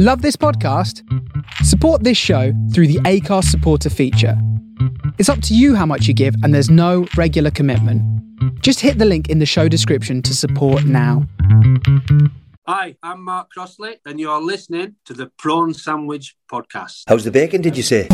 Love 0.00 0.22
this 0.22 0.36
podcast? 0.36 1.02
Support 1.64 2.04
this 2.04 2.16
show 2.16 2.52
through 2.72 2.86
the 2.86 3.00
Acast 3.00 3.46
supporter 3.46 3.90
feature. 3.90 4.40
It's 5.18 5.28
up 5.28 5.42
to 5.42 5.56
you 5.56 5.74
how 5.74 5.86
much 5.86 6.06
you 6.06 6.14
give, 6.14 6.36
and 6.44 6.54
there's 6.54 6.70
no 6.70 7.08
regular 7.16 7.50
commitment. 7.50 8.00
Just 8.62 8.78
hit 8.78 8.98
the 8.98 9.04
link 9.04 9.28
in 9.28 9.40
the 9.40 9.44
show 9.44 9.66
description 9.66 10.22
to 10.22 10.36
support 10.36 10.84
now. 10.84 11.26
Hi, 12.68 12.94
I'm 13.02 13.24
Mark 13.24 13.50
Crossley, 13.50 13.96
and 14.06 14.20
you're 14.20 14.40
listening 14.40 14.94
to 15.04 15.14
the 15.14 15.32
Prawn 15.36 15.74
Sandwich 15.74 16.36
Podcast. 16.48 17.02
How's 17.08 17.24
the 17.24 17.32
bacon, 17.32 17.60
did 17.60 17.76
you 17.76 17.82
say? 17.82 18.06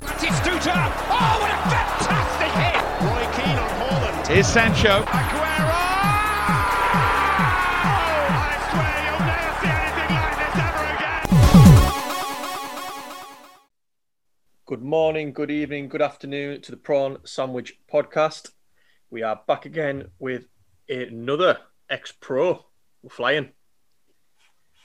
Batistuta! 0.00 0.72
Oh, 1.10 1.36
what 1.38 1.50
a 1.50 1.58
fantastic 1.68 2.52
hit! 2.62 2.80
Roy 3.04 3.26
Keane 3.36 3.58
on 3.58 3.68
Holland. 3.76 4.26
Here's 4.26 4.46
Sancho. 4.46 5.04
Good 14.72 14.82
morning, 14.82 15.34
good 15.34 15.50
evening, 15.50 15.90
good 15.90 16.00
afternoon 16.00 16.62
to 16.62 16.70
the 16.70 16.78
Prawn 16.78 17.18
Sandwich 17.24 17.78
Podcast. 17.92 18.52
We 19.10 19.22
are 19.22 19.38
back 19.46 19.66
again 19.66 20.08
with 20.18 20.46
another 20.88 21.58
ex 21.90 22.10
pro. 22.10 22.64
We're 23.02 23.10
flying. 23.10 23.50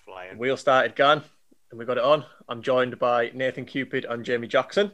Flying. 0.03 0.37
Wheel 0.37 0.57
started 0.57 0.97
gone, 0.97 1.23
and 1.71 1.79
we 1.79 1.85
got 1.85 1.97
it 1.97 2.03
on. 2.03 2.25
I'm 2.49 2.61
joined 2.61 2.99
by 2.99 3.31
Nathan 3.33 3.63
Cupid 3.63 4.03
and 4.03 4.25
Jamie 4.25 4.49
Jackson. 4.49 4.91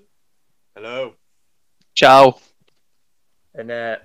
Hello. 0.75 1.15
Ciao. 1.95 2.37
And 3.55 3.71
uh, 3.71 3.95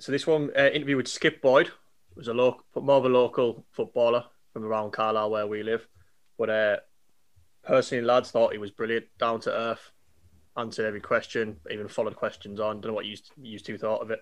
so 0.00 0.12
this 0.12 0.26
one 0.26 0.48
uh, 0.56 0.70
interview 0.72 0.96
with 0.96 1.08
Skip 1.08 1.42
Boyd 1.42 1.70
was 2.16 2.28
a 2.28 2.32
local, 2.32 2.64
more 2.80 2.96
of 2.96 3.04
a 3.04 3.10
local 3.10 3.66
footballer 3.70 4.24
from 4.54 4.64
around 4.64 4.92
Carlisle 4.92 5.30
where 5.30 5.46
we 5.46 5.62
live. 5.62 5.86
But 6.38 6.48
uh, 6.48 6.76
personally, 7.68 8.04
lads 8.04 8.30
thought 8.30 8.52
he 8.52 8.58
was 8.58 8.70
brilliant, 8.70 9.04
down 9.18 9.38
to 9.40 9.52
earth, 9.52 9.92
answered 10.56 10.86
every 10.86 11.00
question, 11.00 11.56
even 11.70 11.86
followed 11.86 12.16
questions 12.16 12.58
on. 12.58 12.80
Don't 12.80 12.90
know 12.90 12.94
what 12.94 13.04
you 13.06 13.16
you 13.36 13.58
two 13.58 13.78
thought 13.78 14.00
of 14.00 14.10
it. 14.10 14.20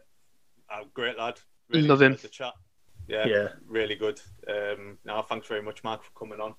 Uh, 0.68 0.82
great 0.92 1.16
lad. 1.16 1.40
Love 1.70 2.02
him. 2.02 2.12
enjoyed 2.12 2.22
The 2.22 2.28
chat. 2.28 2.52
Yeah, 3.08 3.26
Yeah. 3.26 3.48
really 3.66 3.94
good. 3.94 4.20
Um, 4.48 4.98
now, 5.04 5.22
thanks 5.22 5.46
very 5.46 5.62
much, 5.62 5.84
Mark, 5.84 6.02
for 6.02 6.10
coming 6.18 6.40
on. 6.40 6.54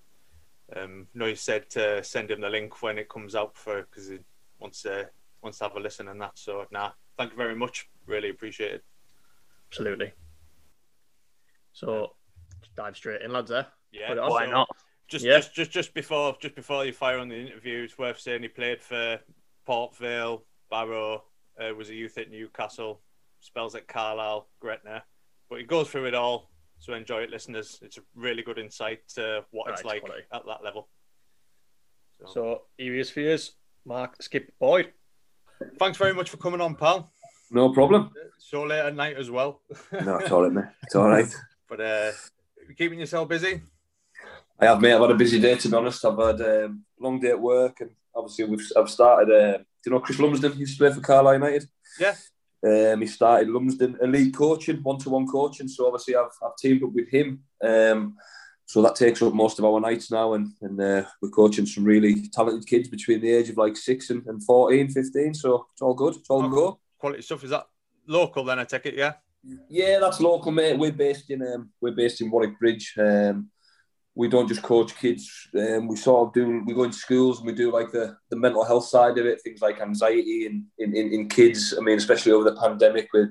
Um, 0.75 1.07
no, 1.13 1.25
you 1.25 1.35
said 1.35 1.69
to 1.71 2.03
send 2.03 2.31
him 2.31 2.41
the 2.41 2.49
link 2.49 2.81
when 2.81 2.97
it 2.97 3.09
comes 3.09 3.35
out 3.35 3.55
for 3.55 3.81
because 3.83 4.07
he 4.07 4.19
wants 4.59 4.81
to 4.83 5.09
wants 5.41 5.59
to 5.59 5.65
have 5.65 5.75
a 5.75 5.79
listen 5.79 6.07
and 6.07 6.19
that. 6.21 6.37
So, 6.37 6.65
nah, 6.71 6.91
thank 7.17 7.31
you 7.31 7.37
very 7.37 7.55
much. 7.55 7.89
Really 8.05 8.29
appreciate 8.29 8.71
it. 8.71 8.83
Absolutely. 9.71 10.13
So 11.73 12.15
dive 12.75 12.95
straight 12.95 13.21
in, 13.21 13.31
lads. 13.31 13.51
Eh? 13.51 13.63
Yeah, 13.91 14.07
Put 14.07 14.17
it. 14.17 14.21
Why 14.21 14.45
so 14.45 14.51
not? 14.51 14.69
Just, 15.07 15.23
Yeah. 15.25 15.37
just, 15.37 15.53
just, 15.53 15.71
just 15.71 15.93
before, 15.93 16.35
just 16.39 16.55
before 16.55 16.85
you 16.85 16.91
fire 16.93 17.17
on 17.19 17.29
the 17.29 17.35
interview, 17.35 17.83
it's 17.83 17.97
worth 17.97 18.19
saying 18.19 18.41
he 18.41 18.47
played 18.49 18.81
for 18.81 19.19
Port 19.65 19.95
Vale, 19.97 20.43
Barrow, 20.69 21.23
uh, 21.59 21.73
was 21.73 21.89
a 21.89 21.95
youth 21.95 22.17
at 22.17 22.29
Newcastle, 22.29 23.01
spells 23.39 23.73
at 23.75 23.87
Carlisle, 23.87 24.47
Gretna, 24.59 25.03
but 25.49 25.59
he 25.59 25.65
goes 25.65 25.89
through 25.89 26.05
it 26.05 26.13
all. 26.15 26.49
So 26.79 26.93
enjoy 26.93 27.21
it, 27.23 27.31
listeners. 27.31 27.79
It's 27.81 27.97
a 27.97 28.01
really 28.15 28.43
good 28.43 28.59
insight 28.59 29.07
to 29.15 29.43
what 29.51 29.71
it's 29.71 29.83
like 29.83 30.01
quality. 30.01 30.23
at 30.31 30.45
that 30.45 30.63
level. 30.63 30.89
So, 32.19 32.25
So 32.33 32.61
here 32.77 32.93
he 32.93 32.99
is 32.99 33.09
for 33.09 33.21
years, 33.21 33.53
Mark 33.85 34.21
Skip 34.21 34.51
Boyd. 34.59 34.91
thanks 35.79 35.97
very 35.97 36.13
much 36.13 36.29
for 36.29 36.37
coming 36.37 36.61
on, 36.61 36.75
pal. 36.75 37.11
No 37.49 37.71
problem. 37.73 38.11
So 38.39 38.63
late 38.63 38.79
at 38.85 38.93
night 38.95 39.15
as 39.17 39.31
well. 39.31 39.61
No, 39.91 40.17
it's 40.17 40.31
all 40.31 40.43
right, 40.43 40.51
mate. 40.51 40.65
It's 40.83 40.95
all 40.95 41.07
right. 41.09 41.25
but 41.69 41.79
uh, 41.81 42.11
keeping 42.77 42.99
yourself 42.99 43.27
busy. 43.29 43.61
I 44.59 44.65
have, 44.65 44.81
mate. 44.81 44.93
I've 44.93 45.01
had 45.01 45.11
a 45.11 45.15
busy 45.15 45.39
day, 45.39 45.55
to 45.55 45.69
be 45.69 45.75
honest. 45.75 46.03
I've 46.05 46.17
had 46.17 46.41
a 46.41 46.65
um, 46.65 46.83
long 46.99 47.19
day 47.19 47.29
at 47.29 47.39
work, 47.39 47.79
and 47.81 47.91
obviously 48.15 48.45
we've 48.45 48.65
I've 48.75 48.89
started. 48.89 49.29
Uh, 49.31 49.57
do 49.57 49.63
you 49.85 49.91
know 49.91 49.99
Chris 49.99 50.19
Lumsden 50.19 50.57
used 50.57 50.77
to 50.77 50.83
play 50.83 50.93
for 50.93 51.01
Carlisle 51.01 51.33
United? 51.35 51.65
Yeah. 51.99 52.15
Um, 52.65 53.01
he 53.01 53.07
started 53.07 53.49
Lumsden 53.49 53.97
elite 54.01 54.35
coaching, 54.35 54.77
one-to-one 54.77 55.27
coaching. 55.27 55.67
So 55.67 55.85
obviously 55.85 56.15
I've, 56.15 56.31
I've 56.43 56.57
teamed 56.57 56.83
up 56.83 56.91
with 56.91 57.07
him. 57.09 57.43
Um, 57.63 58.15
so 58.65 58.81
that 58.81 58.95
takes 58.95 59.21
up 59.21 59.33
most 59.33 59.59
of 59.59 59.65
our 59.65 59.79
nights 59.79 60.11
now, 60.11 60.33
and, 60.33 60.51
and 60.61 60.81
uh, 60.81 61.03
we're 61.21 61.29
coaching 61.29 61.65
some 61.67 61.83
really 61.85 62.27
talented 62.33 62.67
kids 62.67 62.89
between 62.89 63.21
the 63.21 63.31
age 63.31 63.49
of 63.49 63.57
like 63.57 63.77
six 63.77 64.09
and, 64.09 64.25
and 64.25 64.43
14, 64.43 64.89
15. 64.89 65.33
So 65.35 65.67
it's 65.71 65.81
all 65.81 65.93
good. 65.93 66.15
It's 66.15 66.29
all 66.29 66.43
Oh. 66.43 66.49
go. 66.49 66.79
Quality 66.97 67.21
stuff. 67.21 67.43
Is 67.43 67.51
that 67.51 67.67
local? 68.07 68.43
Then 68.43 68.57
I 68.59 68.63
take 68.63 68.87
it. 68.87 68.95
Yeah. 68.95 69.13
Yeah, 69.69 69.99
that's 69.99 70.19
local, 70.19 70.51
mate. 70.51 70.77
We're 70.77 70.91
based 70.91 71.29
in 71.29 71.41
um, 71.43 71.69
we're 71.79 71.91
based 71.95 72.19
in 72.21 72.29
Warwick 72.31 72.59
Bridge. 72.59 72.95
Um, 72.97 73.49
we 74.17 74.27
don't 74.27 74.47
just 74.47 74.63
coach 74.63 74.97
kids. 74.97 75.47
Um, 75.55 75.87
we 75.87 75.95
sort 75.95 76.27
of 76.27 76.33
do. 76.33 76.63
We 76.65 76.73
go 76.73 76.83
into 76.83 76.97
schools 76.97 77.37
and 77.37 77.45
we 77.45 77.53
do 77.53 77.71
like 77.71 77.91
the, 77.91 78.17
the 78.31 78.35
mental 78.35 78.65
health 78.65 78.85
side 78.85 79.19
of 79.19 79.27
it, 79.27 79.41
things 79.43 79.61
like 79.61 79.79
anxiety 79.79 80.47
in, 80.47 80.65
in, 80.79 80.95
in, 80.95 81.29
kids. 81.29 81.75
I 81.77 81.81
mean, 81.81 81.97
especially 81.97 82.31
over 82.31 82.49
the 82.49 82.59
pandemic, 82.59 83.09
with 83.13 83.29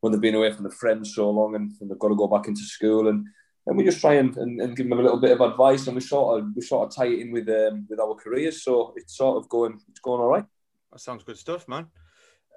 when 0.00 0.12
they've 0.12 0.20
been 0.20 0.34
away 0.34 0.50
from 0.50 0.64
their 0.64 0.72
friends 0.72 1.14
so 1.14 1.30
long 1.30 1.54
and, 1.54 1.70
and 1.80 1.88
they've 1.88 1.98
got 1.98 2.08
to 2.08 2.16
go 2.16 2.26
back 2.26 2.48
into 2.48 2.62
school, 2.62 3.06
and, 3.06 3.24
and 3.66 3.76
we 3.76 3.84
just 3.84 4.00
try 4.00 4.14
and, 4.14 4.36
and, 4.36 4.60
and 4.60 4.76
give 4.76 4.88
them 4.88 4.98
a 4.98 5.02
little 5.02 5.20
bit 5.20 5.30
of 5.30 5.40
advice, 5.40 5.86
and 5.86 5.94
we 5.94 6.02
sort 6.02 6.40
of 6.40 6.48
we 6.56 6.60
sort 6.60 6.88
of 6.88 6.96
tie 6.96 7.06
it 7.06 7.20
in 7.20 7.30
with 7.30 7.48
um, 7.48 7.86
with 7.88 8.00
our 8.00 8.16
careers. 8.16 8.64
So 8.64 8.94
it's 8.96 9.16
sort 9.16 9.36
of 9.36 9.48
going 9.48 9.78
it's 9.88 10.00
going 10.00 10.20
all 10.20 10.28
right. 10.28 10.44
That 10.90 10.98
sounds 10.98 11.22
good 11.22 11.38
stuff, 11.38 11.68
man. 11.68 11.86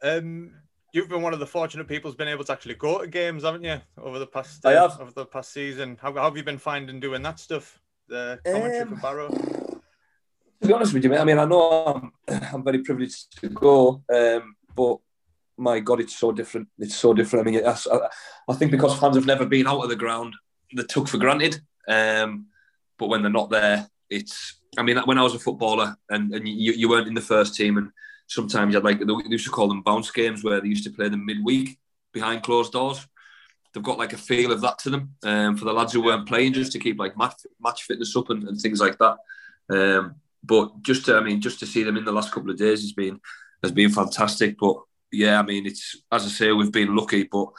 Um, 0.01 0.53
you've 0.94 1.10
been 1.10 1.22
one 1.22 1.34
of 1.34 1.40
the 1.40 1.48
fortunate 1.48 1.88
people 1.88 2.10
who's 2.10 2.18
been 2.18 2.28
able 2.28 2.44
to 2.44 2.52
actually 2.52 2.76
go 2.76 3.00
to 3.00 3.08
games, 3.08 3.44
haven't 3.44 3.64
you, 3.64 3.80
over 4.02 4.20
the 4.20 4.28
past 4.28 4.66
I 4.66 4.74
have. 4.74 5.00
over 5.00 5.12
the 5.12 5.26
past 5.26 5.52
season? 5.54 5.98
How, 6.02 6.14
how 6.14 6.24
have 6.24 6.38
you 6.38 6.44
been 6.44 6.58
finding 6.58 7.00
doing 7.00 7.22
that 7.24 7.40
stuff? 7.40 7.80
The 8.08 8.40
commentary 8.46 8.82
Um, 8.82 8.90
for 8.90 8.96
Barrow. 8.96 9.30
to 9.30 10.68
be 10.68 10.74
honest 10.74 10.94
with 10.94 11.04
you, 11.04 11.10
mate, 11.10 11.20
I 11.20 11.24
mean, 11.26 11.40
I 11.40 11.46
know 11.46 11.62
I'm, 11.86 12.12
I'm 12.54 12.64
very 12.64 12.80
privileged 12.80 13.40
to 13.42 13.50
go, 13.50 14.04
um, 14.14 14.56
but 14.76 14.98
my 15.58 15.80
God, 15.80 16.00
it's 16.00 16.18
so 16.18 16.32
different. 16.32 16.68
It's 16.80 16.96
so 16.96 17.14
different. 17.14 17.48
I 17.48 17.52
mean, 17.52 17.66
I, 17.66 17.78
I 18.50 18.54
think 18.56 18.72
because 18.72 18.98
fans 18.98 19.16
have 19.16 19.26
never 19.26 19.46
been 19.46 19.68
out 19.68 19.84
of 19.84 19.90
the 19.90 19.96
ground, 19.96 20.36
they're 20.72 20.86
took 20.86 21.08
for 21.08 21.18
granted. 21.18 21.60
Um, 21.88 22.48
but 22.98 23.10
when 23.10 23.22
they're 23.22 23.32
not 23.32 23.50
there, 23.50 23.88
it's. 24.10 24.56
I 24.78 24.84
mean, 24.84 24.98
when 25.00 25.18
I 25.18 25.24
was 25.24 25.34
a 25.34 25.40
footballer 25.40 25.96
and, 26.10 26.34
and 26.34 26.48
you, 26.48 26.74
you 26.74 26.88
weren't 26.90 27.08
in 27.08 27.16
the 27.16 27.22
first 27.22 27.56
team, 27.56 27.78
and 27.78 27.92
sometimes 28.30 28.76
had 28.76 28.84
like 28.84 29.00
they 29.00 29.14
used 29.30 29.46
to 29.46 29.52
call 29.52 29.68
them 29.68 29.82
bounce 29.82 30.12
games 30.12 30.44
where 30.44 30.62
they 30.62 30.68
used 30.68 30.86
to 30.86 30.92
play 30.92 31.10
them 31.10 31.26
midweek 31.26 31.78
behind 32.14 32.44
closed 32.44 32.72
doors. 32.72 33.06
They've 33.74 33.84
got 33.84 33.98
like 33.98 34.14
a 34.14 34.18
feel 34.18 34.52
of 34.52 34.62
that 34.62 34.80
to 34.80 34.90
them 34.90 35.16
um, 35.24 35.58
for 35.58 35.66
the 35.66 35.74
lads 35.74 35.94
who 35.94 36.02
weren't 36.02 36.28
playing, 36.28 36.54
just 36.54 36.72
to 36.72 36.80
keep 36.80 36.98
like 36.98 37.18
match, 37.18 37.36
match 37.60 37.84
fitness 37.84 38.16
up 38.16 38.30
and, 38.30 38.44
and 38.48 38.60
things 38.60 38.80
like 38.80 38.98
that. 38.98 39.18
Um, 39.70 40.16
but 40.44 40.82
just 40.82 41.06
to, 41.06 41.18
I 41.18 41.22
mean, 41.22 41.42
just 41.42 41.60
to 41.60 41.68
see 41.68 41.84
them 41.84 41.98
in 41.98 42.06
the 42.06 42.12
last 42.12 42.32
couple 42.32 42.50
of 42.50 42.58
days 42.58 42.82
has 42.82 42.94
been 42.94 43.20
has 43.62 43.72
been 43.72 43.92
fantastic. 43.92 44.58
But 44.60 44.78
yeah, 45.12 45.40
I 45.40 45.44
mean, 45.44 45.66
it's 45.66 45.98
as 46.12 46.26
I 46.26 46.30
say, 46.30 46.52
we've 46.52 46.72
been 46.72 46.96
lucky, 46.96 47.24
but 47.24 47.50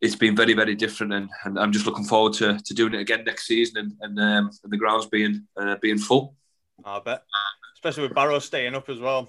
it's 0.00 0.16
been 0.16 0.36
very, 0.36 0.54
very 0.54 0.74
different, 0.74 1.12
and, 1.12 1.28
and 1.44 1.58
I'm 1.58 1.72
just 1.72 1.84
looking 1.84 2.04
forward 2.04 2.32
to, 2.34 2.58
to 2.58 2.74
doing 2.74 2.94
it 2.94 3.00
again 3.00 3.24
next 3.24 3.46
season, 3.46 3.76
and 3.76 3.92
and, 4.00 4.18
um, 4.18 4.50
and 4.62 4.72
the 4.72 4.78
grounds 4.78 5.06
being 5.06 5.46
uh, 5.56 5.76
being 5.82 5.98
full. 5.98 6.34
I 6.84 7.00
bet, 7.00 7.24
especially 7.74 8.04
with 8.04 8.14
Barrow 8.14 8.38
staying 8.38 8.74
up 8.74 8.88
as 8.88 9.00
well. 9.00 9.28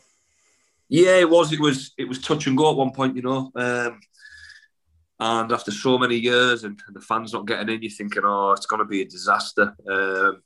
Yeah, 0.92 1.20
it 1.20 1.30
was. 1.30 1.54
It 1.54 1.62
was. 1.62 1.94
It 1.98 2.10
was 2.10 2.20
touch 2.20 2.48
and 2.48 2.58
go 2.58 2.70
at 2.70 2.76
one 2.76 2.92
point, 2.92 3.16
you 3.16 3.22
know. 3.22 3.50
Um, 3.56 4.02
and 5.22 5.52
after 5.54 5.72
so 5.72 5.98
many 5.98 6.18
years, 6.18 6.66
and, 6.66 6.78
the 6.92 7.00
fans 7.00 7.32
not 7.32 7.48
getting 7.48 7.74
in, 7.74 7.82
you're 7.82 7.92
thinking, 7.92 8.24
oh, 8.26 8.52
it's 8.52 8.66
going 8.66 8.82
to 8.82 8.86
be 8.86 9.02
a 9.02 9.06
disaster. 9.06 9.74
Um, 9.90 10.42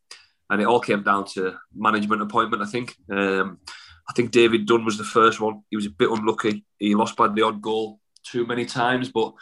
and 0.52 0.62
it 0.62 0.68
all 0.68 0.80
came 0.80 1.02
down 1.02 1.26
to 1.34 1.56
management 1.76 2.22
appointment. 2.22 2.62
I 2.62 2.68
think. 2.68 2.96
Um, 3.12 3.58
I 4.08 4.14
think 4.14 4.30
David 4.30 4.68
Dunn 4.68 4.86
was 4.86 5.00
the 5.00 5.04
first 5.04 5.42
one. 5.42 5.64
He 5.72 5.78
was 5.78 5.88
a 5.88 5.90
bit 5.90 6.12
unlucky. 6.12 6.64
He 6.78 6.94
lost 6.94 7.16
by 7.16 7.28
the 7.28 7.42
odd 7.42 7.60
goal 7.60 8.00
too 8.24 8.46
many 8.46 8.66
times, 8.66 9.12
but 9.12 9.34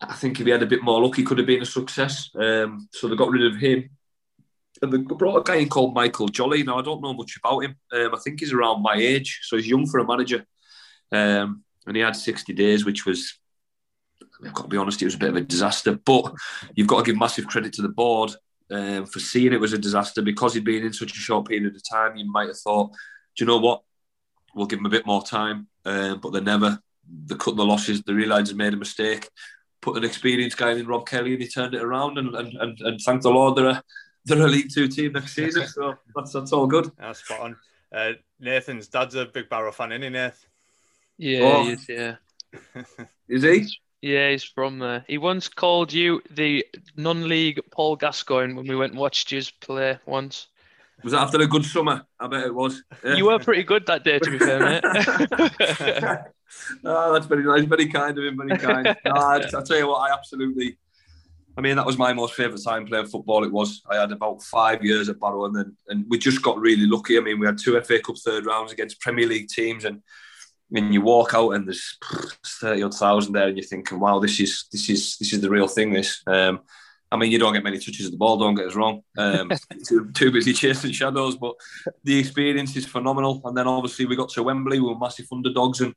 I 0.00 0.14
think 0.14 0.40
if 0.40 0.46
he 0.46 0.52
had 0.52 0.62
a 0.62 0.66
bit 0.66 0.82
more 0.82 1.02
luck, 1.02 1.16
he 1.16 1.24
could 1.24 1.36
have 1.36 1.46
been 1.46 1.60
a 1.60 1.66
success. 1.66 2.30
Um, 2.34 2.88
so 2.90 3.06
they 3.06 3.16
got 3.16 3.30
rid 3.30 3.52
of 3.52 3.60
him. 3.60 3.90
And 4.80 4.92
they 4.92 4.98
brought 4.98 5.38
a 5.38 5.42
guy 5.42 5.56
in 5.56 5.68
called 5.68 5.94
Michael 5.94 6.28
Jolly. 6.28 6.62
Now, 6.62 6.78
I 6.78 6.82
don't 6.82 7.02
know 7.02 7.12
much 7.12 7.36
about 7.36 7.60
him. 7.60 7.76
Um, 7.92 8.14
I 8.14 8.18
think 8.18 8.40
he's 8.40 8.52
around 8.52 8.82
my 8.82 8.94
age, 8.94 9.40
so 9.42 9.56
he's 9.56 9.68
young 9.68 9.86
for 9.86 9.98
a 9.98 10.06
manager. 10.06 10.46
Um, 11.10 11.62
and 11.86 11.96
he 11.96 12.02
had 12.02 12.16
60 12.16 12.52
days, 12.54 12.84
which 12.84 13.04
was, 13.04 13.38
I've 14.44 14.54
got 14.54 14.62
to 14.62 14.68
be 14.68 14.76
honest, 14.76 15.02
it 15.02 15.06
was 15.06 15.14
a 15.14 15.18
bit 15.18 15.30
of 15.30 15.36
a 15.36 15.40
disaster. 15.42 15.98
But 16.04 16.32
you've 16.74 16.86
got 16.86 17.04
to 17.04 17.04
give 17.04 17.18
massive 17.18 17.46
credit 17.46 17.72
to 17.74 17.82
the 17.82 17.88
board 17.88 18.32
um, 18.70 19.06
for 19.06 19.20
seeing 19.20 19.52
it 19.52 19.60
was 19.60 19.72
a 19.72 19.78
disaster 19.78 20.22
because 20.22 20.54
he'd 20.54 20.64
been 20.64 20.86
in 20.86 20.92
such 20.92 21.12
a 21.12 21.20
short 21.20 21.46
period 21.46 21.74
of 21.74 21.82
time. 21.88 22.16
You 22.16 22.30
might 22.30 22.48
have 22.48 22.58
thought, 22.58 22.92
do 23.36 23.44
you 23.44 23.46
know 23.46 23.58
what? 23.58 23.82
We'll 24.54 24.66
give 24.66 24.78
him 24.78 24.86
a 24.86 24.90
bit 24.90 25.06
more 25.06 25.22
time. 25.22 25.68
Um, 25.84 26.20
but 26.20 26.32
they 26.32 26.40
never. 26.40 26.78
They 27.26 27.34
cut 27.34 27.56
the 27.56 27.64
losses. 27.64 28.02
They 28.02 28.12
realised 28.12 28.50
they 28.50 28.56
made 28.56 28.74
a 28.74 28.76
mistake. 28.76 29.28
Put 29.80 29.96
an 29.96 30.04
experienced 30.04 30.56
guy 30.56 30.72
in 30.72 30.86
Rob 30.86 31.06
Kelly, 31.06 31.32
and 31.32 31.42
he 31.42 31.48
turned 31.48 31.74
it 31.74 31.82
around. 31.82 32.16
And 32.16 32.34
and, 32.34 32.54
and, 32.54 32.80
and 32.80 33.00
thank 33.00 33.22
the 33.22 33.30
Lord, 33.30 33.56
they're 33.56 33.66
a 33.66 33.82
they're 34.24 34.40
a 34.40 34.48
League 34.48 34.70
Two 34.72 34.88
team 34.88 35.12
next 35.12 35.34
season. 35.34 35.66
So 35.72 35.94
that's 36.14 36.32
that's 36.32 36.52
all 36.52 36.66
good. 36.66 36.90
That's 36.98 37.24
spot 37.24 37.40
on. 37.40 37.56
Uh, 37.94 38.12
Nathan's 38.40 38.88
dad's 38.88 39.14
a 39.14 39.26
big 39.26 39.48
Barrow 39.48 39.72
fan, 39.72 39.92
isn't 39.92 40.02
he, 40.02 40.08
Nath? 40.08 40.46
Yeah, 41.18 41.40
Oh. 41.42 41.64
he 41.64 41.72
is, 41.72 41.88
yeah. 41.88 42.16
Is 43.28 43.42
he? 43.42 43.66
Yeah, 44.00 44.30
he's 44.30 44.42
from 44.44 44.78
there. 44.78 45.04
He 45.06 45.16
once 45.18 45.48
called 45.48 45.92
you 45.92 46.20
the 46.30 46.66
non-league 46.96 47.60
Paul 47.70 47.96
Gascoigne 47.96 48.54
when 48.54 48.66
we 48.66 48.74
went 48.74 48.92
and 48.92 49.00
watched 49.00 49.30
you 49.30 49.40
play 49.60 49.98
once. 50.06 50.48
Was 51.04 51.12
that 51.12 51.20
after 51.22 51.40
a 51.40 51.46
good 51.46 51.64
summer? 51.64 52.04
I 52.18 52.26
bet 52.26 52.44
it 52.44 52.54
was. 52.54 52.82
Yeah. 53.04 53.14
You 53.14 53.26
were 53.26 53.38
pretty 53.38 53.62
good 53.62 53.86
that 53.86 54.04
day, 54.04 54.18
to 54.18 54.30
be 54.30 54.38
fair, 54.38 54.60
mate. 54.60 54.84
oh, 56.84 57.12
that's 57.12 57.26
very 57.26 57.44
nice, 57.44 57.64
very 57.64 57.86
kind 57.88 58.18
of 58.18 58.24
him, 58.24 58.36
very 58.36 58.58
kind. 58.58 58.96
no, 59.04 59.12
I, 59.12 59.36
I 59.36 59.62
tell 59.62 59.78
you 59.78 59.88
what, 59.88 60.10
I 60.10 60.14
absolutely. 60.14 60.78
I 61.56 61.60
mean, 61.60 61.76
that 61.76 61.86
was 61.86 61.98
my 61.98 62.12
most 62.12 62.34
favourite 62.34 62.62
time 62.62 62.86
playing 62.86 63.06
football. 63.06 63.44
It 63.44 63.52
was. 63.52 63.82
I 63.88 63.96
had 63.96 64.12
about 64.12 64.42
five 64.42 64.82
years 64.82 65.08
at 65.08 65.20
Barrow, 65.20 65.44
and 65.44 65.54
then 65.54 65.76
and 65.88 66.04
we 66.08 66.18
just 66.18 66.42
got 66.42 66.58
really 66.58 66.86
lucky. 66.86 67.18
I 67.18 67.20
mean, 67.20 67.38
we 67.38 67.46
had 67.46 67.58
two 67.58 67.80
FA 67.82 68.00
Cup 68.00 68.16
third 68.18 68.46
rounds 68.46 68.72
against 68.72 69.00
Premier 69.00 69.26
League 69.26 69.48
teams, 69.48 69.84
and 69.84 70.02
when 70.70 70.92
you 70.92 71.02
walk 71.02 71.34
out 71.34 71.50
and 71.50 71.66
there's 71.66 71.98
thirty 72.60 72.82
odd 72.82 72.94
thousand 72.94 73.34
there, 73.34 73.48
and 73.48 73.56
you're 73.56 73.66
thinking, 73.66 74.00
"Wow, 74.00 74.18
this 74.18 74.40
is 74.40 74.64
this 74.72 74.88
is 74.88 75.18
this 75.18 75.32
is 75.32 75.40
the 75.40 75.50
real 75.50 75.68
thing." 75.68 75.92
This. 75.92 76.22
Um, 76.26 76.60
I 77.10 77.16
mean, 77.16 77.30
you 77.30 77.38
don't 77.38 77.52
get 77.52 77.62
many 77.62 77.78
touches 77.78 78.06
of 78.06 78.12
the 78.12 78.18
ball. 78.18 78.38
Don't 78.38 78.54
get 78.54 78.68
us 78.68 78.74
wrong. 78.74 79.02
Um, 79.18 79.50
too, 79.86 80.10
too 80.12 80.32
busy 80.32 80.54
chasing 80.54 80.92
shadows, 80.92 81.36
but 81.36 81.54
the 82.04 82.18
experience 82.18 82.74
is 82.74 82.86
phenomenal. 82.86 83.42
And 83.44 83.54
then 83.54 83.68
obviously 83.68 84.06
we 84.06 84.16
got 84.16 84.30
to 84.30 84.42
Wembley. 84.42 84.80
We 84.80 84.88
were 84.88 84.98
massive 84.98 85.26
underdogs, 85.30 85.82
and 85.82 85.94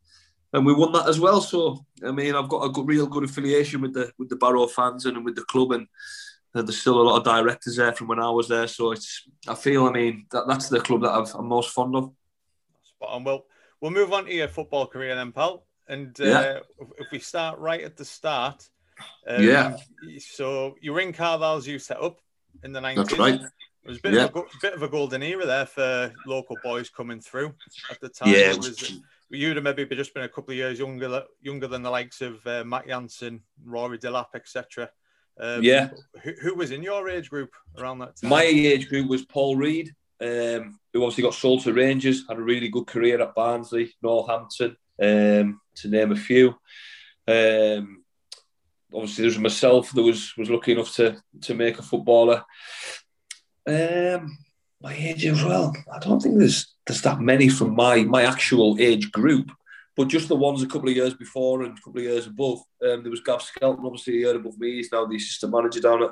and 0.55 0.65
we 0.65 0.73
won 0.73 0.93
that 0.93 1.09
as 1.09 1.19
well. 1.19 1.41
So 1.41 1.85
I 2.03 2.11
mean, 2.11 2.33
I've 2.33 2.49
got 2.49 2.63
a 2.63 2.69
good, 2.69 2.87
real 2.87 3.07
good 3.07 3.25
affiliation 3.25 3.81
with 3.81 3.93
the 3.93 4.11
with 4.17 4.29
the 4.29 4.37
Barrow 4.37 4.67
fans 4.67 5.05
and 5.05 5.23
with 5.25 5.35
the 5.35 5.43
club, 5.43 5.73
and 5.73 5.87
there's 6.53 6.79
still 6.79 7.01
a 7.01 7.03
lot 7.03 7.17
of 7.17 7.23
directors 7.25 7.75
there 7.75 7.91
from 7.91 8.07
when 8.07 8.19
I 8.19 8.29
was 8.29 8.47
there. 8.47 8.67
So 8.67 8.93
it's 8.93 9.27
I 9.47 9.55
feel 9.55 9.85
I 9.85 9.91
mean 9.91 10.25
that 10.31 10.47
that's 10.47 10.69
the 10.69 10.79
club 10.79 11.01
that 11.01 11.09
i 11.09 11.37
am 11.37 11.47
most 11.47 11.71
fond 11.71 11.95
of. 11.95 12.11
Spot 12.83 13.09
on. 13.09 13.23
Well, 13.25 13.45
we'll 13.81 13.91
move 13.91 14.13
on 14.13 14.25
to 14.25 14.33
your 14.33 14.47
football 14.47 14.87
career 14.87 15.15
then, 15.15 15.33
pal. 15.33 15.65
And 15.87 16.19
uh, 16.19 16.23
yeah. 16.23 16.59
if 16.97 17.11
we 17.11 17.19
start 17.19 17.59
right 17.59 17.81
at 17.81 17.97
the 17.97 18.05
start, 18.05 18.67
um, 19.27 19.43
yeah. 19.43 19.77
So 20.19 20.75
you 20.81 20.93
were 20.93 21.01
in 21.01 21.13
Carlisle's 21.13 21.67
you 21.67 21.77
set 21.77 22.01
up 22.01 22.19
in 22.63 22.71
the 22.71 22.79
90s. 22.79 22.95
That's 22.95 23.19
right. 23.19 23.41
It 23.41 23.89
was 23.89 23.97
a 23.99 24.01
bit, 24.01 24.13
yeah. 24.13 24.23
of 24.23 24.35
a, 24.35 24.43
bit 24.63 24.73
of 24.73 24.81
a 24.81 24.87
golden 24.87 25.21
era 25.21 25.45
there 25.45 25.67
for 25.67 26.11
local 26.25 26.57
boys 26.63 26.89
coming 26.89 27.19
through 27.19 27.53
at 27.91 28.01
the 28.01 28.09
time. 28.09 28.29
Yeah, 28.29 28.51
it 28.51 28.57
was, 28.57 28.99
you'd 29.29 29.57
have 29.57 29.63
maybe 29.63 29.85
just 29.95 30.13
been 30.13 30.23
a 30.23 30.29
couple 30.29 30.51
of 30.51 30.57
years 30.57 30.79
younger, 30.79 31.23
younger 31.41 31.67
than 31.67 31.83
the 31.83 31.89
likes 31.89 32.21
of 32.21 32.45
uh, 32.45 32.63
Matt 32.63 32.87
Jansen, 32.87 33.41
Rory 33.63 33.97
Delap, 33.97 34.27
etc. 34.35 34.89
Um, 35.39 35.63
yeah. 35.63 35.89
Who, 36.23 36.31
who, 36.41 36.55
was 36.55 36.71
in 36.71 36.83
your 36.83 37.09
age 37.09 37.29
group 37.29 37.51
around 37.77 37.99
that 37.99 38.15
time? 38.17 38.29
My 38.29 38.43
age 38.43 38.87
group 38.87 39.09
was 39.09 39.25
Paul 39.25 39.55
Reid, 39.55 39.93
um, 40.21 40.79
who 40.93 41.03
obviously 41.03 41.23
got 41.23 41.33
sold 41.33 41.63
to 41.63 41.73
Rangers, 41.73 42.23
had 42.27 42.37
a 42.37 42.41
really 42.41 42.69
good 42.69 42.87
career 42.87 43.21
at 43.21 43.35
Barnsley, 43.35 43.93
Northampton, 44.01 44.77
um, 45.01 45.59
to 45.75 45.87
name 45.89 46.11
a 46.11 46.15
few. 46.15 46.55
Um, 47.27 48.03
obviously, 48.93 49.23
there 49.23 49.29
was 49.29 49.39
myself 49.39 49.91
that 49.91 50.01
was 50.01 50.35
was 50.37 50.49
lucky 50.49 50.71
enough 50.71 50.93
to 50.95 51.21
to 51.41 51.53
make 51.53 51.79
a 51.79 51.83
footballer. 51.83 52.43
Um, 53.67 54.37
my 54.81 54.93
age 54.93 55.25
as 55.25 55.43
well. 55.43 55.75
I 55.91 55.99
don't 55.99 56.21
think 56.21 56.37
there's 56.37 56.75
there's 56.85 57.01
that 57.01 57.19
many 57.19 57.49
from 57.49 57.75
my 57.75 58.03
my 58.03 58.23
actual 58.23 58.77
age 58.79 59.11
group, 59.11 59.51
but 59.95 60.07
just 60.07 60.27
the 60.27 60.35
ones 60.35 60.61
a 60.61 60.67
couple 60.67 60.89
of 60.89 60.95
years 60.95 61.13
before 61.13 61.63
and 61.63 61.77
a 61.77 61.81
couple 61.81 61.99
of 61.99 62.05
years 62.05 62.27
above. 62.27 62.59
Um, 62.83 63.01
there 63.01 63.11
was 63.11 63.21
Gav 63.21 63.41
Skelton, 63.41 63.85
obviously 63.85 64.17
a 64.17 64.19
year 64.19 64.35
above 64.35 64.59
me. 64.59 64.75
He's 64.75 64.91
now 64.91 65.05
the 65.05 65.15
assistant 65.15 65.53
manager 65.53 65.81
down 65.81 66.03
at 66.03 66.11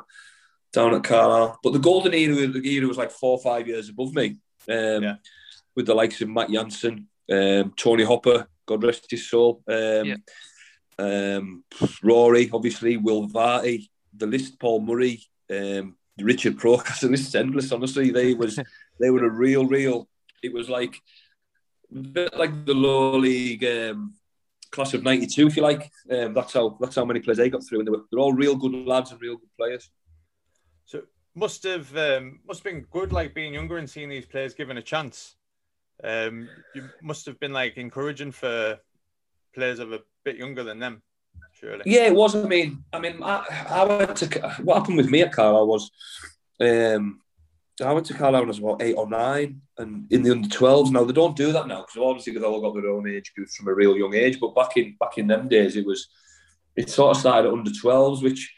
down 0.71 0.95
at 0.95 1.03
Carlisle. 1.03 1.59
But 1.63 1.73
the 1.73 1.79
golden 1.79 2.13
era, 2.13 2.47
the 2.47 2.67
era 2.67 2.87
was 2.87 2.97
like 2.97 3.11
four 3.11 3.37
or 3.37 3.41
five 3.41 3.67
years 3.67 3.89
above 3.89 4.13
me. 4.13 4.37
Um, 4.67 5.03
yeah. 5.03 5.15
With 5.75 5.85
the 5.85 5.95
likes 5.95 6.21
of 6.21 6.29
Matt 6.29 6.51
Jansen, 6.51 7.07
um, 7.31 7.73
Tony 7.75 8.03
Hopper, 8.03 8.47
God 8.65 8.83
rest 8.83 9.09
his 9.09 9.29
soul. 9.29 9.63
Um, 9.67 10.05
yeah. 10.05 10.15
um, 10.97 11.63
Rory, 12.03 12.49
obviously, 12.51 12.97
Will 12.97 13.27
Varty, 13.27 13.89
the 14.15 14.27
list, 14.27 14.59
Paul 14.59 14.81
Murray, 14.81 15.23
um, 15.49 15.95
Richard 16.19 16.57
Prokas, 16.57 17.01
and 17.01 17.11
list 17.11 17.27
is 17.27 17.35
endless. 17.35 17.71
Honestly, 17.71 18.11
they 18.11 18.33
was 18.33 18.59
they 18.99 19.09
were 19.09 19.25
a 19.25 19.29
real, 19.29 19.65
real. 19.65 20.07
It 20.41 20.53
was 20.53 20.69
like 20.69 20.95
a 21.91 21.99
bit 21.99 22.37
like 22.37 22.65
the 22.65 22.73
low 22.73 23.17
league 23.17 23.63
um, 23.63 24.13
class 24.71 24.93
of 24.93 25.03
'92, 25.03 25.47
if 25.47 25.57
you 25.57 25.63
like. 25.63 25.91
Um, 26.11 26.33
that's 26.33 26.53
how 26.53 26.77
that's 26.79 26.95
how 26.95 27.05
many 27.05 27.19
players 27.19 27.37
they 27.37 27.49
got 27.49 27.65
through, 27.65 27.79
and 27.79 27.87
they 27.87 27.91
were 27.91 28.03
they're 28.11 28.19
all 28.19 28.33
real 28.33 28.55
good 28.55 28.73
lads 28.87 29.11
and 29.11 29.21
real 29.21 29.37
good 29.37 29.49
players. 29.57 29.89
So 30.85 31.01
must 31.35 31.63
have 31.63 31.95
um, 31.97 32.39
must 32.47 32.63
have 32.63 32.73
been 32.73 32.85
good, 32.91 33.11
like 33.11 33.33
being 33.33 33.53
younger 33.53 33.77
and 33.77 33.89
seeing 33.89 34.09
these 34.09 34.25
players 34.25 34.53
given 34.53 34.77
a 34.77 34.81
chance. 34.81 35.35
Um, 36.03 36.49
you 36.75 36.89
must 37.01 37.25
have 37.25 37.39
been 37.39 37.53
like 37.53 37.77
encouraging 37.77 38.31
for 38.31 38.79
players 39.55 39.79
of 39.79 39.93
a 39.93 40.01
bit 40.25 40.37
younger 40.37 40.63
than 40.63 40.79
them, 40.79 41.01
surely. 41.63 41.83
Yeah, 41.85 42.05
it 42.05 42.15
was. 42.15 42.35
I 42.35 42.47
mean, 42.47 42.83
I 42.91 42.99
mean, 42.99 43.21
I, 43.23 43.65
I 43.69 43.83
went 43.83 44.17
to 44.17 44.55
what 44.63 44.79
happened 44.79 44.97
with 44.97 45.09
me 45.09 45.21
at 45.21 45.31
Carlisle 45.31 45.67
was, 45.67 45.91
um, 46.59 47.21
I 47.83 47.91
went 47.93 48.05
to 48.07 48.13
Carlisle 48.13 48.41
when 48.41 48.49
I 48.49 48.55
was 48.55 48.59
about 48.59 48.81
eight 48.81 48.95
or 48.95 49.09
nine, 49.09 49.61
and 49.77 50.11
in 50.11 50.23
the 50.23 50.31
under 50.31 50.47
12s. 50.47 50.91
Now 50.91 51.03
they 51.03 51.13
don't 51.13 51.35
do 51.35 51.51
that 51.51 51.67
now 51.67 51.81
because 51.81 51.97
obviously 51.97 52.33
they've 52.33 52.43
all 52.43 52.61
got 52.61 52.73
their 52.73 52.91
own 52.91 53.09
age 53.09 53.33
groups 53.35 53.55
from 53.55 53.67
a 53.67 53.73
real 53.73 53.97
young 53.97 54.13
age. 54.13 54.39
But 54.39 54.55
back 54.55 54.77
in 54.77 54.95
back 54.99 55.17
in 55.17 55.27
them 55.27 55.47
days, 55.47 55.75
it 55.75 55.85
was 55.85 56.07
it 56.75 56.89
sort 56.89 57.15
of 57.15 57.19
started 57.19 57.47
at 57.47 57.53
under 57.53 57.71
12s, 57.71 58.23
which 58.23 58.53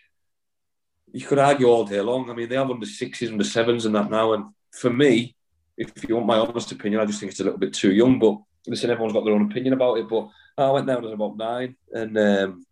you 1.14 1.26
could 1.26 1.40
argue 1.40 1.68
all 1.68 1.86
day 1.86 2.02
long. 2.02 2.30
I 2.30 2.34
mean, 2.34 2.50
they 2.50 2.56
have 2.56 2.70
under 2.70 2.86
sixes, 2.86 3.32
under 3.32 3.44
sevens, 3.44 3.86
and 3.86 3.96
that 3.96 4.10
now. 4.10 4.34
And 4.34 4.46
for 4.72 4.90
me, 4.90 5.36
if 5.78 5.92
you 6.08 6.16
want 6.16 6.28
my 6.28 6.38
honest 6.38 6.72
opinion, 6.72 7.02
I 7.02 7.06
just 7.06 7.20
think 7.20 7.32
it's 7.32 7.40
a 7.40 7.44
little 7.44 7.60
bit 7.60 7.74
too 7.74 7.94
young. 7.94 8.20
But 8.20 8.38
listen, 8.68 8.90
everyone's 8.90 9.14
got 9.14 9.24
their 9.24 9.34
own 9.34 9.50
opinion 9.50 9.74
about 9.74 9.98
it. 9.98 10.10
But 10.10 10.28
I 10.58 10.70
went 10.72 10.88
down 10.88 11.06
as 11.06 11.12
about 11.12 11.38
nine, 11.38 11.76
and 11.94 12.18
um, 12.18 12.66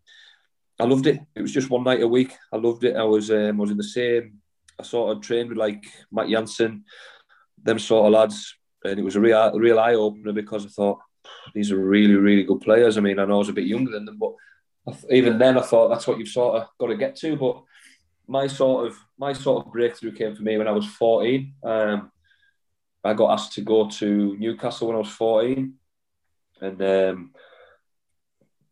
I 0.80 0.86
loved 0.86 1.08
it. 1.08 1.20
It 1.36 1.42
was 1.42 1.52
just 1.52 1.70
one 1.70 1.84
night 1.84 2.02
a 2.02 2.08
week. 2.08 2.34
I 2.52 2.58
loved 2.58 2.84
it. 2.84 2.96
I 2.96 3.04
was 3.04 3.30
um, 3.30 3.60
I 3.60 3.62
was 3.62 3.72
in 3.72 3.78
the 3.78 3.84
same. 3.84 4.40
I 4.80 4.84
sort 4.84 5.16
of 5.16 5.24
trained 5.24 5.50
with 5.50 5.58
like 5.58 5.84
Matt 6.12 6.30
Jansen, 6.30 6.84
them 7.62 7.80
sort 7.80 8.08
of 8.08 8.14
lads, 8.14 8.56
and 8.84 9.00
it 9.00 9.04
was 9.04 9.16
a 9.16 9.22
real 9.22 9.52
real 9.60 9.80
eye 9.80 9.94
opener 9.94 10.34
because 10.34 10.66
I 10.66 10.70
thought 10.70 11.00
these 11.54 11.72
are 11.72 11.78
really 11.78 12.16
really 12.16 12.44
good 12.44 12.62
players. 12.62 12.98
I 12.98 13.02
mean, 13.02 13.20
I 13.20 13.26
know 13.26 13.36
I 13.36 13.38
was 13.38 13.50
a 13.50 13.54
bit 13.54 13.68
younger 13.68 13.92
than 13.92 14.06
them, 14.06 14.20
but 14.20 14.34
even 15.10 15.38
then 15.38 15.58
I 15.58 15.62
thought 15.62 15.90
that's 15.90 16.08
what 16.08 16.18
you've 16.18 16.28
sort 16.28 16.62
of 16.62 16.68
got 16.80 16.88
to 16.88 16.98
get 16.98 17.16
to. 17.18 17.36
But 17.36 17.64
my 18.28 18.48
sort 18.48 18.88
of 18.88 18.98
my 19.18 19.34
sort 19.34 19.66
of 19.66 19.72
breakthrough 19.72 20.14
came 20.14 20.36
for 20.36 20.42
me 20.42 20.58
when 20.58 20.68
I 20.68 20.72
was 20.72 20.88
14. 20.88 21.54
Um, 21.64 22.12
I 23.04 23.14
got 23.14 23.34
asked 23.34 23.54
to 23.54 23.62
go 23.62 23.90
to 23.90 24.38
Newcastle 24.38 24.88
when 24.88 24.96
I 24.96 25.00
was 25.00 25.10
14, 25.10 25.74
and 26.62 26.82
um, 26.82 27.32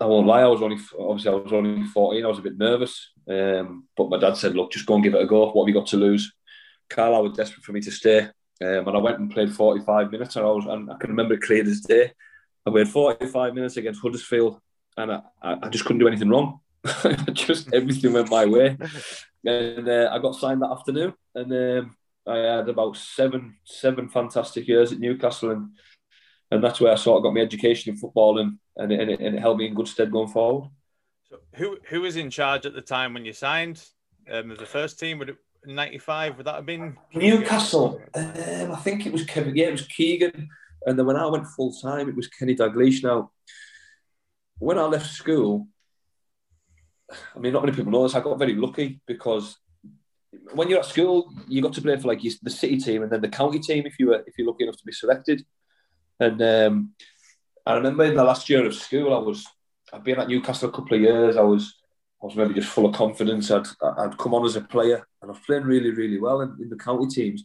I 0.01 0.05
won't 0.05 0.27
lie, 0.27 0.41
I 0.41 0.47
was 0.47 0.61
only 0.61 0.77
obviously 0.99 1.31
I 1.31 1.35
was 1.35 1.53
only 1.53 1.83
14. 1.85 2.25
I 2.25 2.27
was 2.27 2.39
a 2.39 2.43
bit 2.43 2.57
nervous, 2.57 3.11
um, 3.29 3.87
but 3.95 4.09
my 4.09 4.17
dad 4.17 4.35
said, 4.35 4.55
"Look, 4.55 4.71
just 4.71 4.85
go 4.85 4.95
and 4.95 5.03
give 5.03 5.13
it 5.13 5.21
a 5.21 5.27
go. 5.27 5.51
What 5.51 5.63
have 5.63 5.73
you 5.73 5.79
got 5.79 5.89
to 5.89 5.97
lose?" 5.97 6.33
Carlisle 6.89 7.23
was 7.23 7.37
desperate 7.37 7.63
for 7.63 7.71
me 7.71 7.81
to 7.81 7.91
stay, 7.91 8.19
um, 8.19 8.87
and 8.87 8.97
I 8.97 8.97
went 8.97 9.19
and 9.19 9.31
played 9.31 9.53
45 9.53 10.11
minutes. 10.11 10.35
And 10.35 10.45
I 10.45 10.49
was, 10.49 10.65
and 10.65 10.91
I 10.91 10.97
can 10.97 11.11
remember 11.11 11.35
it 11.35 11.41
clear 11.41 11.63
as 11.63 11.81
day. 11.81 12.11
I 12.65 12.71
played 12.71 12.89
45 12.89 13.53
minutes 13.53 13.77
against 13.77 14.01
Huddersfield, 14.01 14.59
and 14.97 15.11
I, 15.11 15.21
I 15.41 15.69
just 15.69 15.85
couldn't 15.85 15.99
do 15.99 16.07
anything 16.07 16.29
wrong. 16.29 16.59
just 17.33 17.71
everything 17.73 18.13
went 18.13 18.31
my 18.31 18.45
way, 18.45 18.75
and 19.45 19.87
uh, 19.87 20.09
I 20.11 20.17
got 20.17 20.35
signed 20.35 20.63
that 20.63 20.71
afternoon, 20.71 21.13
and 21.35 21.51
um, 21.53 21.95
I 22.27 22.37
had 22.37 22.69
about 22.69 22.97
seven 22.97 23.57
seven 23.63 24.09
fantastic 24.09 24.67
years 24.67 24.91
at 24.91 24.99
Newcastle, 24.99 25.51
and 25.51 25.69
and 26.51 26.63
that's 26.63 26.81
where 26.81 26.91
I 26.91 26.95
sort 26.95 27.17
of 27.17 27.23
got 27.23 27.33
my 27.33 27.41
education 27.41 27.93
in 27.93 27.97
football, 27.99 28.39
and 28.39 28.57
and 28.77 28.91
it, 28.91 28.99
and 28.99 29.09
it, 29.09 29.19
and 29.21 29.35
it 29.35 29.39
held 29.39 29.57
me 29.57 29.67
in 29.67 29.73
good 29.73 29.87
stead 29.87 30.11
going 30.11 30.27
forward. 30.27 30.69
So 31.29 31.37
who 31.55 31.77
who 31.87 32.01
was 32.01 32.17
in 32.17 32.29
charge 32.29 32.65
at 32.65 32.73
the 32.73 32.81
time 32.81 33.13
when 33.13 33.25
you 33.25 33.33
signed 33.33 33.83
um, 34.29 34.49
the 34.49 34.65
first 34.65 34.99
team? 34.99 35.17
Would 35.19 35.29
it 35.29 35.37
'95? 35.65 36.37
Would 36.37 36.45
that 36.45 36.55
have 36.55 36.65
been 36.65 36.97
Newcastle? 37.13 38.01
Um, 38.13 38.71
I 38.71 38.77
think 38.77 39.05
it 39.05 39.13
was 39.13 39.23
Kevin. 39.25 39.55
Yeah, 39.55 39.67
it 39.67 39.71
was 39.71 39.87
Keegan. 39.87 40.49
And 40.85 40.97
then 40.97 41.05
when 41.05 41.15
I 41.15 41.25
went 41.27 41.47
full 41.47 41.73
time, 41.73 42.09
it 42.09 42.15
was 42.15 42.27
Kenny 42.27 42.55
Dalglish. 42.55 43.03
Now, 43.03 43.31
when 44.57 44.79
I 44.79 44.83
left 44.83 45.11
school, 45.11 45.67
I 47.35 47.39
mean, 47.39 47.53
not 47.53 47.63
many 47.63 47.75
people 47.75 47.91
know 47.91 48.03
this. 48.03 48.15
I 48.15 48.19
got 48.19 48.39
very 48.39 48.55
lucky 48.55 48.99
because 49.05 49.57
when 50.53 50.69
you're 50.69 50.79
at 50.79 50.85
school, 50.85 51.31
you 51.47 51.61
got 51.61 51.73
to 51.73 51.81
play 51.81 51.97
for 51.97 52.07
like 52.07 52.21
the 52.21 52.49
city 52.49 52.77
team 52.77 53.03
and 53.03 53.11
then 53.11 53.21
the 53.21 53.29
county 53.29 53.59
team 53.59 53.85
if 53.85 53.99
you 53.99 54.07
were 54.07 54.23
if 54.25 54.37
you're 54.37 54.47
lucky 54.47 54.63
enough 54.63 54.77
to 54.77 54.85
be 54.85 54.91
selected. 54.91 55.45
And 56.21 56.39
um, 56.43 56.91
I 57.65 57.73
remember 57.73 58.05
in 58.05 58.15
the 58.15 58.23
last 58.23 58.47
year 58.47 58.63
of 58.65 58.75
school, 58.75 59.13
I 59.13 59.17
was 59.17 59.45
I'd 59.91 60.03
been 60.03 60.19
at 60.19 60.27
Newcastle 60.27 60.69
a 60.69 60.71
couple 60.71 60.95
of 60.95 61.01
years. 61.01 61.35
I 61.35 61.41
was 61.41 61.73
I 62.21 62.27
was 62.27 62.35
maybe 62.35 62.53
just 62.53 62.69
full 62.69 62.85
of 62.85 62.93
confidence. 62.95 63.49
I'd 63.49 63.65
I'd 63.97 64.17
come 64.19 64.35
on 64.35 64.45
as 64.45 64.55
a 64.55 64.61
player 64.61 65.07
and 65.21 65.29
I 65.29 65.33
was 65.33 65.41
playing 65.45 65.63
really 65.63 65.89
really 65.89 66.19
well 66.19 66.41
in, 66.41 66.55
in 66.61 66.69
the 66.69 66.77
county 66.77 67.07
teams. 67.07 67.43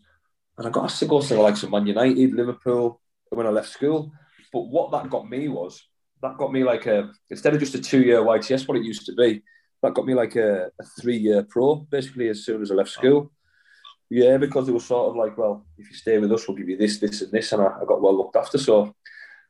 And 0.58 0.66
I 0.66 0.70
got 0.70 0.84
asked 0.84 0.98
to 1.00 1.06
go 1.06 1.22
to 1.22 1.34
the 1.34 1.40
likes 1.40 1.62
of 1.62 1.70
Man 1.70 1.86
United, 1.86 2.34
Liverpool 2.34 3.00
when 3.30 3.46
I 3.46 3.50
left 3.50 3.70
school. 3.70 4.12
But 4.52 4.68
what 4.68 4.92
that 4.92 5.10
got 5.10 5.28
me 5.28 5.48
was 5.48 5.82
that 6.22 6.36
got 6.36 6.52
me 6.52 6.62
like 6.62 6.84
a 6.86 7.10
instead 7.30 7.54
of 7.54 7.60
just 7.60 7.74
a 7.74 7.80
two 7.80 8.02
year 8.02 8.20
YTS, 8.20 8.68
what 8.68 8.76
it 8.76 8.84
used 8.84 9.06
to 9.06 9.14
be, 9.14 9.42
that 9.82 9.94
got 9.94 10.06
me 10.06 10.12
like 10.12 10.36
a, 10.36 10.66
a 10.78 10.84
three 11.00 11.16
year 11.16 11.44
pro 11.44 11.76
basically 11.76 12.28
as 12.28 12.44
soon 12.44 12.60
as 12.60 12.70
I 12.70 12.74
left 12.74 12.90
school. 12.90 13.32
Yeah, 14.08 14.36
because 14.36 14.68
it 14.68 14.72
was 14.72 14.84
sort 14.84 15.10
of 15.10 15.16
like, 15.16 15.36
well, 15.36 15.66
if 15.78 15.90
you 15.90 15.96
stay 15.96 16.18
with 16.18 16.30
us, 16.30 16.46
we'll 16.46 16.56
give 16.56 16.68
you 16.68 16.76
this, 16.76 16.98
this, 16.98 17.22
and 17.22 17.32
this, 17.32 17.52
and 17.52 17.62
I, 17.62 17.66
I 17.66 17.84
got 17.86 18.00
well 18.00 18.16
looked 18.16 18.36
after. 18.36 18.56
So 18.56 18.94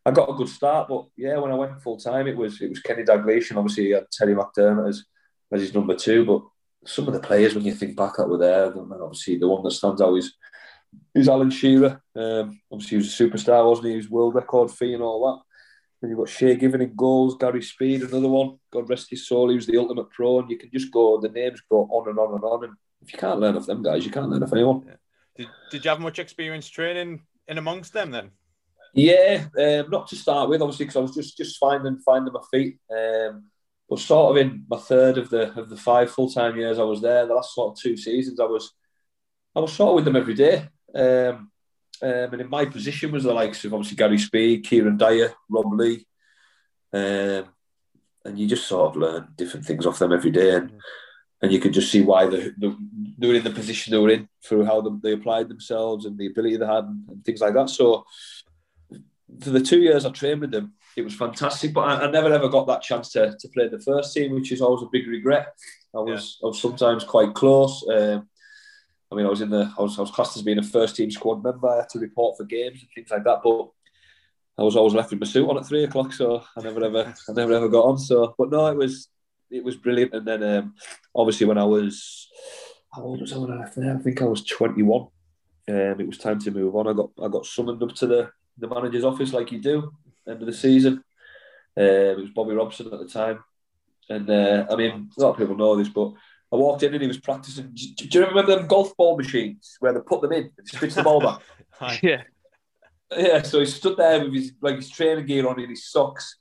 I 0.05 0.11
got 0.11 0.31
a 0.31 0.35
good 0.35 0.49
start. 0.49 0.89
But 0.89 1.07
yeah, 1.17 1.37
when 1.39 1.51
I 1.51 1.57
went 1.57 1.83
full 1.83 1.99
time, 1.99 2.27
it 2.27 2.37
was 2.37 2.61
it 2.61 2.71
was 2.71 2.81
Kenny 2.81 3.03
Dalglish, 3.03 3.51
and 3.51 3.59
obviously 3.59 3.87
he 3.87 3.91
had 3.91 4.11
Terry 4.11 4.35
McDermott 4.35 4.89
as 4.89 5.05
as 5.53 5.61
his 5.61 5.75
number 5.75 5.95
two. 5.95 6.25
But 6.25 6.43
some 6.89 7.07
of 7.07 7.13
the 7.13 7.21
players, 7.21 7.55
when 7.55 7.65
you 7.65 7.75
think 7.75 7.97
back 7.97 8.17
that 8.17 8.29
were 8.29 8.39
there, 8.39 8.73
and 8.73 8.93
obviously 8.93 9.37
the 9.37 9.49
one 9.49 9.63
that 9.63 9.73
stands 9.73 10.01
out 10.01 10.15
is 10.15 10.33
is 11.15 11.29
Alan 11.29 11.51
Shearer. 11.51 12.01
Um, 12.15 12.61
obviously, 12.73 12.97
he 12.97 12.97
was 12.97 13.21
a 13.21 13.25
superstar, 13.25 13.69
wasn't 13.69 13.87
he? 13.87 13.93
He 13.93 13.97
was 13.99 14.11
world 14.11 14.35
record 14.35 14.71
fee 14.71 14.95
and 14.95 15.03
all 15.03 15.27
that. 15.27 15.43
Then 16.01 16.11
you've 16.11 16.19
got 16.19 16.29
Shay 16.29 16.57
Given 16.57 16.83
in 16.83 16.95
goals, 16.95 17.37
Gary 17.39 17.63
Speed, 17.63 18.03
another 18.03 18.29
one. 18.29 18.59
God 18.71 18.89
rest 18.89 19.11
his 19.11 19.27
soul, 19.27 19.49
he 19.49 19.57
was 19.57 19.67
the 19.67 19.79
ultimate 19.79 20.11
pro, 20.11 20.41
and 20.41 20.51
you 20.51 20.59
can 20.59 20.71
just 20.71 20.93
go, 20.93 21.19
the 21.21 21.29
names 21.29 21.63
go 21.71 21.89
on 21.91 22.09
and 22.09 22.19
on 22.19 22.35
and 22.35 22.45
on. 22.45 22.65
And 22.65 22.75
if 23.07 23.13
you 23.13 23.19
can't 23.19 23.39
learn 23.39 23.57
off 23.57 23.67
them 23.67 23.83
guys, 23.83 24.05
you 24.05 24.11
can't 24.11 24.29
learn 24.29 24.43
off 24.43 24.53
anyone. 24.53 24.83
Yeah. 24.87 24.95
Did, 25.37 25.49
did 25.71 25.85
you 25.85 25.91
have 25.91 26.01
much 26.01 26.19
experience 26.19 26.69
training 26.69 27.23
in 27.47 27.59
amongst 27.59 27.93
them 27.93 28.11
then? 28.11 28.31
Yeah, 28.95 29.47
um, 29.59 29.91
not 29.91 30.09
to 30.09 30.17
start 30.17 30.49
with, 30.49 30.63
obviously, 30.63 30.87
because 30.87 30.97
I 30.97 31.01
was 31.01 31.15
just 31.15 31.37
just 31.37 31.59
finding 31.59 31.99
finding 31.99 32.33
my 32.33 32.41
feet. 32.51 32.79
Um, 32.91 33.45
but 33.89 34.01
sort 34.01 34.33
of 34.33 34.45
in 34.45 34.65
my 34.69 34.79
third 34.79 35.19
of 35.19 35.31
the 35.31 35.53
of 35.59 35.69
the 35.69 35.77
five 35.77 36.11
full 36.11 36.31
time 36.31 36.57
years 36.57 36.79
I 36.79 36.83
was 36.83 37.01
there, 37.01 37.27
the 37.27 37.35
last 37.35 37.55
sort 37.55 37.73
of 37.73 37.79
two 37.79 37.97
seasons, 37.97 38.41
I 38.41 38.45
was 38.45 38.73
I 39.55 39.61
was 39.61 39.73
sort 39.73 39.91
of 39.91 39.95
with 39.97 40.05
them 40.07 40.17
every 40.17 40.35
day. 40.35 40.69
Um, 40.95 41.51
um, 42.03 42.33
and 42.33 42.41
in 42.41 42.51
my 42.51 42.65
position 42.65 43.13
was 43.13 43.25
the 43.25 43.33
likes 43.33 43.65
of 43.65 43.73
obviously 43.73 43.97
Gary 43.97 44.19
Speed, 44.19 44.65
Kieran 44.65 44.97
Dyer, 44.97 45.33
Rob 45.49 45.73
Lee. 45.73 46.07
Um, 46.93 47.45
and 48.25 48.39
you 48.39 48.49
just 48.49 48.67
sort 48.67 48.91
of 48.91 48.97
learn 48.97 49.29
different 49.37 49.65
things 49.65 49.87
off 49.87 49.99
them 49.99 50.13
every 50.13 50.31
day. 50.31 50.57
And, 50.57 50.73
and 51.43 51.53
you 51.53 51.61
could 51.61 51.73
just 51.73 51.91
see 51.91 52.03
why 52.03 52.27
they, 52.27 52.51
they, 52.57 53.29
were 53.29 53.35
in 53.35 53.45
the 53.45 53.51
position 53.51 53.91
they 53.91 53.99
were 53.99 54.11
in 54.11 54.29
through 54.45 54.65
how 54.65 54.81
they, 54.81 54.91
they 55.03 55.13
applied 55.13 55.49
themselves 55.49 56.07
and 56.07 56.17
the 56.19 56.27
ability 56.27 56.57
they 56.57 56.67
had 56.67 56.85
and, 56.85 57.09
and, 57.09 57.25
things 57.25 57.41
like 57.41 57.55
that. 57.55 57.69
So 57.69 58.05
for 59.41 59.51
the 59.51 59.61
two 59.61 59.81
years 59.81 60.07
I 60.07 60.11
trained 60.11 60.41
with 60.41 60.51
them, 60.51 60.73
it 60.97 61.03
was 61.03 61.15
fantastic. 61.15 61.75
But 61.75 61.83
I, 61.83 62.07
I, 62.07 62.11
never 62.11 62.33
ever 62.33 62.49
got 62.49 62.67
that 62.69 62.83
chance 62.83 63.11
to, 63.13 63.37
to 63.39 63.49
play 63.49 63.69
the 63.69 63.81
first 63.81 64.15
team, 64.15 64.33
which 64.33 64.51
is 64.51 64.63
always 64.63 64.83
a 64.83 64.89
big 64.91 65.07
regret. 65.07 65.49
I 65.95 65.99
was 65.99 66.39
yeah. 66.41 66.47
I 66.47 66.49
was 66.49 66.61
sometimes 66.61 67.05
quite 67.05 67.35
close. 67.35 67.87
Um, 67.89 68.29
I 69.11 69.15
mean, 69.15 69.27
I 69.27 69.31
was 69.31 69.41
in 69.41 69.51
the, 69.51 69.73
I 69.79 69.83
was, 69.83 69.99
I 69.99 70.01
was 70.01 70.11
classed 70.11 70.37
as 70.37 70.43
being 70.43 70.59
a 70.59 70.63
first 70.63 70.97
team 70.97 71.11
squad 71.11 71.45
member. 71.45 71.69
I 71.69 71.77
had 71.77 71.89
to 71.91 71.99
report 71.99 72.37
for 72.37 72.45
games 72.45 72.81
and 72.81 72.89
things 72.95 73.11
like 73.11 73.25
that. 73.25 73.41
But 73.45 73.69
I 74.59 74.63
was 74.63 74.75
always 74.75 74.95
left 74.95 75.11
with 75.11 75.21
my 75.21 75.27
suit 75.27 75.49
on 75.49 75.59
at 75.59 75.67
three 75.67 75.85
o'clock, 75.85 76.13
so 76.13 76.43
I 76.57 76.63
never 76.63 76.83
ever, 76.85 77.15
I 77.29 77.33
never 77.33 77.53
ever 77.53 77.69
got 77.69 77.85
on. 77.85 77.99
So, 77.99 78.35
but 78.39 78.51
no, 78.51 78.67
it 78.67 78.77
was, 78.77 79.09
it 79.51 79.65
was 79.65 79.77
brilliant. 79.77 80.15
And 80.15 80.27
then, 80.27 80.43
um, 80.43 80.75
obviously, 81.15 81.47
when 81.47 81.59
I 81.59 81.65
was, 81.65 82.29
how 82.95 83.03
old 83.03 83.21
was 83.21 83.33
I 83.33 83.39
when 83.39 83.53
I 83.53 83.61
left 83.61 83.77
there? 83.77 83.95
I 83.95 83.99
think 83.99 84.23
I 84.23 84.27
was 84.27 84.45
twenty 84.45 84.83
one. 84.83 85.09
Um, 85.69 86.01
it 86.01 86.07
was 86.07 86.19
time 86.19 86.39
to 86.41 86.51
move 86.51 86.77
on. 86.77 86.87
I 86.87 86.93
got, 86.93 87.11
I 87.23 87.29
got 87.29 87.45
summoned 87.45 87.83
up 87.83 87.93
to 87.97 88.07
the, 88.07 88.31
the 88.57 88.69
manager's 88.69 89.03
office 89.05 89.33
like 89.33 89.51
you 89.51 89.61
do 89.61 89.93
end 90.29 90.41
of 90.41 90.47
the 90.47 90.53
season. 90.53 91.03
Um, 91.77 91.85
it 91.85 92.19
was 92.19 92.31
Bobby 92.31 92.55
Robson 92.55 92.93
at 92.93 92.99
the 92.99 93.09
time, 93.09 93.43
and 94.09 94.29
uh, 94.31 94.67
I 94.71 94.77
mean, 94.77 95.11
a 95.17 95.21
lot 95.21 95.31
of 95.31 95.39
people 95.39 95.57
know 95.57 95.77
this, 95.77 95.89
but 95.89 96.13
I 96.53 96.57
walked 96.57 96.83
in 96.83 96.93
and 96.93 97.03
he 97.03 97.09
was 97.09 97.19
practicing. 97.19 97.73
Do, 97.75 98.07
do 98.07 98.19
you 98.19 98.27
remember 98.27 98.57
them 98.57 98.67
golf 98.67 98.97
ball 98.97 99.17
machines 99.17 99.77
where 99.81 99.93
they 99.93 100.01
put 100.01 100.23
them 100.23 100.33
in 100.33 100.51
and 100.57 100.69
spits 100.69 100.95
the 100.95 101.03
ball 101.03 101.21
back? 101.21 101.41
yeah. 102.03 102.23
Yeah, 103.17 103.43
so 103.43 103.61
he 103.61 103.67
stood 103.67 103.97
there 103.97 104.25
with 104.25 104.35
his 104.35 104.53
like 104.61 104.77
his 104.77 104.91
training 104.91 105.27
gear 105.27 105.47
on 105.47 105.61
and 105.61 105.71
his 105.71 105.87
socks. 105.87 106.39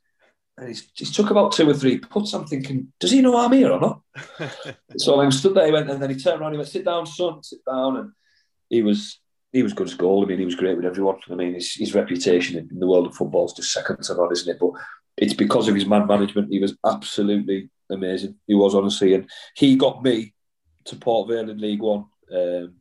And 0.58 0.70
he's, 0.70 0.90
he's 0.94 1.12
took 1.12 1.32
about 1.32 1.52
two 1.52 1.70
or 1.70 1.74
three 1.74 1.98
puts. 1.98 2.34
I'm 2.34 2.46
thinking, 2.46 2.94
does 3.00 3.12
he 3.12 3.22
know 3.22 3.38
I'm 3.38 3.52
here 3.52 3.72
or 3.72 3.80
not? 3.80 4.02
so 4.98 5.20
I 5.20 5.30
stood 5.30 5.56
there, 5.56 5.66
he 5.66 5.72
went, 5.72 5.90
and 5.90 6.02
then 6.02 6.10
he 6.10 6.16
turned 6.16 6.42
around, 6.42 6.54
he 6.54 6.58
went, 6.58 6.70
sit 6.70 6.86
down, 6.86 7.06
son, 7.06 7.44
sit 7.44 7.60
down. 7.66 7.98
And 7.98 8.12
he 8.70 8.82
was 8.82 9.20
he 9.56 9.64
was 9.64 9.74
good 9.74 9.88
as 9.88 9.94
gold. 9.94 10.26
I 10.26 10.28
mean, 10.28 10.40
he 10.40 10.46
was 10.46 10.56
great 10.56 10.76
with 10.76 10.86
everyone. 10.86 11.16
I 11.32 11.36
mean, 11.36 11.54
his, 11.54 11.74
his 11.76 11.96
reputation 11.96 12.68
in 12.70 12.78
the 12.78 12.88
world 12.88 13.08
of 13.08 13.16
football 13.16 13.46
is 13.46 13.54
just 13.54 13.72
second 13.72 14.04
to 14.04 14.14
none, 14.14 14.32
isn't 14.34 14.54
it? 14.54 14.60
But 14.60 14.72
it's 15.16 15.34
because 15.34 15.70
of 15.70 15.76
his 15.76 15.86
man 15.86 16.08
management. 16.08 16.52
He 16.52 16.60
was 16.60 16.76
absolutely 16.86 17.70
amazing. 17.90 18.36
He 18.48 18.54
was 18.54 18.76
honestly, 18.76 19.14
and 19.14 19.30
he 19.56 19.78
got 19.78 20.04
me 20.04 20.34
to 20.86 20.98
Port 20.98 21.30
Vale 21.30 21.50
in 21.50 21.58
League 21.58 21.82
One 21.82 22.06
um, 22.34 22.76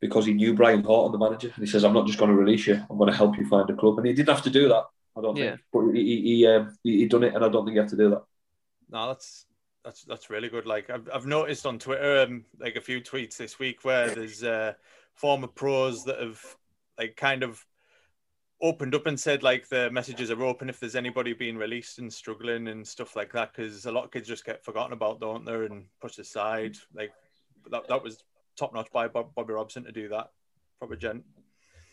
because 0.00 0.24
he 0.24 0.32
knew 0.32 0.54
Brian 0.54 0.82
Horton, 0.82 1.12
the 1.12 1.18
manager, 1.18 1.52
and 1.54 1.62
he 1.62 1.70
says, 1.70 1.84
"I'm 1.84 1.92
not 1.92 2.06
just 2.06 2.18
going 2.18 2.30
to 2.30 2.36
release 2.36 2.66
you. 2.66 2.82
I'm 2.88 2.96
going 2.96 3.10
to 3.10 3.16
help 3.16 3.36
you 3.36 3.46
find 3.46 3.68
a 3.68 3.76
club." 3.76 3.98
And 3.98 4.06
he 4.06 4.14
didn't 4.14 4.34
have 4.34 4.44
to 4.44 4.50
do 4.50 4.68
that. 4.68 4.84
I 5.18 5.22
don't 5.22 5.36
yeah. 5.36 5.50
think, 5.50 5.60
but 5.72 5.92
he 5.92 6.22
he, 6.22 6.46
um, 6.46 6.76
he, 6.82 6.98
he 6.98 7.06
done 7.06 7.24
it, 7.24 7.34
and 7.34 7.44
I 7.44 7.48
don't 7.48 7.64
think 7.64 7.74
he 7.74 7.80
had 7.80 7.88
to 7.88 7.96
do 7.96 8.10
that. 8.10 8.22
No, 8.90 9.08
that's 9.08 9.46
that's 9.84 10.04
that's 10.04 10.30
really 10.30 10.48
good. 10.48 10.66
Like 10.66 10.90
I've, 10.90 11.08
I've 11.12 11.26
noticed 11.26 11.66
on 11.66 11.78
Twitter, 11.78 12.20
um, 12.20 12.44
like 12.60 12.76
a 12.76 12.80
few 12.80 13.00
tweets 13.00 13.36
this 13.36 13.58
week 13.58 13.84
where 13.84 14.10
there's 14.10 14.44
uh, 14.44 14.74
former 15.14 15.46
pros 15.48 16.04
that 16.04 16.20
have 16.20 16.40
like 16.98 17.16
kind 17.16 17.42
of 17.42 17.64
opened 18.60 18.94
up 18.94 19.06
and 19.06 19.18
said 19.18 19.42
like 19.42 19.68
the 19.68 19.90
messages 19.90 20.30
are 20.30 20.42
open 20.42 20.68
if 20.68 20.80
there's 20.80 20.96
anybody 20.96 21.32
being 21.32 21.56
released 21.56 21.98
and 21.98 22.12
struggling 22.12 22.68
and 22.68 22.86
stuff 22.86 23.14
like 23.14 23.32
that 23.32 23.52
because 23.54 23.86
a 23.86 23.92
lot 23.92 24.04
of 24.04 24.10
kids 24.10 24.26
just 24.26 24.44
get 24.44 24.64
forgotten 24.64 24.92
about 24.92 25.20
don't 25.20 25.44
they 25.44 25.54
and 25.54 25.84
pushed 26.00 26.18
aside 26.18 26.76
like 26.92 27.12
that, 27.70 27.86
that 27.86 28.02
was 28.02 28.24
top 28.56 28.74
notch 28.74 28.90
by 28.92 29.06
Bob, 29.06 29.32
Bobby 29.36 29.52
Robson 29.52 29.84
to 29.84 29.92
do 29.92 30.08
that 30.08 30.30
proper 30.80 30.96
gent 30.96 31.22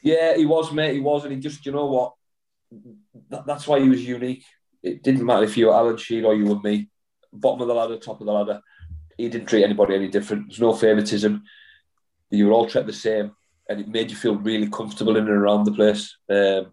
yeah 0.01 0.36
he 0.36 0.48
was 0.48 0.72
mate 0.72 0.96
he 0.96 1.00
was 1.00 1.24
and 1.24 1.34
he 1.34 1.39
just 1.39 1.65
you 1.67 1.72
know 1.72 1.86
what 1.86 2.13
that, 3.29 3.46
that's 3.46 3.67
why 3.67 3.79
he 3.79 3.89
was 3.89 4.05
unique. 4.05 4.44
It 4.84 5.03
didn't 5.03 5.25
matter 5.25 5.44
if 5.44 5.58
you 5.58 5.67
were 5.67 5.74
Alan 5.74 5.98
Shearer 5.98 6.27
or 6.27 6.36
you 6.36 6.46
were 6.46 6.60
me. 6.60 6.89
Bottom 7.34 7.62
of 7.62 7.67
the 7.67 7.74
ladder 7.74 7.98
top 7.98 8.22
of 8.22 8.27
the 8.27 8.34
ladder. 8.34 8.62
He 9.17 9.29
didn't 9.29 9.48
treat 9.48 9.63
anybody 9.63 9.96
any 9.96 10.08
different. 10.10 10.48
There's 10.48 10.62
no 10.62 10.74
favoritism. 10.74 11.44
You 12.29 12.48
were 12.48 12.53
all 12.53 12.67
treated 12.67 12.88
the 12.88 12.94
same 12.94 13.32
and 13.70 13.79
it 13.79 13.88
made 13.88 14.12
you 14.12 14.17
feel 14.17 14.36
really 14.36 14.70
comfortable 14.70 15.15
in 15.15 15.24
and 15.24 15.29
around 15.29 15.63
the 15.63 15.72
place. 15.72 16.17
Um, 16.29 16.72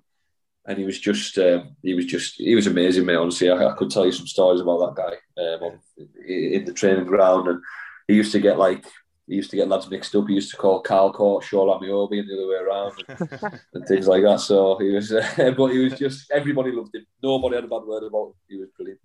and 0.67 0.79
he 0.79 0.85
was 0.85 0.99
just, 0.99 1.39
um, 1.39 1.77
he 1.83 1.95
was 1.95 2.07
just, 2.07 2.37
he 2.37 2.55
was 2.55 2.67
amazing, 2.67 3.05
mate. 3.05 3.17
Honestly, 3.17 3.51
I, 3.51 3.67
I, 3.67 3.75
could 3.75 3.91
tell 3.91 4.07
you 4.07 4.13
some 4.13 4.27
stories 4.27 4.61
about 4.61 4.95
that 4.95 5.03
guy 5.03 5.43
um, 5.43 5.63
on, 5.63 5.81
in 6.27 6.65
the 6.65 6.73
training 6.73 7.07
ground, 7.07 7.49
and 7.49 7.61
he 8.07 8.15
used 8.15 8.33
to 8.33 8.41
get 8.41 8.59
like, 8.59 8.85
he 9.33 9.37
used 9.37 9.51
to 9.51 9.57
get 9.57 9.69
lads 9.69 9.89
mixed 9.89 10.15
up. 10.15 10.29
He 10.29 10.35
used 10.35 10.51
to 10.51 10.59
call 10.59 10.81
Carl 10.83 11.11
Cort 11.11 11.43
Shola 11.43 11.81
Ameobi 11.81 12.21
and 12.21 12.29
the 12.29 12.35
other 12.35 12.49
way 12.49 12.57
around, 12.57 12.93
and, 13.09 13.61
and 13.73 13.87
things 13.87 14.07
like 14.07 14.23
that. 14.25 14.41
So 14.41 14.77
he 14.77 14.91
was, 14.91 15.11
uh, 15.11 15.27
but 15.57 15.69
he 15.69 15.79
was 15.79 15.95
just, 15.95 16.31
everybody 16.31 16.71
loved 16.71 16.95
him. 16.95 17.07
Nobody 17.23 17.55
had 17.55 17.65
a 17.65 17.69
bad 17.69 17.85
word 17.85 18.03
about 18.03 18.27
him. 18.27 18.35
He 18.47 18.59
was 18.59 18.69
brilliant. 18.77 19.01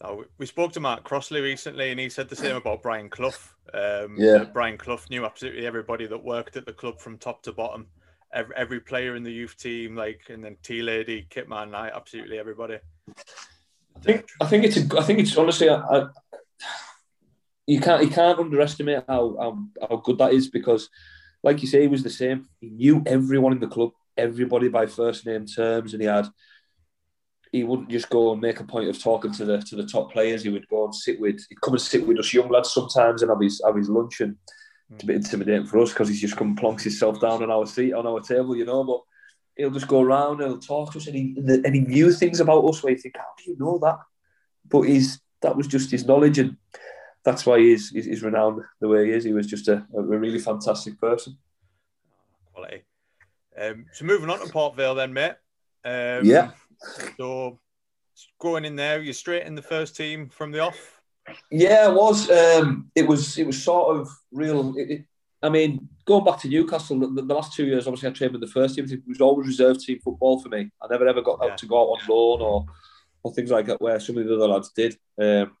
Oh, 0.00 0.24
we 0.38 0.46
spoke 0.46 0.72
to 0.74 0.80
Mark 0.80 1.02
Crossley 1.02 1.40
recently, 1.40 1.90
and 1.90 1.98
he 1.98 2.08
said 2.08 2.28
the 2.28 2.36
same 2.36 2.54
about 2.54 2.82
Brian 2.82 3.08
Clough. 3.08 3.32
Um, 3.74 4.14
yeah, 4.16 4.44
Brian 4.44 4.78
Clough 4.78 5.00
knew 5.10 5.24
absolutely 5.24 5.66
everybody 5.66 6.06
that 6.06 6.22
worked 6.22 6.56
at 6.56 6.64
the 6.64 6.72
club 6.72 7.00
from 7.00 7.18
top 7.18 7.42
to 7.42 7.52
bottom. 7.52 7.88
Every, 8.32 8.54
every 8.56 8.80
player 8.80 9.16
in 9.16 9.24
the 9.24 9.32
youth 9.32 9.56
team, 9.56 9.96
like, 9.96 10.22
and 10.28 10.44
then 10.44 10.56
T 10.62 10.80
Lady, 10.82 11.26
Kitman, 11.28 11.74
I 11.74 11.88
absolutely 11.88 12.38
everybody. 12.38 12.78
I 13.96 14.00
think 14.00 14.28
I 14.40 14.46
think 14.46 14.64
it's 14.64 14.76
a, 14.76 14.98
I 14.98 15.02
think 15.02 15.18
it's 15.18 15.36
honestly 15.36 15.68
I, 15.68 15.76
I, 15.76 16.06
you 17.66 17.80
can't 17.80 18.02
you 18.02 18.10
can't 18.10 18.38
underestimate 18.38 19.04
how, 19.08 19.36
how 19.38 19.86
how 19.88 19.96
good 19.96 20.18
that 20.18 20.32
is 20.32 20.48
because, 20.48 20.88
like 21.42 21.62
you 21.62 21.68
say, 21.68 21.82
he 21.82 21.88
was 21.88 22.02
the 22.02 22.10
same. 22.10 22.46
He 22.60 22.70
knew 22.70 23.02
everyone 23.06 23.52
in 23.52 23.60
the 23.60 23.68
club, 23.68 23.90
everybody 24.16 24.68
by 24.68 24.86
first 24.86 25.26
name 25.26 25.46
terms, 25.46 25.92
and 25.92 26.02
he 26.02 26.08
had 26.08 26.26
he 27.52 27.64
wouldn't 27.64 27.90
just 27.90 28.08
go 28.08 28.32
and 28.32 28.40
make 28.40 28.60
a 28.60 28.64
point 28.64 28.88
of 28.88 29.00
talking 29.00 29.32
to 29.32 29.44
the 29.44 29.58
to 29.58 29.76
the 29.76 29.86
top 29.86 30.12
players. 30.12 30.42
He 30.42 30.48
would 30.48 30.66
go 30.68 30.86
and 30.86 30.94
sit 30.94 31.20
with, 31.20 31.44
he'd 31.48 31.60
come 31.60 31.74
and 31.74 31.82
sit 31.82 32.06
with 32.06 32.18
us 32.18 32.32
young 32.32 32.48
lads 32.48 32.72
sometimes 32.72 33.22
and 33.22 33.30
have 33.30 33.40
his 33.40 33.62
have 33.64 33.76
his 33.76 33.88
lunch, 33.88 34.20
and 34.20 34.36
it's 34.90 35.04
a 35.04 35.06
bit 35.06 35.16
intimidating 35.16 35.66
for 35.66 35.78
us 35.78 35.90
because 35.90 36.08
he's 36.08 36.20
just 36.20 36.36
come 36.36 36.56
plonks 36.56 36.82
himself 36.82 37.20
down 37.20 37.42
on 37.42 37.50
our 37.50 37.66
seat 37.66 37.92
on 37.92 38.06
our 38.06 38.20
table, 38.20 38.56
you 38.56 38.64
know. 38.64 38.82
But 38.82 39.00
he'll 39.56 39.70
just 39.70 39.88
go 39.88 40.00
around 40.00 40.40
and 40.40 40.50
he'll 40.50 40.58
talk 40.58 40.92
to 40.92 40.98
us, 40.98 41.06
and 41.06 41.14
he 41.14 41.34
and 41.36 41.74
he 41.74 41.82
knew 41.82 42.10
things 42.10 42.40
about 42.40 42.64
us 42.64 42.82
where 42.82 42.92
you 42.92 42.98
think, 42.98 43.16
how 43.16 43.24
do 43.38 43.50
you 43.50 43.56
know 43.58 43.78
that? 43.78 43.98
But 44.68 44.82
he's 44.82 45.20
that 45.42 45.56
was 45.56 45.66
just 45.66 45.90
his 45.90 46.06
knowledge, 46.06 46.38
and 46.38 46.56
that's 47.24 47.46
why 47.46 47.58
he's 47.58 47.90
he's, 47.90 48.22
renowned 48.22 48.62
the 48.80 48.88
way 48.88 49.06
he 49.06 49.12
is. 49.12 49.24
He 49.24 49.32
was 49.32 49.46
just 49.46 49.68
a, 49.68 49.86
a 49.96 50.02
really 50.02 50.38
fantastic 50.38 51.00
person. 51.00 51.38
Quality. 52.52 52.82
Um, 53.58 53.86
so 53.92 54.04
moving 54.04 54.30
on 54.30 54.40
to 54.40 54.50
Port 54.50 54.76
Vale 54.76 54.94
then, 54.94 55.12
mate. 55.12 55.34
Um, 55.84 56.24
yeah. 56.24 56.50
So 57.16 57.60
going 58.40 58.64
in 58.64 58.76
there, 58.76 59.00
you're 59.00 59.14
straight 59.14 59.46
in 59.46 59.54
the 59.54 59.62
first 59.62 59.96
team 59.96 60.28
from 60.28 60.50
the 60.50 60.60
off. 60.60 61.00
Yeah, 61.50 61.88
it 61.88 61.94
was. 61.94 62.30
Um, 62.30 62.90
it 62.94 63.06
was. 63.06 63.38
It 63.38 63.46
was 63.46 63.62
sort 63.62 63.96
of 63.96 64.08
real. 64.32 64.74
It, 64.76 64.90
it, 64.90 65.04
I 65.44 65.48
mean, 65.48 65.88
going 66.04 66.24
back 66.24 66.38
to 66.40 66.48
Newcastle, 66.48 66.98
the, 67.00 67.22
the, 67.22 67.34
last 67.34 67.52
two 67.54 67.66
years, 67.66 67.86
obviously, 67.86 68.08
I 68.08 68.12
trained 68.12 68.32
with 68.32 68.42
the 68.42 68.46
first 68.46 68.76
team. 68.76 68.86
It 68.88 69.00
was 69.06 69.20
always 69.20 69.46
reserve 69.46 69.78
team 69.80 69.98
football 70.02 70.40
for 70.40 70.48
me. 70.48 70.70
I 70.80 70.86
never 70.88 71.06
ever 71.06 71.22
got 71.22 71.40
yeah. 71.42 71.50
out 71.50 71.58
to 71.58 71.66
go 71.66 71.80
out 71.80 71.98
on 72.00 72.08
loan 72.08 72.40
or 72.40 72.66
or 73.22 73.32
things 73.32 73.50
like 73.50 73.66
that, 73.66 73.80
where 73.80 74.00
some 74.00 74.18
of 74.18 74.26
the 74.26 74.34
other 74.34 74.48
lads 74.48 74.70
did. 74.70 74.96
Um, 75.20 75.56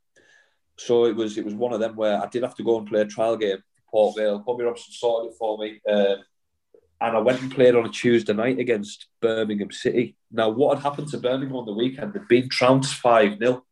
so 0.76 1.06
it 1.06 1.14
was 1.14 1.38
it 1.38 1.44
was 1.44 1.54
one 1.54 1.72
of 1.72 1.80
them 1.80 1.96
where 1.96 2.22
I 2.22 2.26
did 2.26 2.42
have 2.42 2.56
to 2.56 2.64
go 2.64 2.78
and 2.78 2.86
play 2.86 3.00
a 3.00 3.06
trial 3.06 3.36
game 3.36 3.58
for 3.76 3.90
Port 3.90 4.16
Vale. 4.16 4.38
Bobby 4.40 4.64
Robson 4.64 4.92
sorted 4.92 5.32
it 5.32 5.36
for 5.38 5.58
me. 5.58 5.80
Um, 5.88 6.16
and 7.02 7.16
I 7.16 7.20
went 7.20 7.42
and 7.42 7.52
played 7.52 7.74
on 7.74 7.84
a 7.84 7.88
Tuesday 7.88 8.32
night 8.32 8.60
against 8.60 9.08
Birmingham 9.20 9.72
City. 9.72 10.16
Now, 10.30 10.50
what 10.50 10.78
had 10.78 10.84
happened 10.84 11.08
to 11.08 11.18
Birmingham 11.18 11.56
on 11.56 11.66
the 11.66 11.72
weekend? 11.72 12.12
They'd 12.12 12.28
been 12.28 12.48
trounced 12.48 12.94
5 12.94 13.38
0. 13.38 13.64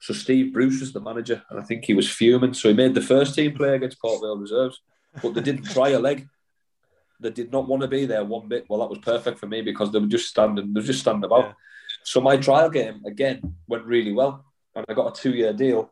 So 0.00 0.14
Steve 0.14 0.52
Bruce 0.54 0.80
was 0.80 0.92
the 0.92 1.00
manager, 1.00 1.42
and 1.50 1.60
I 1.60 1.62
think 1.62 1.84
he 1.84 1.94
was 1.94 2.10
fuming. 2.10 2.54
So 2.54 2.68
he 2.68 2.74
made 2.74 2.94
the 2.94 3.02
first 3.02 3.34
team 3.34 3.54
play 3.54 3.74
against 3.74 4.00
Port 4.00 4.22
Vale 4.22 4.38
reserves, 4.38 4.80
but 5.22 5.34
they 5.34 5.42
didn't 5.42 5.64
try 5.64 5.90
a 5.90 5.98
leg. 5.98 6.26
They 7.20 7.30
did 7.30 7.52
not 7.52 7.68
want 7.68 7.82
to 7.82 7.88
be 7.88 8.06
there 8.06 8.24
one 8.24 8.48
bit. 8.48 8.66
Well, 8.68 8.80
that 8.80 8.88
was 8.88 9.00
perfect 9.00 9.38
for 9.38 9.46
me 9.46 9.60
because 9.60 9.90
they 9.92 9.98
were 9.98 10.06
just 10.06 10.28
standing, 10.28 10.72
they 10.72 10.80
were 10.80 10.86
just 10.86 11.00
standing 11.00 11.24
about. 11.24 11.46
Yeah. 11.46 11.52
So 12.04 12.20
my 12.20 12.36
trial 12.36 12.70
game 12.70 13.02
again 13.04 13.56
went 13.66 13.84
really 13.84 14.12
well, 14.12 14.44
and 14.74 14.86
I 14.88 14.94
got 14.94 15.18
a 15.18 15.20
two-year 15.20 15.52
deal. 15.52 15.90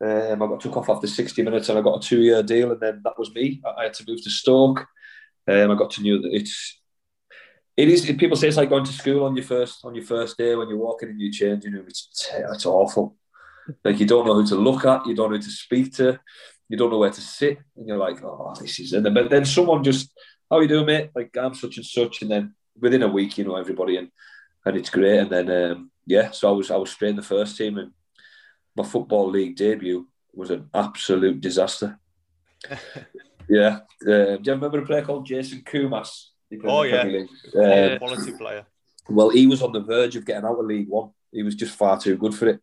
Um, 0.00 0.42
I 0.42 0.46
got 0.46 0.60
took 0.60 0.76
off 0.76 0.90
after 0.90 1.06
60 1.06 1.42
minutes, 1.42 1.68
and 1.68 1.78
I 1.78 1.82
got 1.82 2.04
a 2.04 2.06
two-year 2.06 2.42
deal, 2.42 2.72
and 2.72 2.80
then 2.80 3.00
that 3.04 3.18
was 3.18 3.32
me. 3.34 3.62
I, 3.64 3.80
I 3.80 3.82
had 3.84 3.94
to 3.94 4.04
move 4.06 4.22
to 4.22 4.30
Stoke. 4.30 4.86
Um, 5.46 5.70
I 5.70 5.74
got 5.74 5.90
to 5.92 6.02
know 6.02 6.22
that 6.22 6.34
it's 6.34 6.80
it 7.76 7.88
is. 7.88 8.04
People 8.18 8.36
say 8.36 8.48
it's 8.48 8.56
like 8.56 8.70
going 8.70 8.84
to 8.84 8.92
school 8.92 9.24
on 9.24 9.36
your 9.36 9.44
first 9.44 9.84
on 9.84 9.94
your 9.94 10.04
first 10.04 10.36
day 10.38 10.54
when 10.54 10.68
you're 10.68 10.78
walking 10.78 11.10
in 11.10 11.20
your 11.20 11.32
changing 11.32 11.72
room. 11.72 11.86
It's 11.88 12.30
it's 12.32 12.66
awful. 12.66 13.16
Like 13.84 13.98
you 13.98 14.06
don't 14.06 14.26
know 14.26 14.34
who 14.34 14.46
to 14.46 14.56
look 14.56 14.84
at, 14.84 15.06
you 15.06 15.14
don't 15.14 15.30
know 15.30 15.36
who 15.36 15.42
to 15.42 15.50
speak 15.50 15.94
to, 15.94 16.18
you 16.68 16.76
don't 16.76 16.90
know 16.90 16.98
where 16.98 17.10
to 17.10 17.20
sit, 17.20 17.58
and 17.76 17.88
you're 17.88 17.96
like, 17.96 18.22
oh, 18.22 18.54
this 18.60 18.78
is. 18.78 18.92
And 18.92 19.04
then, 19.04 19.14
but 19.14 19.30
then 19.30 19.44
someone 19.44 19.82
just, 19.82 20.12
how 20.50 20.60
you 20.60 20.68
doing, 20.68 20.86
mate? 20.86 21.10
Like 21.14 21.36
I'm 21.36 21.54
such 21.54 21.76
and 21.76 21.86
such, 21.86 22.22
and 22.22 22.30
then 22.30 22.54
within 22.78 23.02
a 23.02 23.08
week, 23.08 23.38
you 23.38 23.44
know 23.44 23.56
everybody, 23.56 23.96
and 23.96 24.10
and 24.64 24.76
it's 24.76 24.90
great. 24.90 25.18
And 25.18 25.30
then 25.30 25.50
um, 25.50 25.90
yeah, 26.06 26.30
so 26.30 26.48
I 26.48 26.52
was 26.52 26.70
I 26.70 26.76
was 26.76 26.90
straight 26.90 27.10
in 27.10 27.16
the 27.16 27.22
first 27.22 27.56
team, 27.56 27.78
and 27.78 27.92
my 28.76 28.84
football 28.84 29.28
league 29.30 29.56
debut 29.56 30.06
was 30.32 30.50
an 30.50 30.68
absolute 30.74 31.40
disaster. 31.40 31.98
yeah, 33.48 33.80
uh, 34.02 34.36
do 34.36 34.40
you 34.42 34.52
remember 34.52 34.80
a 34.80 34.86
player 34.86 35.02
called 35.02 35.26
Jason 35.26 35.60
Koumas? 35.62 36.26
He 36.50 36.56
played 36.56 36.70
in 36.70 36.76
Oh, 36.76 36.82
yeah. 36.82 37.02
League. 37.04 37.28
Yeah. 37.54 37.92
Um, 37.92 37.98
Quality 37.98 38.32
player. 38.32 38.66
well, 39.08 39.30
he 39.30 39.46
was 39.46 39.62
on 39.62 39.72
the 39.72 39.80
verge 39.80 40.16
of 40.16 40.24
getting 40.24 40.44
out 40.44 40.58
of 40.58 40.64
League 40.66 40.88
One. 40.88 41.10
He 41.32 41.42
was 41.42 41.54
just 41.54 41.76
far 41.76 41.98
too 41.98 42.16
good 42.16 42.34
for 42.34 42.48
it. 42.48 42.60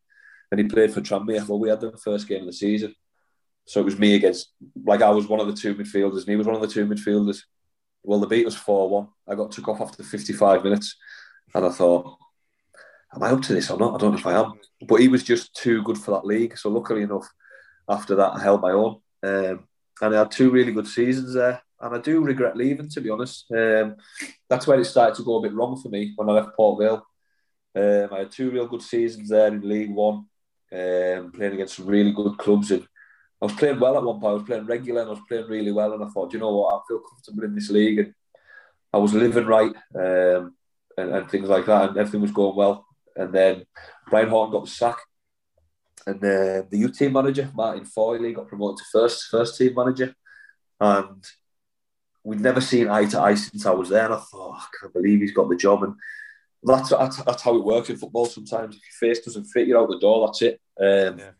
And 0.51 0.60
he 0.60 0.68
played 0.68 0.94
for 0.94 1.01
Tranmere. 1.01 1.48
Well, 1.48 1.60
we 1.60 1.70
had 1.70 1.80
the 1.82 1.98
first 1.98 2.27
game 2.27 2.41
of 2.41 2.48
the 2.48 2.53
season. 2.53 2.94
So 3.65 3.80
it 3.80 3.86
was 3.86 4.00
me 4.00 4.15
against, 4.15 4.50
like, 4.84 5.01
I 5.01 5.10
was 5.12 5.27
one 5.27 5.39
of 5.39 5.48
the 5.48 5.53
two 5.53 5.75
midfielders, 5.75 6.20
and 6.22 6.30
he 6.30 6.36
was 6.36 6.48
one 6.48 6.56
of 6.56 6.62
the 6.62 6.68
two 6.68 6.86
midfielders. 6.86 7.44
Well, 8.03 8.20
the 8.20 8.27
beat 8.27 8.44
was 8.46 8.56
4 8.56 8.89
1. 8.89 9.08
I 9.30 9.36
got 9.36 9.51
took 9.51 9.68
off 9.68 9.80
after 9.82 10.03
55 10.03 10.63
minutes. 10.63 10.98
And 11.53 11.65
I 11.65 11.70
thought, 11.70 12.18
am 13.13 13.24
I 13.24 13.32
up 13.32 13.41
to 13.44 13.53
this 13.53 13.70
or 13.70 13.77
not? 13.77 13.96
I 13.96 13.98
don't 13.98 14.12
know 14.12 14.18
if 14.18 14.25
I 14.25 14.39
am. 14.39 14.53
But 14.88 15.00
he 15.01 15.08
was 15.08 15.24
just 15.24 15.53
too 15.56 15.84
good 15.84 15.98
for 15.98 16.12
that 16.12 16.25
league. 16.25 16.58
So 16.58 16.70
luckily 16.70 17.03
enough, 17.03 17.27
after 17.88 18.15
that, 18.15 18.34
I 18.34 18.41
held 18.41 18.62
my 18.62 18.72
own. 18.72 19.01
Um, 19.24 19.68
and 20.01 20.15
I 20.15 20.20
had 20.20 20.32
two 20.32 20.50
really 20.50 20.72
good 20.72 20.88
seasons 20.88 21.34
there. 21.34 21.62
And 21.80 21.96
I 21.96 22.00
do 22.00 22.22
regret 22.22 22.56
leaving, 22.56 22.89
to 22.89 23.01
be 23.01 23.10
honest. 23.10 23.46
Um, 23.51 23.96
that's 24.50 24.68
where 24.68 24.80
it 24.80 24.86
started 24.86 25.15
to 25.15 25.24
go 25.24 25.38
a 25.38 25.41
bit 25.41 25.53
wrong 25.53 25.80
for 25.82 25.89
me 25.89 26.13
when 26.15 26.30
I 26.30 26.34
left 26.34 26.56
Port 26.56 26.80
Vale. 26.80 27.06
Um, 27.74 28.13
I 28.13 28.20
had 28.20 28.32
two 28.32 28.51
real 28.51 28.68
good 28.68 28.82
seasons 28.82 29.30
there 29.30 29.48
in 29.48 29.68
League 29.68 29.91
One, 29.91 30.25
um, 30.72 31.32
playing 31.32 31.53
against 31.53 31.77
some 31.77 31.88
really 31.88 32.12
good 32.12 32.38
clubs. 32.38 32.72
And 32.72 32.84
I 33.41 33.46
was 33.46 33.53
playing 33.53 33.80
well 33.80 33.98
at 33.98 34.03
one 34.03 34.20
point. 34.20 34.32
I 34.32 34.34
was 34.34 34.44
playing 34.44 34.65
regular 34.65 35.01
and 35.01 35.10
I 35.10 35.13
was 35.13 35.24
playing 35.27 35.48
really 35.48 35.72
well. 35.72 35.94
And 35.94 36.03
I 36.03 36.08
thought, 36.10 36.34
you 36.34 36.39
know 36.39 36.56
what, 36.56 36.75
I 36.75 36.80
feel 36.88 37.00
comfortable 37.00 37.44
in 37.46 37.56
this 37.56 37.70
league. 37.70 38.00
And 38.00 38.13
I 38.94 38.98
was 38.98 39.13
living 39.13 39.46
right 39.46 39.74
um, 39.96 40.56
and, 40.98 41.15
and 41.15 41.32
things 41.32 41.50
like 41.50 41.65
that. 41.65 41.89
And 41.89 41.98
everything 41.98 42.22
was 42.22 42.32
going 42.32 42.56
well. 42.56 42.86
And 43.15 43.34
then 43.34 43.65
Brian 44.10 44.30
Horton 44.30 44.51
got 44.51 44.65
the 44.65 44.72
sack. 44.72 44.98
And 46.06 46.18
uh, 46.18 46.63
the 46.70 46.77
youth 46.77 46.98
team 46.98 47.13
manager, 47.13 47.50
Martin 47.53 47.86
Foyle, 47.86 48.34
got 48.34 48.48
promoted 48.48 48.77
to 48.77 48.84
first 48.91 49.25
first 49.30 49.58
team 49.58 49.74
manager. 49.75 50.15
And 50.80 51.24
we'd 52.24 52.39
never 52.39 52.62
seen 52.62 52.89
eye 52.89 53.06
to 53.06 53.20
eye 53.20 53.36
since 53.36 53.65
I 53.65 53.72
was 53.72 53.89
there. 53.89 54.06
And 54.06 54.15
I 54.15 54.18
thought, 54.18 54.58
I 54.58 54.65
can't 54.80 54.94
believe 54.94 55.22
he's 55.22 55.34
got 55.34 55.50
the 55.50 55.56
job. 55.56 55.84
And 55.84 55.96
that's, 56.63 56.89
that's, 56.89 57.24
that's 57.24 57.44
how 57.44 57.56
it 57.56 57.63
works 57.63 57.89
in 57.89 57.98
football 57.98 58.25
sometimes. 58.25 58.75
If 58.75 58.82
your 58.82 59.10
face 59.10 59.24
doesn't 59.24 59.46
fit, 59.46 59.68
you're 59.68 59.80
out 59.80 59.89
the 59.89 60.00
door, 60.00 60.27
that's 60.27 60.41
it. 60.41 60.62
Um, 60.80 61.20
Yeah. 61.20 61.32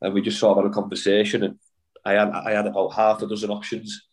And 0.00 0.14
we 0.14 0.20
just 0.20 0.40
sort 0.40 0.58
of 0.58 0.64
had 0.64 0.70
a 0.70 0.74
conversation. 0.74 1.44
And 1.44 1.58
I 2.04 2.12
had, 2.12 2.28
I 2.30 2.50
had 2.50 2.66
about 2.66 2.92
half 2.94 3.22
a 3.22 3.26
dozen 3.28 3.50
options. 3.50 4.08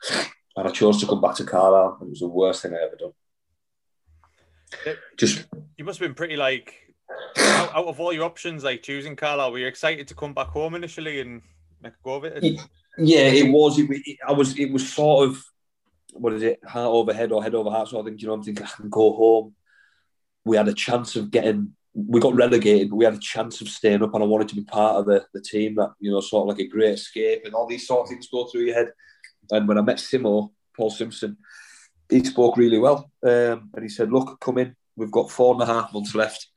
And 0.56 0.68
I 0.68 0.72
chose 0.72 1.00
to 1.00 1.08
come 1.08 1.20
back 1.20 1.36
to 1.36 1.44
Carlisle. 1.44 1.98
And 2.00 2.08
it 2.08 2.12
was 2.12 2.20
the 2.20 2.28
worst 2.28 2.62
thing 2.62 2.74
I 2.74 2.86
ever 2.86 2.96
done. 2.96 3.14
Just 5.18 5.48
You 5.78 5.86
must 5.86 6.00
have 6.00 6.08
been 6.08 6.16
pretty 6.16 6.38
like 6.38 6.89
out, 7.38 7.76
out 7.76 7.86
of 7.86 8.00
all 8.00 8.14
your 8.14 8.24
options, 8.26 8.64
like 8.64 8.84
choosing 8.84 9.16
Carlisle. 9.16 9.52
Were 9.52 9.60
you 9.60 9.68
excited 9.68 10.08
to 10.08 10.16
come 10.16 10.34
back 10.34 10.48
home 10.48 10.76
initially 10.76 11.22
and 11.22 11.42
make 11.82 11.94
a 11.94 12.04
go 12.04 12.16
of 12.16 12.24
it? 12.26 12.44
Yeah. 12.98 13.28
It 13.28 13.52
was. 13.52 13.80
It, 13.80 13.88
it- 13.90 14.18
I 14.28 14.32
was. 14.32 14.58
It 14.58 14.72
was 14.72 14.92
sort 14.92 15.30
of 15.30 15.44
what 16.14 16.34
is 16.34 16.44
it? 16.44 16.60
Heart 16.66 16.88
over 16.88 17.14
head 17.14 17.32
or 17.32 17.44
head 17.44 17.56
over 17.56 17.70
heart 17.70 17.88
sort 17.90 18.06
of 18.06 18.12
thing. 18.12 18.20
You 18.20 18.28
know, 18.28 18.34
I'm 18.34 18.44
thinking 18.44 18.66
I 18.66 18.70
can 18.70 18.90
go 18.90 19.14
home. 19.14 19.56
We 20.46 20.58
had 20.58 20.68
a 20.68 20.74
chance 20.74 21.16
of 21.16 21.32
getting. 21.32 21.74
We 21.94 22.20
got 22.20 22.36
relegated, 22.36 22.90
but 22.90 22.96
we 22.98 23.06
had 23.06 23.16
a 23.16 23.20
chance 23.20 23.62
of 23.62 23.68
staying 23.68 24.04
up, 24.04 24.14
and 24.14 24.24
I 24.24 24.28
wanted 24.28 24.50
to 24.50 24.56
be 24.56 24.64
part 24.64 24.98
of 24.98 25.06
the, 25.06 25.26
the 25.34 25.42
team. 25.42 25.76
That 25.76 25.92
you 26.00 26.12
know, 26.12 26.22
sort 26.22 26.44
of 26.44 26.58
like 26.58 26.66
a 26.66 26.70
great 26.70 26.94
escape, 26.94 27.42
and 27.46 27.54
all 27.54 27.68
these 27.68 27.88
sort 27.88 28.04
of 28.04 28.10
things 28.10 28.28
go 28.32 28.46
through 28.46 28.62
your 28.62 28.76
head. 28.76 28.92
And 29.52 29.68
when 29.68 29.78
I 29.78 29.82
met 29.82 29.98
Simo, 29.98 30.52
Paul 30.76 30.92
Simpson, 30.92 31.38
he 32.10 32.24
spoke 32.24 32.58
really 32.58 32.78
well, 32.80 33.12
um, 33.24 33.70
and 33.74 33.82
he 33.84 33.90
said, 33.90 34.12
"Look, 34.12 34.40
come 34.40 34.60
in. 34.60 34.76
We've 34.96 35.12
got 35.12 35.32
four 35.32 35.54
and 35.54 35.64
a 35.64 35.66
half 35.66 35.94
months 35.94 36.14
left. 36.14 36.48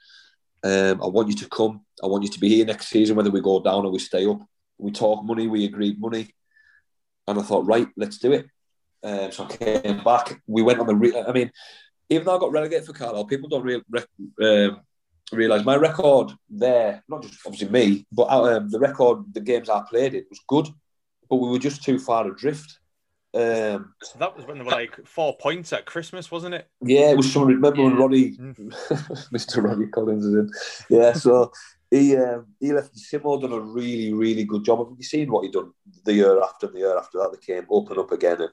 Um, 0.65 1.03
I 1.03 1.07
want 1.07 1.29
you 1.29 1.35
to 1.37 1.49
come. 1.49 1.85
I 2.03 2.07
want 2.07 2.23
you 2.25 2.31
to 2.31 2.41
be 2.41 2.49
here 2.49 2.65
next 2.65 2.89
season, 2.89 3.17
whether 3.17 3.31
we 3.31 3.41
go 3.41 3.61
down 3.61 3.85
or 3.85 3.91
we 3.91 3.99
stay 3.99 4.27
up. 4.27 4.41
We 4.79 4.91
talk 4.91 5.25
money. 5.25 5.49
We 5.49 5.65
agreed 5.65 6.01
money, 6.01 6.35
and 7.27 7.39
I 7.39 7.43
thought, 7.43 7.67
right, 7.67 7.89
let's 7.97 8.19
do 8.19 8.33
it. 8.33 8.47
Um, 9.03 9.33
so 9.33 9.45
I 9.45 9.57
came 9.57 10.05
back. 10.05 10.41
We 10.47 10.63
went 10.63 10.81
on 10.81 10.87
the. 10.87 10.95
Re- 10.95 11.25
I 11.27 11.33
mean, 11.33 11.51
even 12.09 12.27
though 12.27 12.37
I 12.37 12.41
got 12.41 12.53
relegated 12.53 12.87
for 12.87 12.93
Carlisle, 12.93 13.25
people 13.25 13.49
don't 13.49 13.65
re- 13.65 13.83
re- 13.91 14.67
um, 14.67 14.81
realize 15.33 15.65
my 15.65 15.77
record 15.77 16.33
there. 16.49 17.03
Not 17.09 17.23
just 17.23 17.41
obviously 17.45 17.69
me, 17.69 18.07
but 18.13 18.31
um, 18.31 18.71
the 18.71 18.79
record, 18.79 19.25
the 19.33 19.41
games 19.41 19.69
I 19.69 19.83
played 19.89 20.15
in 20.15 20.25
was 20.31 20.41
good, 20.47 20.69
but 21.29 21.37
we 21.37 21.49
were 21.49 21.59
just 21.59 21.83
too 21.83 21.99
far 21.99 22.31
adrift. 22.31 22.79
Um, 23.35 23.95
So 24.03 24.19
that 24.19 24.37
was 24.37 24.47
when 24.47 24.59
they 24.59 24.65
were 24.65 24.71
like 24.71 25.07
four 25.07 25.37
points 25.37 25.73
at 25.73 25.87
Christmas, 25.87 26.31
wasn't 26.31 26.55
it? 26.55 26.69
yeah, 26.83 27.11
it 27.11 27.17
was 27.17 27.33
something. 27.33 27.55
Remember 27.55 27.83
when 27.83 27.97
Mm. 27.97 28.57
Mr. 29.33 29.63
Roddy 29.65 29.87
Collins 29.87 30.27
is 30.27 30.35
in? 30.35 30.51
Yeah, 30.91 31.13
so 31.15 31.51
he 31.91 32.17
um, 32.17 32.47
he 32.61 32.73
left. 32.73 32.95
Simo 32.97 33.41
done 33.41 33.53
a 33.53 33.61
really 33.61 34.13
really 34.13 34.45
good 34.45 34.65
job. 34.65 34.79
Have 34.81 34.97
you 34.97 35.05
seen 35.05 35.31
what 35.31 35.45
he 35.45 35.51
done 35.51 35.73
the 36.05 36.15
year 36.15 36.43
after 36.43 36.67
the 36.67 36.79
year 36.79 36.97
after 36.99 37.19
that? 37.19 37.33
They 37.33 37.55
came 37.55 37.67
up 37.73 37.91
and 37.91 37.99
up 37.99 38.13
again. 38.13 38.43
And 38.43 38.51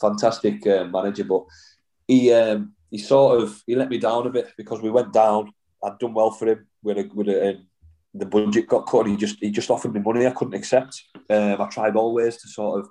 fantastic 0.00 0.66
uh, 0.66 0.84
manager, 0.84 1.24
but 1.24 1.44
he 2.06 2.32
um, 2.32 2.74
he 2.90 2.98
sort 2.98 3.42
of 3.42 3.62
he 3.66 3.74
let 3.74 3.88
me 3.88 3.98
down 3.98 4.26
a 4.26 4.30
bit 4.30 4.52
because 4.56 4.80
we 4.80 4.90
went 4.90 5.12
down. 5.12 5.52
I'd 5.82 5.98
done 5.98 6.14
well 6.14 6.30
for 6.30 6.46
him. 6.48 6.66
With 6.82 6.98
a, 6.98 7.10
with 7.14 7.28
a, 7.28 7.50
um, 7.50 7.66
the 8.14 8.26
budget 8.26 8.68
got 8.68 8.86
cut. 8.86 9.06
And 9.06 9.10
he 9.10 9.16
just 9.16 9.38
he 9.40 9.50
just 9.50 9.70
offered 9.70 9.92
me 9.92 10.00
money 10.00 10.26
I 10.26 10.30
couldn't 10.30 10.54
accept. 10.54 11.02
Um, 11.30 11.60
I 11.60 11.66
tried 11.68 11.96
always 11.96 12.36
to 12.38 12.48
sort 12.48 12.80
of 12.80 12.88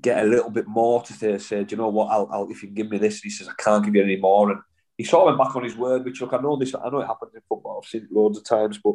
get 0.00 0.24
a 0.24 0.28
little 0.28 0.50
bit 0.50 0.66
more 0.66 1.02
to 1.02 1.12
say, 1.12 1.38
say 1.38 1.64
do 1.64 1.74
you 1.74 1.80
know 1.80 1.88
what, 1.88 2.10
I'll, 2.10 2.28
I'll 2.32 2.50
if 2.50 2.62
you 2.62 2.68
can 2.68 2.74
give 2.74 2.90
me 2.90 2.98
this. 2.98 3.16
And 3.16 3.24
he 3.24 3.30
says, 3.30 3.48
I 3.48 3.62
can't 3.62 3.84
give 3.84 3.94
you 3.94 4.02
any 4.02 4.16
more. 4.16 4.50
And 4.50 4.60
he 4.98 5.04
sort 5.04 5.22
of 5.22 5.26
went 5.26 5.46
back 5.46 5.56
on 5.56 5.64
his 5.64 5.76
word, 5.76 6.04
which 6.04 6.20
look, 6.20 6.32
I 6.32 6.38
know 6.38 6.56
this, 6.56 6.74
I 6.74 6.88
know 6.88 7.00
it 7.00 7.06
happens 7.06 7.34
in 7.34 7.42
football, 7.48 7.80
I've 7.82 7.88
seen 7.88 8.04
it 8.04 8.12
loads 8.12 8.38
of 8.38 8.44
times, 8.44 8.78
but 8.82 8.94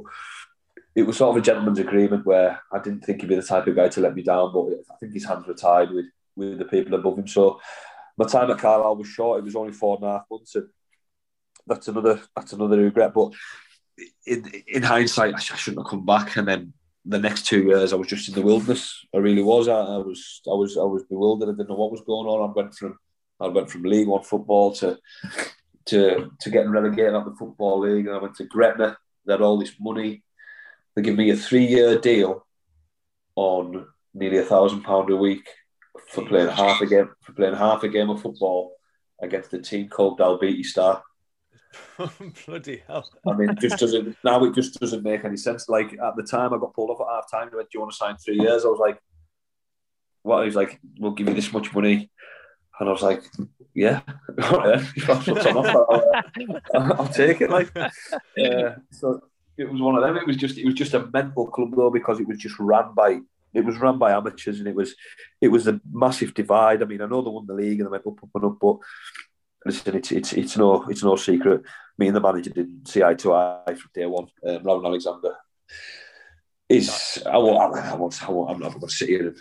it 0.95 1.03
was 1.03 1.17
sort 1.17 1.35
of 1.35 1.41
a 1.41 1.45
gentleman's 1.45 1.79
agreement 1.79 2.25
where 2.25 2.61
I 2.71 2.79
didn't 2.79 3.01
think 3.01 3.21
he'd 3.21 3.27
be 3.27 3.35
the 3.35 3.43
type 3.43 3.67
of 3.67 3.75
guy 3.75 3.87
to 3.89 4.01
let 4.01 4.15
me 4.15 4.23
down, 4.23 4.51
but 4.53 4.67
I 4.91 4.97
think 4.99 5.13
his 5.13 5.25
hands 5.25 5.47
were 5.47 5.53
tied 5.53 5.91
with, 5.91 6.05
with 6.35 6.59
the 6.59 6.65
people 6.65 6.95
above 6.95 7.17
him. 7.17 7.27
So 7.27 7.61
my 8.17 8.25
time 8.25 8.51
at 8.51 8.57
Carlisle 8.57 8.97
was 8.97 9.07
short, 9.07 9.39
it 9.39 9.45
was 9.45 9.55
only 9.55 9.71
four 9.71 9.95
and 9.95 10.05
a 10.05 10.11
half 10.11 10.25
months, 10.29 10.55
and 10.55 10.67
that's 11.67 11.87
another 11.87 12.19
that's 12.35 12.53
another 12.53 12.77
regret. 12.77 13.13
But 13.13 13.33
in 14.25 14.51
in 14.67 14.83
hindsight, 14.83 15.35
I, 15.35 15.39
sh- 15.39 15.53
I 15.53 15.55
shouldn't 15.55 15.85
have 15.85 15.89
come 15.89 16.05
back. 16.05 16.35
And 16.35 16.47
then 16.47 16.73
the 17.05 17.19
next 17.19 17.45
two 17.45 17.63
years, 17.63 17.93
I 17.93 17.95
was 17.95 18.07
just 18.07 18.27
in 18.29 18.35
the 18.35 18.41
wilderness. 18.41 19.05
I 19.13 19.17
really 19.17 19.41
was. 19.41 19.67
I, 19.67 19.79
I 19.79 19.97
was 19.97 20.41
I 20.47 20.53
was 20.53 20.77
I 20.77 20.83
was 20.83 21.03
bewildered. 21.03 21.49
I 21.49 21.53
didn't 21.53 21.69
know 21.69 21.75
what 21.75 21.91
was 21.91 22.01
going 22.01 22.27
on. 22.27 22.49
I 22.49 22.53
went 22.53 22.75
from 22.75 22.97
I 23.39 23.47
went 23.47 23.69
from 23.69 23.83
League 23.83 24.07
One 24.07 24.23
football 24.23 24.73
to 24.75 24.97
to 25.85 26.31
to 26.39 26.49
getting 26.49 26.71
relegated 26.71 27.13
out 27.15 27.27
of 27.27 27.33
the 27.33 27.37
football 27.37 27.79
league, 27.79 28.07
and 28.07 28.15
I 28.15 28.19
went 28.19 28.35
to 28.35 28.45
Gretna. 28.45 28.97
They 29.25 29.33
had 29.33 29.41
all 29.41 29.57
this 29.57 29.73
money. 29.79 30.23
They 30.95 31.01
give 31.01 31.17
me 31.17 31.31
a 31.31 31.35
three 31.35 31.65
year 31.65 31.97
deal 31.97 32.45
on 33.35 33.87
nearly 34.13 34.37
a 34.37 34.43
thousand 34.43 34.81
pound 34.83 35.09
a 35.09 35.15
week 35.15 35.47
for 36.09 36.25
playing 36.25 36.49
half 36.49 36.81
a 36.81 36.85
game 36.85 37.09
for 37.21 37.33
playing 37.33 37.55
half 37.55 37.83
a 37.83 37.89
game 37.89 38.09
of 38.09 38.21
football 38.21 38.75
against 39.21 39.53
a 39.53 39.59
team 39.59 39.87
called 39.87 40.19
Dalbeattie 40.19 40.65
Star. 40.65 41.01
Bloody 42.45 42.83
hell. 42.87 43.09
I 43.27 43.33
mean, 43.33 43.55
just 43.59 43.77
doesn't 43.77 44.17
now. 44.23 44.43
It 44.43 44.55
just 44.55 44.79
doesn't 44.79 45.03
make 45.03 45.23
any 45.23 45.37
sense. 45.37 45.69
Like 45.69 45.93
at 45.93 46.15
the 46.15 46.23
time, 46.23 46.53
I 46.53 46.57
got 46.57 46.73
pulled 46.73 46.89
off 46.89 47.01
at 47.01 47.13
half 47.13 47.31
time. 47.31 47.49
They 47.51 47.57
went, 47.57 47.69
"Do 47.69 47.77
you 47.77 47.81
want 47.81 47.91
to 47.91 47.97
sign 47.97 48.17
three 48.17 48.39
years?" 48.39 48.65
I 48.65 48.69
was 48.69 48.79
like, 48.79 48.99
"What?" 50.23 50.41
He 50.41 50.45
was 50.45 50.55
like, 50.55 50.79
"We'll 50.99 51.11
give 51.11 51.27
you 51.27 51.33
this 51.33 51.53
much 51.53 51.73
money," 51.73 52.09
and 52.79 52.89
I 52.89 52.91
was 52.91 53.01
like, 53.01 53.23
"Yeah, 53.73 54.01
I'll, 54.41 54.69
uh, 54.69 54.83
I'll 56.73 57.07
take 57.07 57.41
it." 57.41 57.49
Like, 57.49 57.71
yeah. 58.35 58.75
So 58.91 59.21
it 59.57 59.71
was 59.71 59.81
one 59.81 59.95
of 59.95 60.01
them. 60.01 60.17
It 60.17 60.27
was 60.27 60.37
just, 60.37 60.57
it 60.57 60.65
was 60.65 60.75
just 60.75 60.93
a 60.93 61.07
mental 61.13 61.47
club 61.47 61.73
though 61.75 61.91
because 61.91 62.19
it 62.19 62.27
was 62.27 62.37
just 62.37 62.59
ran 62.59 62.93
by. 62.93 63.19
It 63.53 63.65
was 63.65 63.77
run 63.77 63.97
by 63.97 64.13
amateurs, 64.13 64.59
and 64.59 64.67
it 64.67 64.75
was, 64.75 64.95
it 65.41 65.49
was 65.49 65.67
a 65.67 65.81
massive 65.91 66.33
divide. 66.33 66.81
I 66.81 66.85
mean, 66.85 67.01
I 67.01 67.05
know 67.05 67.21
they 67.21 67.29
won 67.29 67.45
the 67.45 67.53
league 67.53 67.79
and 67.79 67.87
they 67.87 67.91
went 67.91 68.07
up, 68.07 68.23
up 68.23 68.29
and 68.33 68.45
up, 68.45 68.57
but 68.61 68.77
listen, 69.65 69.95
it's 69.95 70.11
it's 70.11 70.33
it's 70.33 70.57
no 70.57 70.83
it's 70.89 71.03
no 71.03 71.15
secret. 71.15 71.63
Me 71.97 72.07
and 72.07 72.15
the 72.15 72.21
manager 72.21 72.49
didn't 72.49 72.87
see 72.87 73.03
eye 73.03 73.13
to 73.15 73.33
eye 73.33 73.75
from 73.75 73.91
day 73.93 74.05
one. 74.05 74.27
Um, 74.47 74.63
Rowan 74.63 74.85
Alexander 74.85 75.35
is 76.69 77.21
I 77.25 77.37
won't 77.37 77.57
I 77.57 77.67
won't, 77.67 77.85
I 77.85 77.95
won't, 77.95 78.23
I 78.23 78.31
won't 78.31 78.51
I'm 78.51 78.59
not 78.59 78.71
going 78.73 78.81
to 78.81 78.89
sit 78.89 79.09
here 79.09 79.27
and 79.27 79.35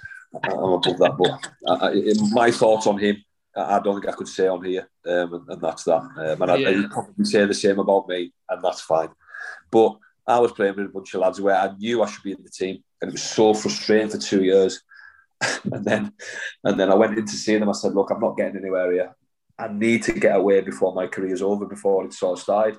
I'm 0.44 0.59
above 0.59 0.98
that. 0.98 1.16
But 1.18 1.83
I, 1.83 1.88
I, 1.88 2.14
my 2.33 2.50
thoughts 2.50 2.87
on 2.87 2.98
him, 2.98 3.16
I 3.56 3.80
don't 3.80 4.00
think 4.00 4.12
I 4.12 4.16
could 4.16 4.28
say 4.28 4.46
on 4.46 4.64
here, 4.64 4.88
um, 5.06 5.35
and, 5.35 5.48
and, 5.48 5.61
that's 5.61 5.85
that. 5.85 6.02
Um, 6.02 6.42
and 6.42 6.61
yeah. 6.61 6.68
I, 6.68 6.87
probably 6.90 7.24
say 7.24 7.44
the 7.44 7.54
same 7.54 7.78
about 7.78 8.09
me, 8.09 8.33
and 8.48 8.62
that's 8.62 8.80
fine. 8.80 9.09
But 9.70 9.96
I 10.26 10.38
was 10.38 10.52
playing 10.52 10.76
with 10.76 10.87
a 10.87 10.90
bunch 10.90 11.14
of 11.14 11.20
lads 11.20 11.40
where 11.40 11.56
I 11.56 11.74
knew 11.76 12.02
I 12.02 12.09
should 12.09 12.22
be 12.22 12.33
in 12.33 12.42
the 12.42 12.50
team, 12.50 12.83
and 13.00 13.09
it 13.09 13.12
was 13.12 13.22
so 13.22 13.54
frustrating 13.54 14.09
for 14.09 14.18
two 14.18 14.44
years. 14.44 14.83
and 15.72 15.85
then, 15.85 16.12
and 16.64 16.78
then 16.78 16.90
I 16.90 16.94
went 16.94 17.18
in 17.18 17.26
to 17.26 17.33
see 17.33 17.56
them. 17.56 17.68
I 17.68 17.72
said, 17.72 17.94
"Look, 17.94 18.11
I'm 18.11 18.20
not 18.20 18.37
getting 18.37 18.59
anywhere 18.59 18.92
here. 18.92 19.16
I 19.61 19.68
need 19.73 20.03
to 20.05 20.12
get 20.12 20.37
away 20.37 20.61
before 20.61 20.94
my 20.94 21.07
career's 21.07 21.42
over, 21.42 21.66
before 21.66 22.05
it 22.05 22.12
sort 22.12 22.38
of 22.38 22.42
started." 22.42 22.79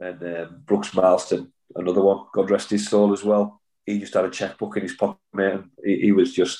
And 0.00 0.22
um, 0.22 0.62
Brooks 0.66 0.90
Mileson, 0.90 1.50
another 1.74 2.02
one, 2.02 2.26
God 2.34 2.50
rest 2.50 2.70
his 2.70 2.88
soul 2.88 3.12
as 3.12 3.24
well. 3.24 3.60
He 3.86 3.98
just 3.98 4.14
had 4.14 4.24
a 4.24 4.30
checkbook 4.30 4.76
in 4.76 4.82
his 4.82 4.94
pocket, 4.94 5.18
and 5.34 5.70
he, 5.84 6.00
he 6.00 6.12
was 6.12 6.34
just 6.34 6.58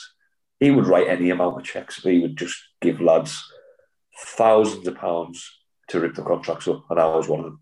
he 0.61 0.71
would 0.71 0.87
write 0.87 1.09
any 1.09 1.31
amount 1.31 1.59
of 1.59 1.65
checks. 1.65 2.03
He 2.03 2.21
would 2.21 2.37
just 2.37 2.57
give 2.81 3.01
lads 3.01 3.45
thousands 4.19 4.87
of 4.87 4.97
pounds 4.97 5.51
to 5.89 6.01
rip 6.01 6.15
the 6.15 6.23
contracts 6.23 6.69
up, 6.69 6.85
and 6.91 6.99
I 6.99 7.07
was 7.07 7.29
one 7.29 7.41
of 7.41 7.45
them. 7.47 7.61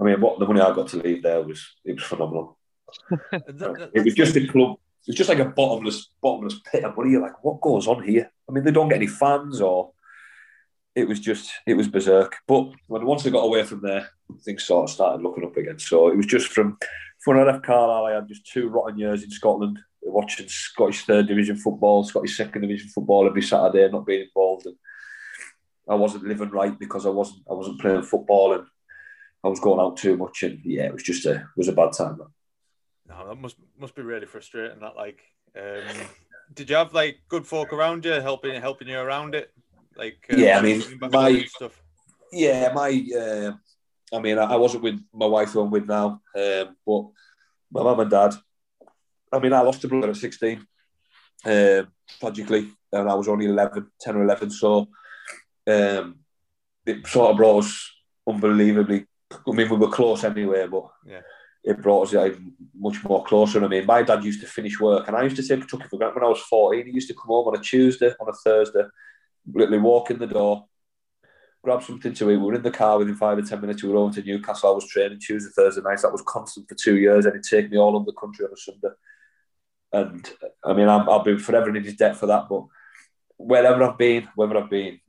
I 0.00 0.02
mean, 0.02 0.20
what 0.20 0.38
the 0.38 0.46
money 0.46 0.60
I 0.60 0.74
got 0.74 0.88
to 0.88 0.96
leave 0.96 1.22
there 1.22 1.42
was 1.42 1.64
it 1.84 1.94
was 1.94 2.04
phenomenal. 2.04 2.58
it 3.32 4.04
was 4.04 4.14
just 4.14 4.36
a 4.36 4.46
club. 4.46 4.78
It 5.06 5.12
was 5.12 5.16
just 5.16 5.28
like 5.28 5.38
a 5.38 5.46
bottomless, 5.46 6.08
bottomless 6.22 6.60
pit 6.70 6.84
of 6.84 6.96
money. 6.96 7.12
You're 7.12 7.22
like, 7.22 7.42
what 7.42 7.60
goes 7.60 7.86
on 7.86 8.02
here? 8.02 8.30
I 8.48 8.52
mean, 8.52 8.64
they 8.64 8.70
don't 8.70 8.88
get 8.88 8.96
any 8.96 9.06
fans, 9.06 9.60
or 9.60 9.92
it 10.94 11.08
was 11.08 11.20
just, 11.20 11.50
it 11.66 11.74
was 11.74 11.88
berserk. 11.88 12.36
But 12.46 12.70
when 12.86 13.06
once 13.06 13.22
they 13.22 13.30
got 13.30 13.44
away 13.44 13.64
from 13.64 13.80
there, 13.82 14.10
things 14.44 14.64
sort 14.64 14.88
of 14.88 14.94
started 14.94 15.22
looking 15.22 15.44
up 15.44 15.56
again. 15.56 15.78
So 15.78 16.08
it 16.08 16.16
was 16.16 16.26
just 16.26 16.48
from 16.48 16.78
when 17.24 17.38
I 17.38 17.42
left 17.42 17.64
Carlisle, 17.64 18.06
I 18.06 18.14
had 18.14 18.28
just 18.28 18.46
two 18.46 18.68
rotten 18.68 18.98
years 18.98 19.22
in 19.22 19.30
Scotland, 19.30 19.78
watching 20.02 20.48
Scottish 20.48 21.04
third 21.04 21.28
division 21.28 21.56
football, 21.56 22.04
Scottish 22.04 22.36
second 22.36 22.62
division 22.62 22.88
football 22.88 23.26
every 23.26 23.42
Saturday, 23.42 23.90
not 23.90 24.06
being 24.06 24.22
involved, 24.22 24.66
and 24.66 24.76
I 25.88 25.94
wasn't 25.94 26.24
living 26.24 26.50
right 26.50 26.78
because 26.78 27.06
I 27.06 27.10
wasn't, 27.10 27.42
I 27.50 27.54
wasn't 27.54 27.80
playing 27.80 28.02
football 28.02 28.54
and 28.54 28.66
I 29.44 29.48
was 29.48 29.60
going 29.60 29.80
out 29.80 29.96
too 29.96 30.16
much, 30.16 30.42
and 30.42 30.60
yeah, 30.64 30.84
it 30.84 30.92
was 30.92 31.02
just 31.02 31.26
a 31.26 31.34
it 31.34 31.46
was 31.56 31.68
a 31.68 31.72
bad 31.72 31.92
time. 31.92 32.20
No, 33.10 33.28
that 33.28 33.34
must 33.34 33.56
must 33.78 33.94
be 33.94 34.02
really 34.02 34.26
frustrating. 34.26 34.80
That 34.80 34.96
like, 34.96 35.20
um, 35.56 36.06
did 36.54 36.70
you 36.70 36.76
have 36.76 36.94
like 36.94 37.18
good 37.28 37.46
folk 37.46 37.72
around 37.72 38.04
you 38.04 38.12
helping 38.12 38.60
helping 38.60 38.88
you 38.88 38.98
around 38.98 39.34
it? 39.34 39.52
Like, 39.96 40.24
uh, 40.32 40.36
yeah, 40.36 40.58
I 40.58 40.62
mean, 40.62 40.82
my 41.00 41.44
stuff. 41.44 41.82
Yeah, 42.32 42.72
my. 42.72 43.04
Uh, 43.16 43.52
I 44.12 44.18
mean, 44.20 44.38
I, 44.38 44.44
I, 44.44 44.56
wasn't 44.56 44.82
with 44.82 45.00
my 45.12 45.26
wife 45.26 45.50
who 45.50 45.60
I'm 45.60 45.70
with 45.70 45.86
now, 45.86 46.20
um, 46.36 46.76
but 46.84 47.04
my 47.70 47.82
mum 47.82 48.00
and 48.00 48.10
dad. 48.10 48.34
I 49.32 49.38
mean, 49.38 49.52
I 49.52 49.60
lost 49.60 49.84
a 49.84 49.88
brother 49.88 50.10
at 50.10 50.16
16, 50.16 50.66
um, 51.44 51.88
tragically, 52.18 52.72
and 52.92 53.08
I 53.08 53.14
was 53.14 53.28
only 53.28 53.46
11, 53.46 53.86
10 54.00 54.16
or 54.16 54.24
11. 54.24 54.50
So 54.50 54.88
um, 55.68 56.18
it 56.84 57.06
sort 57.06 57.30
of 57.30 57.36
brought 57.36 57.64
us 57.64 57.88
unbelievably 58.26 59.06
I 59.32 59.52
mean, 59.52 59.68
we 59.68 59.76
were 59.76 59.88
close 59.88 60.24
anyway, 60.24 60.66
but 60.66 60.90
yeah. 61.06 61.20
It 61.62 61.82
brought 61.82 62.08
us 62.08 62.14
like, 62.14 62.36
much 62.78 63.02
more 63.04 63.22
closer. 63.24 63.62
I 63.62 63.68
mean, 63.68 63.86
my 63.86 64.02
dad 64.02 64.24
used 64.24 64.40
to 64.40 64.46
finish 64.46 64.80
work, 64.80 65.06
and 65.06 65.16
I 65.16 65.22
used 65.22 65.36
to 65.36 65.46
take 65.46 65.60
Kentucky 65.60 65.88
for 65.88 65.98
granted 65.98 66.16
when 66.16 66.24
I 66.24 66.28
was 66.28 66.40
14. 66.40 66.86
He 66.86 66.92
used 66.92 67.08
to 67.08 67.14
come 67.14 67.26
home 67.26 67.48
on 67.48 67.56
a 67.56 67.62
Tuesday, 67.62 68.12
on 68.18 68.28
a 68.28 68.32
Thursday, 68.32 68.84
literally 69.52 69.78
walk 69.78 70.10
in 70.10 70.18
the 70.18 70.26
door, 70.26 70.66
grab 71.62 71.82
something 71.82 72.14
to 72.14 72.30
eat. 72.30 72.36
We 72.36 72.42
were 72.42 72.54
in 72.54 72.62
the 72.62 72.70
car 72.70 72.98
within 72.98 73.14
five 73.14 73.38
or 73.38 73.42
10 73.42 73.60
minutes. 73.60 73.82
We 73.82 73.90
were 73.90 73.98
over 73.98 74.14
to 74.14 74.22
Newcastle. 74.22 74.70
I 74.70 74.74
was 74.74 74.86
training 74.86 75.20
Tuesday, 75.20 75.50
Thursday 75.54 75.82
nights. 75.82 76.02
That 76.02 76.12
was 76.12 76.22
constant 76.22 76.68
for 76.68 76.74
two 76.74 76.96
years, 76.96 77.26
and 77.26 77.34
he'd 77.34 77.42
take 77.42 77.70
me 77.70 77.78
all 77.78 77.96
over 77.96 78.06
the 78.06 78.12
country 78.12 78.46
on 78.46 78.52
a 78.52 78.56
Sunday. 78.56 78.94
And 79.92 80.30
I 80.64 80.72
mean, 80.72 80.88
i 80.88 81.04
will 81.04 81.22
be 81.22 81.36
forever 81.36 81.74
in 81.74 81.84
his 81.84 81.96
debt 81.96 82.16
for 82.16 82.26
that. 82.26 82.48
But 82.48 82.64
wherever 83.36 83.82
I've 83.82 83.98
been, 83.98 84.28
wherever 84.34 84.58
I've 84.58 84.70
been, 84.70 85.00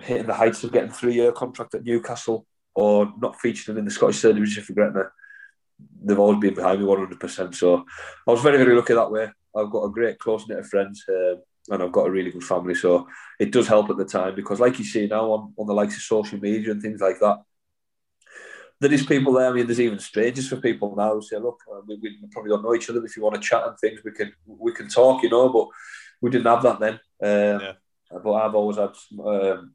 hitting 0.00 0.26
the 0.26 0.34
heights 0.34 0.64
of 0.64 0.72
getting 0.72 0.90
a 0.90 0.94
three 0.94 1.14
year 1.14 1.32
contract 1.32 1.74
at 1.74 1.84
Newcastle, 1.84 2.46
or 2.74 3.12
not 3.18 3.40
featuring 3.40 3.78
in 3.78 3.84
the 3.84 3.90
Scottish 3.90 4.20
Third 4.20 4.34
Division 4.34 4.64
for 4.64 4.74
Gretna, 4.74 5.10
they've 6.02 6.18
always 6.18 6.40
been 6.40 6.54
behind 6.54 6.80
me 6.80 6.86
100%. 6.86 7.54
So 7.54 7.84
I 8.26 8.30
was 8.30 8.42
very, 8.42 8.58
very 8.58 8.74
lucky 8.74 8.94
that 8.94 9.10
way. 9.10 9.28
I've 9.54 9.70
got 9.70 9.84
a 9.84 9.90
great 9.90 10.18
close 10.18 10.46
knit 10.48 10.58
of 10.58 10.68
friends 10.68 11.04
um, 11.08 11.42
and 11.70 11.82
I've 11.82 11.92
got 11.92 12.06
a 12.06 12.10
really 12.10 12.30
good 12.30 12.44
family. 12.44 12.74
So 12.74 13.08
it 13.38 13.50
does 13.50 13.66
help 13.66 13.90
at 13.90 13.96
the 13.96 14.04
time 14.04 14.34
because, 14.34 14.60
like 14.60 14.78
you 14.78 14.84
see 14.84 15.06
now 15.06 15.32
on, 15.32 15.54
on 15.56 15.66
the 15.66 15.74
likes 15.74 15.96
of 15.96 16.02
social 16.02 16.38
media 16.38 16.70
and 16.70 16.82
things 16.82 17.00
like 17.00 17.18
that, 17.20 17.38
there 18.80 18.92
is 18.92 19.06
people 19.06 19.32
there. 19.32 19.48
I 19.48 19.52
mean, 19.52 19.66
there's 19.66 19.80
even 19.80 19.98
strangers 19.98 20.48
for 20.48 20.56
people 20.56 20.94
now 20.96 21.14
who 21.14 21.22
say, 21.22 21.38
"Look, 21.38 21.60
uh, 21.72 21.80
we, 21.86 21.96
we, 21.96 22.18
probably 22.30 22.50
don't 22.50 22.62
know 22.62 22.74
each 22.74 22.90
other. 22.90 23.04
If 23.04 23.16
you 23.16 23.22
want 23.22 23.34
to 23.34 23.40
chat 23.40 23.66
and 23.66 23.78
things, 23.78 24.00
we 24.04 24.12
can 24.12 24.32
we 24.46 24.72
can 24.72 24.88
talk, 24.88 25.22
you 25.22 25.30
know." 25.30 25.48
But 25.48 25.68
we 26.20 26.30
didn't 26.30 26.46
have 26.46 26.62
that 26.62 26.80
then. 26.80 26.94
Um, 27.22 27.60
yeah. 27.60 27.72
But 28.22 28.32
I've 28.34 28.54
always 28.54 28.76
had 28.76 28.92
um, 29.24 29.74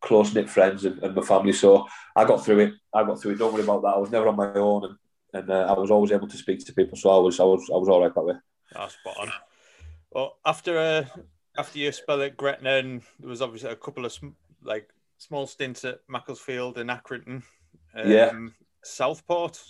close 0.00 0.34
knit 0.34 0.48
friends 0.48 0.84
and, 0.84 1.02
and, 1.02 1.14
my 1.14 1.22
family. 1.22 1.52
So 1.52 1.88
I 2.14 2.24
got 2.24 2.44
through 2.44 2.60
it. 2.60 2.74
I 2.92 3.02
got 3.02 3.20
through 3.20 3.32
it. 3.32 3.38
Don't 3.38 3.52
worry 3.52 3.64
about 3.64 3.82
that. 3.82 3.94
I 3.94 3.98
was 3.98 4.10
never 4.10 4.28
on 4.28 4.36
my 4.36 4.52
own, 4.54 4.84
and, 4.84 4.96
and 5.34 5.50
uh, 5.50 5.66
I 5.68 5.78
was 5.78 5.90
always 5.90 6.12
able 6.12 6.28
to 6.28 6.36
speak 6.36 6.64
to 6.64 6.72
people. 6.72 6.96
So 6.96 7.10
I 7.10 7.18
was 7.18 7.40
I 7.40 7.44
was 7.44 7.68
I 7.72 7.76
was 7.76 7.88
all 7.88 8.02
right 8.02 8.14
that 8.14 8.22
way. 8.22 8.34
That's 8.72 8.94
spot 8.94 9.16
on. 9.20 9.32
Well, 10.10 10.38
after 10.46 10.78
uh, 10.78 11.04
after 11.58 11.78
your 11.78 11.92
spell 11.92 12.22
at 12.22 12.36
Gretna, 12.36 12.70
and 12.70 13.02
there 13.18 13.28
was 13.28 13.42
obviously 13.42 13.70
a 13.70 13.76
couple 13.76 14.04
of 14.04 14.12
sm- 14.12 14.38
like 14.62 14.88
small 15.18 15.46
stints 15.46 15.84
at 15.84 16.00
Macclesfield 16.08 16.78
and 16.78 16.88
Accrington. 16.88 17.42
Um, 17.94 18.10
yeah. 18.10 18.32
Southport. 18.84 19.62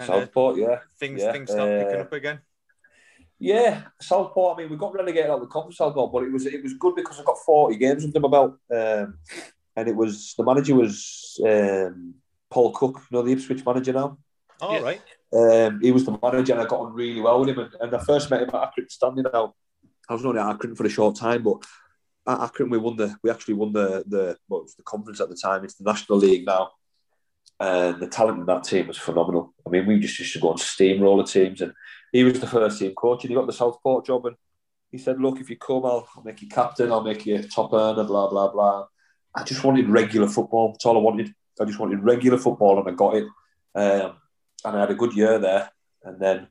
Southport, 0.00 0.56
yeah. 0.56 0.78
Things 0.98 1.22
yeah. 1.22 1.32
things 1.32 1.50
start 1.50 1.70
uh, 1.70 1.84
picking 1.84 2.00
up 2.00 2.12
again. 2.12 2.40
Yeah, 3.38 3.82
Southport. 4.00 4.56
I 4.56 4.62
mean, 4.62 4.70
we 4.70 4.76
got 4.76 4.94
relegated 4.94 5.30
out 5.30 5.36
of 5.36 5.42
the 5.42 5.46
conference, 5.46 5.76
Southport, 5.76 6.12
but 6.12 6.24
it 6.24 6.32
was 6.32 6.46
it 6.46 6.62
was 6.62 6.74
good 6.74 6.96
because 6.96 7.20
I 7.20 7.22
got 7.22 7.38
forty 7.46 7.76
games 7.76 8.04
under 8.04 8.18
my 8.18 8.28
belt, 8.28 8.58
um, 8.74 9.18
and 9.76 9.88
it 9.88 9.94
was 9.94 10.34
the 10.36 10.42
manager 10.42 10.74
was 10.74 11.40
um, 11.46 12.14
Paul 12.50 12.72
Cook, 12.72 13.02
you 13.08 13.16
know 13.16 13.22
the 13.22 13.32
Ipswich 13.32 13.64
manager 13.64 13.92
now. 13.92 14.18
All 14.60 14.74
yeah. 14.74 14.80
right. 14.80 15.00
Um, 15.32 15.80
he 15.80 15.92
was 15.92 16.04
the 16.04 16.18
manager, 16.22 16.52
and 16.52 16.62
I 16.62 16.66
got 16.66 16.80
on 16.80 16.92
really 16.92 17.20
well 17.20 17.40
with 17.40 17.50
him. 17.50 17.58
And, 17.58 17.74
and 17.80 17.94
I 17.94 17.98
first 17.98 18.30
met 18.30 18.42
him 18.42 18.48
at 18.48 18.54
Accrington 18.54 18.90
Stanley. 18.90 19.24
Now, 19.32 19.54
I 20.08 20.14
was 20.14 20.24
only 20.24 20.40
at 20.40 20.58
Accrington 20.58 20.76
for 20.76 20.86
a 20.86 20.90
short 20.90 21.16
time, 21.16 21.42
but 21.42 21.64
at 22.26 22.38
Accrington 22.38 22.70
we 22.70 22.78
won 22.78 22.96
the 22.96 23.16
we 23.22 23.30
actually 23.30 23.54
won 23.54 23.72
the 23.72 24.04
the 24.06 24.36
well, 24.48 24.66
the 24.76 24.82
conference 24.82 25.20
at 25.20 25.28
the 25.28 25.36
time. 25.36 25.64
It's 25.64 25.74
the 25.74 25.84
National 25.84 26.18
League 26.18 26.46
now, 26.46 26.70
and 27.60 28.00
the 28.00 28.06
talent 28.06 28.38
in 28.38 28.46
that 28.46 28.64
team 28.64 28.86
was 28.86 28.98
phenomenal. 28.98 29.52
I 29.66 29.70
mean, 29.70 29.86
we 29.86 29.98
just 29.98 30.18
used 30.18 30.32
to 30.34 30.40
go 30.40 30.50
on 30.50 30.58
steamroller 30.58 31.24
teams 31.24 31.60
and 31.60 31.72
he 32.12 32.22
was 32.22 32.38
the 32.38 32.46
first 32.46 32.78
team 32.78 32.94
coach 32.94 33.24
and 33.24 33.30
he 33.30 33.34
got 33.34 33.46
the 33.46 33.52
Southport 33.52 34.06
job 34.06 34.26
and 34.26 34.36
he 34.90 34.98
said, 34.98 35.20
look, 35.20 35.40
if 35.40 35.50
you 35.50 35.56
come, 35.56 35.84
I'll, 35.84 36.08
I'll 36.16 36.22
make 36.22 36.40
you 36.40 36.48
captain, 36.48 36.92
I'll 36.92 37.02
make 37.02 37.26
you 37.26 37.42
top 37.42 37.72
earner, 37.72 38.04
blah, 38.04 38.30
blah, 38.30 38.52
blah. 38.52 38.86
I 39.34 39.42
just 39.42 39.64
wanted 39.64 39.88
regular 39.88 40.28
football. 40.28 40.72
That's 40.72 40.86
all 40.86 40.96
I 40.96 41.00
wanted. 41.00 41.34
I 41.60 41.64
just 41.64 41.80
wanted 41.80 42.02
regular 42.02 42.38
football 42.38 42.78
and 42.78 42.88
I 42.88 42.92
got 42.92 43.16
it. 43.16 43.26
Um, 43.74 44.16
and 44.64 44.76
I 44.76 44.80
had 44.80 44.90
a 44.90 44.94
good 44.94 45.14
year 45.14 45.38
there. 45.38 45.70
And 46.02 46.20
then 46.20 46.48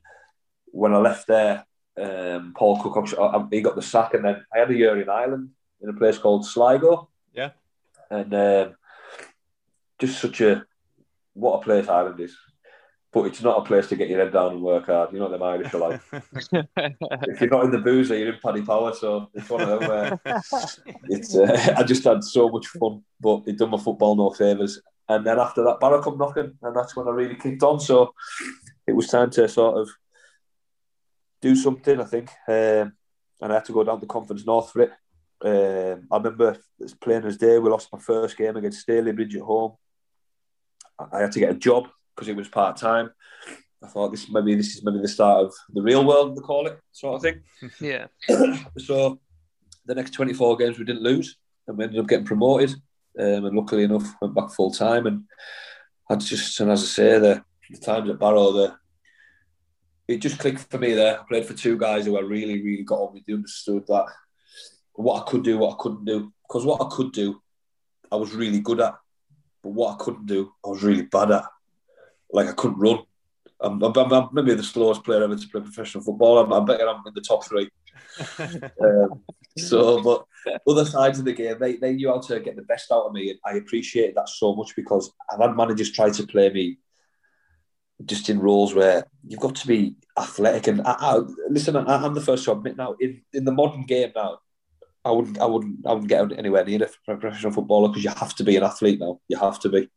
when 0.66 0.94
I 0.94 0.98
left 0.98 1.26
there, 1.26 1.66
um, 1.96 2.54
Paul 2.56 2.80
Cook, 2.82 3.08
he 3.50 3.60
got 3.60 3.74
the 3.74 3.82
sack. 3.82 4.14
And 4.14 4.24
then 4.24 4.44
I 4.54 4.58
had 4.58 4.70
a 4.70 4.76
year 4.76 5.00
in 5.00 5.08
Ireland 5.08 5.50
in 5.80 5.88
a 5.88 5.94
place 5.94 6.18
called 6.18 6.46
Sligo. 6.46 7.08
Yeah. 7.32 7.50
And 8.10 8.32
um, 8.34 8.76
just 9.98 10.20
such 10.20 10.40
a, 10.40 10.64
what 11.34 11.58
a 11.58 11.62
place 11.62 11.88
Ireland 11.88 12.20
is 12.20 12.36
but 13.12 13.24
it's 13.24 13.42
not 13.42 13.58
a 13.58 13.64
place 13.64 13.88
to 13.88 13.96
get 13.96 14.08
your 14.08 14.20
head 14.20 14.32
down 14.32 14.52
and 14.52 14.62
work 14.62 14.86
hard. 14.86 15.12
You 15.12 15.18
know 15.18 15.28
what 15.28 15.38
the 15.38 15.44
Irish 15.44 15.74
are 15.74 15.78
like. 15.78 16.00
if 17.22 17.40
you're 17.40 17.50
not 17.50 17.64
in 17.64 17.70
the 17.70 17.78
boozer, 17.78 18.16
you're 18.16 18.34
in 18.34 18.40
Paddy 18.40 18.62
Power. 18.62 18.92
So 18.92 19.30
it's 19.32 19.48
one 19.48 19.62
of 19.62 19.68
them 19.68 19.88
where 19.88 20.20
it's. 21.08 21.34
Uh, 21.34 21.74
I 21.76 21.82
just 21.84 22.04
had 22.04 22.22
so 22.22 22.48
much 22.50 22.66
fun, 22.66 23.02
but 23.20 23.42
it 23.46 23.56
done 23.56 23.70
my 23.70 23.78
football 23.78 24.14
no 24.14 24.30
favours. 24.30 24.80
And 25.08 25.26
then 25.26 25.38
after 25.38 25.64
that, 25.64 25.80
Barrow 25.80 26.02
come 26.02 26.18
knocking, 26.18 26.58
and 26.62 26.76
that's 26.76 26.94
when 26.94 27.08
I 27.08 27.12
really 27.12 27.36
kicked 27.36 27.62
on. 27.62 27.80
So 27.80 28.12
it 28.86 28.92
was 28.92 29.08
time 29.08 29.30
to 29.30 29.48
sort 29.48 29.78
of 29.78 29.88
do 31.40 31.54
something. 31.54 32.00
I 32.00 32.04
think, 32.04 32.30
um, 32.46 32.92
and 33.40 33.52
I 33.52 33.54
had 33.54 33.64
to 33.66 33.72
go 33.72 33.84
down 33.84 34.00
to 34.00 34.06
Conference 34.06 34.44
North 34.44 34.70
for 34.70 34.82
it. 34.82 34.92
Um, 35.40 36.08
I 36.10 36.16
remember 36.16 36.58
as 36.82 36.94
plain 36.94 37.24
as 37.24 37.36
day, 37.36 37.58
we 37.58 37.70
lost 37.70 37.92
my 37.92 37.98
first 37.98 38.36
game 38.36 38.56
against 38.56 38.86
Stalybridge 38.86 39.36
at 39.36 39.42
home. 39.42 39.76
I 40.98 41.20
had 41.20 41.32
to 41.32 41.38
get 41.40 41.50
a 41.50 41.54
job 41.54 41.88
because 42.14 42.28
it 42.28 42.36
was 42.36 42.48
part 42.48 42.76
time. 42.76 43.10
I 43.82 43.86
thought 43.86 44.10
this 44.10 44.28
maybe 44.28 44.56
this 44.56 44.76
is 44.76 44.84
maybe 44.84 44.98
the 44.98 45.08
start 45.08 45.46
of 45.46 45.54
the 45.72 45.82
real 45.82 46.04
world, 46.04 46.36
they 46.36 46.40
call 46.40 46.66
it, 46.66 46.78
sort 46.92 47.16
of 47.16 47.22
thing. 47.22 47.42
Yeah. 47.80 48.06
so 48.76 49.20
the 49.86 49.94
next 49.94 50.10
24 50.10 50.56
games 50.56 50.78
we 50.78 50.84
didn't 50.84 51.02
lose 51.02 51.36
and 51.66 51.78
we 51.78 51.84
ended 51.84 52.00
up 52.00 52.08
getting 52.08 52.26
promoted. 52.26 52.74
Um, 53.18 53.46
and 53.46 53.56
luckily 53.56 53.84
enough, 53.84 54.14
went 54.20 54.34
back 54.34 54.50
full 54.50 54.70
time. 54.70 55.06
And 55.06 55.24
I 56.08 56.16
just, 56.16 56.58
and 56.60 56.70
as 56.70 56.82
I 56.82 56.86
say, 56.86 57.18
the, 57.18 57.44
the 57.70 57.78
times 57.78 58.08
at 58.10 58.18
Barrow, 58.18 58.52
the, 58.52 58.76
it 60.06 60.18
just 60.18 60.38
clicked 60.38 60.70
for 60.70 60.78
me 60.78 60.94
there. 60.94 61.20
I 61.20 61.24
played 61.28 61.46
for 61.46 61.54
two 61.54 61.76
guys 61.76 62.06
who 62.06 62.16
I 62.16 62.20
really, 62.20 62.62
really 62.62 62.84
got 62.84 63.00
on 63.00 63.14
with. 63.14 63.26
They 63.26 63.34
understood 63.34 63.86
that 63.88 64.06
what 64.94 65.22
I 65.22 65.30
could 65.30 65.44
do, 65.44 65.58
what 65.58 65.74
I 65.74 65.82
couldn't 65.82 66.04
do. 66.04 66.32
Because 66.46 66.64
what 66.64 66.80
I 66.80 66.88
could 66.94 67.12
do, 67.12 67.42
I 68.10 68.16
was 68.16 68.34
really 68.34 68.60
good 68.60 68.80
at. 68.80 68.94
But 69.62 69.70
what 69.70 69.94
I 69.94 70.02
couldn't 70.02 70.26
do, 70.26 70.52
I 70.64 70.68
was 70.68 70.82
really 70.82 71.02
bad 71.02 71.32
at 71.32 71.44
like 72.30 72.48
I 72.48 72.52
couldn't 72.52 72.78
run. 72.78 73.00
I'm, 73.60 73.82
I'm, 73.82 74.12
I'm, 74.12 74.28
maybe 74.32 74.54
the 74.54 74.62
slowest 74.62 75.02
player 75.02 75.24
ever 75.24 75.36
to 75.36 75.48
play 75.48 75.60
professional 75.60 76.04
football. 76.04 76.38
I'm, 76.38 76.52
I 76.52 76.60
bet 76.60 76.80
I'm 76.80 77.02
in 77.06 77.14
the 77.14 77.20
top 77.20 77.44
three. 77.44 77.68
Um, 78.80 79.22
so, 79.56 80.02
but 80.02 80.24
other 80.68 80.84
sides 80.84 81.18
of 81.18 81.24
the 81.24 81.32
game, 81.32 81.56
they, 81.58 81.76
they 81.76 81.94
knew 81.94 82.08
how 82.08 82.20
to 82.20 82.40
get 82.40 82.56
the 82.56 82.62
best 82.62 82.90
out 82.92 83.06
of 83.06 83.12
me. 83.12 83.30
And 83.30 83.38
I 83.44 83.58
appreciate 83.58 84.14
that 84.14 84.28
so 84.28 84.54
much 84.54 84.74
because 84.76 85.12
I've 85.30 85.40
had 85.40 85.56
managers 85.56 85.92
try 85.92 86.10
to 86.10 86.26
play 86.26 86.50
me 86.50 86.78
just 88.04 88.28
in 88.28 88.38
roles 88.38 88.74
where 88.74 89.04
you've 89.26 89.40
got 89.40 89.56
to 89.56 89.66
be 89.66 89.96
athletic. 90.16 90.68
And 90.68 90.82
I, 90.82 90.96
I, 90.98 91.20
listen, 91.48 91.76
I, 91.76 92.04
am 92.04 92.14
the 92.14 92.20
first 92.20 92.44
to 92.44 92.52
admit 92.52 92.76
now 92.76 92.94
in, 93.00 93.22
in 93.32 93.44
the 93.44 93.52
modern 93.52 93.82
game 93.82 94.12
now, 94.14 94.38
I 95.04 95.10
wouldn't, 95.10 95.38
I 95.38 95.46
wouldn't, 95.46 95.86
I 95.86 95.92
wouldn't 95.92 96.08
get 96.08 96.38
anywhere 96.38 96.64
near 96.64 96.84
a 96.84 97.16
professional 97.16 97.52
footballer 97.52 97.88
because 97.88 98.04
you 98.04 98.10
have 98.10 98.34
to 98.36 98.44
be 98.44 98.56
an 98.56 98.62
athlete 98.64 99.00
now. 99.00 99.20
You 99.28 99.38
have 99.38 99.58
to 99.60 99.68
be. 99.68 99.88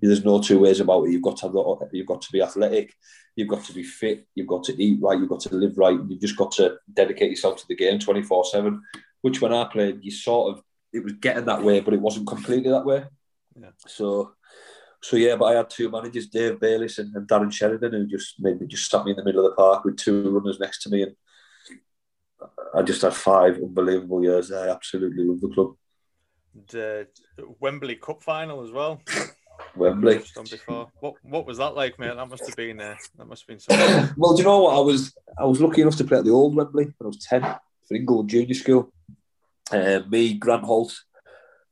There's 0.00 0.24
no 0.24 0.40
two 0.40 0.58
ways 0.58 0.80
about 0.80 1.04
it. 1.04 1.12
You've 1.12 1.22
got 1.22 1.36
to 1.38 1.46
have, 1.46 1.88
you've 1.92 2.06
got 2.06 2.22
to 2.22 2.32
be 2.32 2.42
athletic. 2.42 2.94
You've 3.36 3.48
got 3.48 3.64
to 3.64 3.72
be 3.72 3.82
fit. 3.82 4.26
You've 4.34 4.46
got 4.46 4.64
to 4.64 4.82
eat 4.82 5.00
right. 5.02 5.18
You've 5.18 5.28
got 5.28 5.40
to 5.40 5.54
live 5.54 5.78
right. 5.78 5.98
You've 6.08 6.20
just 6.20 6.36
got 6.36 6.52
to 6.52 6.76
dedicate 6.92 7.30
yourself 7.30 7.58
to 7.58 7.64
the 7.68 7.76
game 7.76 7.98
24 7.98 8.44
seven. 8.46 8.82
Which 9.22 9.40
when 9.40 9.52
I 9.52 9.64
played, 9.64 10.00
you 10.02 10.10
sort 10.10 10.52
of 10.52 10.64
it 10.92 11.02
was 11.02 11.14
getting 11.14 11.46
that 11.46 11.62
way, 11.62 11.80
but 11.80 11.94
it 11.94 12.00
wasn't 12.00 12.28
completely 12.28 12.70
that 12.70 12.84
way. 12.84 13.04
Yeah. 13.60 13.70
So, 13.86 14.32
so 15.02 15.16
yeah, 15.16 15.36
but 15.36 15.46
I 15.46 15.56
had 15.56 15.70
two 15.70 15.90
managers, 15.90 16.28
Dave 16.28 16.60
Bayliss 16.60 16.98
and, 16.98 17.14
and 17.16 17.26
Darren 17.26 17.52
Sheridan, 17.52 17.92
who 17.92 18.06
just 18.06 18.40
made 18.40 18.60
me 18.60 18.66
just 18.66 18.88
sat 18.88 19.04
me 19.04 19.10
in 19.10 19.16
the 19.16 19.24
middle 19.24 19.44
of 19.44 19.50
the 19.50 19.56
park 19.56 19.84
with 19.84 19.96
two 19.96 20.30
runners 20.30 20.60
next 20.60 20.82
to 20.82 20.90
me, 20.90 21.02
and 21.02 21.16
I 22.74 22.82
just 22.82 23.02
had 23.02 23.14
five 23.14 23.56
unbelievable 23.56 24.22
years. 24.22 24.52
I 24.52 24.68
absolutely 24.68 25.24
love 25.24 25.40
the 25.40 25.48
club. 25.48 25.74
The 26.68 27.08
uh, 27.38 27.44
Wembley 27.58 27.96
Cup 27.96 28.22
final 28.22 28.62
as 28.62 28.70
well. 28.70 29.02
Wembley. 29.76 30.22
Done 30.34 30.44
before. 30.50 30.90
What 31.00 31.14
what 31.22 31.46
was 31.46 31.58
that 31.58 31.74
like, 31.74 31.98
mate? 31.98 32.14
That 32.14 32.28
must 32.28 32.46
have 32.46 32.56
been 32.56 32.80
uh, 32.80 32.96
that 33.18 33.26
must 33.26 33.42
have 33.42 33.48
been 33.48 33.60
something. 33.60 34.14
well, 34.16 34.34
do 34.34 34.38
you 34.38 34.44
know 34.44 34.62
what? 34.62 34.76
I 34.76 34.80
was 34.80 35.14
I 35.38 35.44
was 35.44 35.60
lucky 35.60 35.82
enough 35.82 35.96
to 35.96 36.04
play 36.04 36.18
at 36.18 36.24
the 36.24 36.30
old 36.30 36.54
Wembley 36.54 36.84
when 36.84 36.94
I 37.02 37.06
was 37.06 37.24
ten 37.24 37.42
for 37.42 37.94
Inglewood 37.94 38.28
Junior 38.28 38.54
School. 38.54 38.92
Uh, 39.70 40.00
me, 40.08 40.34
Grant 40.34 40.64
Holt, 40.64 40.94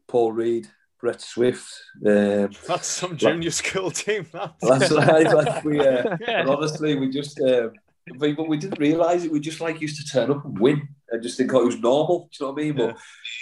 Paul 0.08 0.32
Reid, 0.32 0.68
Brett 1.00 1.20
Swift. 1.20 1.68
Um, 2.06 2.50
that's 2.66 2.86
some 2.86 3.16
junior 3.16 3.50
like, 3.50 3.52
school 3.52 3.90
team. 3.90 4.26
That. 4.32 4.54
That's 4.62 4.90
right. 4.90 5.26
Like 5.26 5.64
we, 5.64 5.80
uh, 5.80 6.16
yeah. 6.20 6.46
honestly, 6.46 6.94
we 6.94 7.10
just. 7.10 7.40
Um, 7.40 7.72
but 8.18 8.48
we 8.48 8.56
didn't 8.56 8.80
realise 8.80 9.22
it. 9.22 9.30
We 9.30 9.38
just 9.38 9.60
like 9.60 9.80
used 9.80 10.04
to 10.04 10.12
turn 10.12 10.32
up 10.32 10.44
and 10.44 10.58
win 10.58 10.88
and 11.10 11.22
just 11.22 11.36
think 11.36 11.54
oh, 11.54 11.60
it 11.60 11.66
was 11.66 11.78
normal. 11.78 12.28
Do 12.32 12.44
you 12.44 12.46
know 12.46 12.52
what 12.52 12.60
I 12.60 12.64
mean? 12.64 12.74
But 12.74 12.96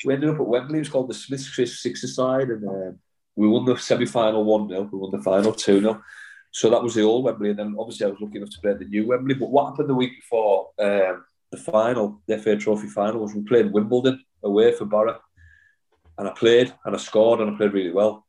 we 0.05 0.12
ended 0.12 0.29
up 0.29 0.40
at 0.40 0.46
Wembley. 0.46 0.76
It 0.76 0.81
was 0.81 0.88
called 0.90 1.09
the 1.09 1.14
Smith 1.14 1.40
Six 1.40 2.14
Side, 2.14 2.48
and 2.50 2.68
um, 2.68 2.98
we 3.40 3.48
won 3.48 3.64
the 3.64 3.74
semi 3.79 4.05
final 4.05 4.44
1 4.44 4.68
0, 4.68 4.90
we 4.92 4.98
won 4.98 5.11
the 5.11 5.22
final 5.22 5.55
2 5.55 5.81
0. 5.81 6.03
So 6.50 6.68
that 6.68 6.83
was 6.83 6.94
the 6.94 7.03
old 7.03 7.24
Wembley. 7.24 7.48
And 7.48 7.59
then 7.59 7.76
obviously 7.79 8.07
I 8.07 8.11
was 8.11 8.20
lucky 8.20 8.37
enough 8.37 8.50
to 8.50 8.61
play 8.61 8.74
the 8.74 8.85
new 8.85 9.07
Wembley. 9.07 9.33
But 9.35 9.50
what 9.50 9.70
happened 9.70 9.88
the 9.88 9.94
week 9.94 10.20
before 10.20 10.68
um, 10.79 11.24
the 11.50 11.57
final, 11.57 12.20
the 12.26 12.37
FA 12.37 12.59
Trophy 12.59 12.88
final, 12.88 13.22
was 13.22 13.35
we 13.35 13.40
played 13.40 13.72
Wimbledon 13.72 14.22
away 14.42 14.72
for 14.72 14.85
Borough. 14.85 15.20
And 16.18 16.29
I 16.29 16.33
played 16.33 16.74
and 16.85 16.94
I 16.94 16.98
scored 16.98 17.40
and 17.40 17.50
I 17.50 17.57
played 17.57 17.72
really 17.72 17.92
well. 17.92 18.26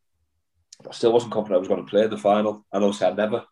I 0.89 0.93
still 0.93 1.11
wasn't 1.11 1.33
confident 1.33 1.57
I 1.57 1.59
was 1.59 1.67
going 1.67 1.83
to 1.83 1.89
play 1.89 2.07
the 2.07 2.17
final. 2.17 2.65
And 2.71 2.81
obviously 2.81 3.07
I 3.07 3.11
never. 3.11 3.43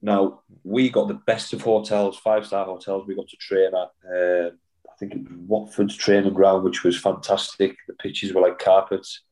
Now, 0.00 0.42
we 0.62 0.90
got 0.90 1.08
the 1.08 1.14
best 1.14 1.52
of 1.54 1.62
hotels, 1.62 2.18
five 2.18 2.46
star 2.46 2.66
hotels. 2.66 3.08
We 3.08 3.16
got 3.16 3.28
to 3.28 3.36
train 3.36 3.72
at, 3.74 4.14
uh, 4.16 4.50
I 4.88 4.96
think, 5.00 5.26
Watford's 5.44 5.96
training 5.96 6.34
ground, 6.34 6.62
which 6.62 6.84
was 6.84 6.96
fantastic. 6.96 7.76
The 7.88 7.94
pitches 7.94 8.32
were 8.32 8.42
like 8.42 8.60
carpets 8.60 9.22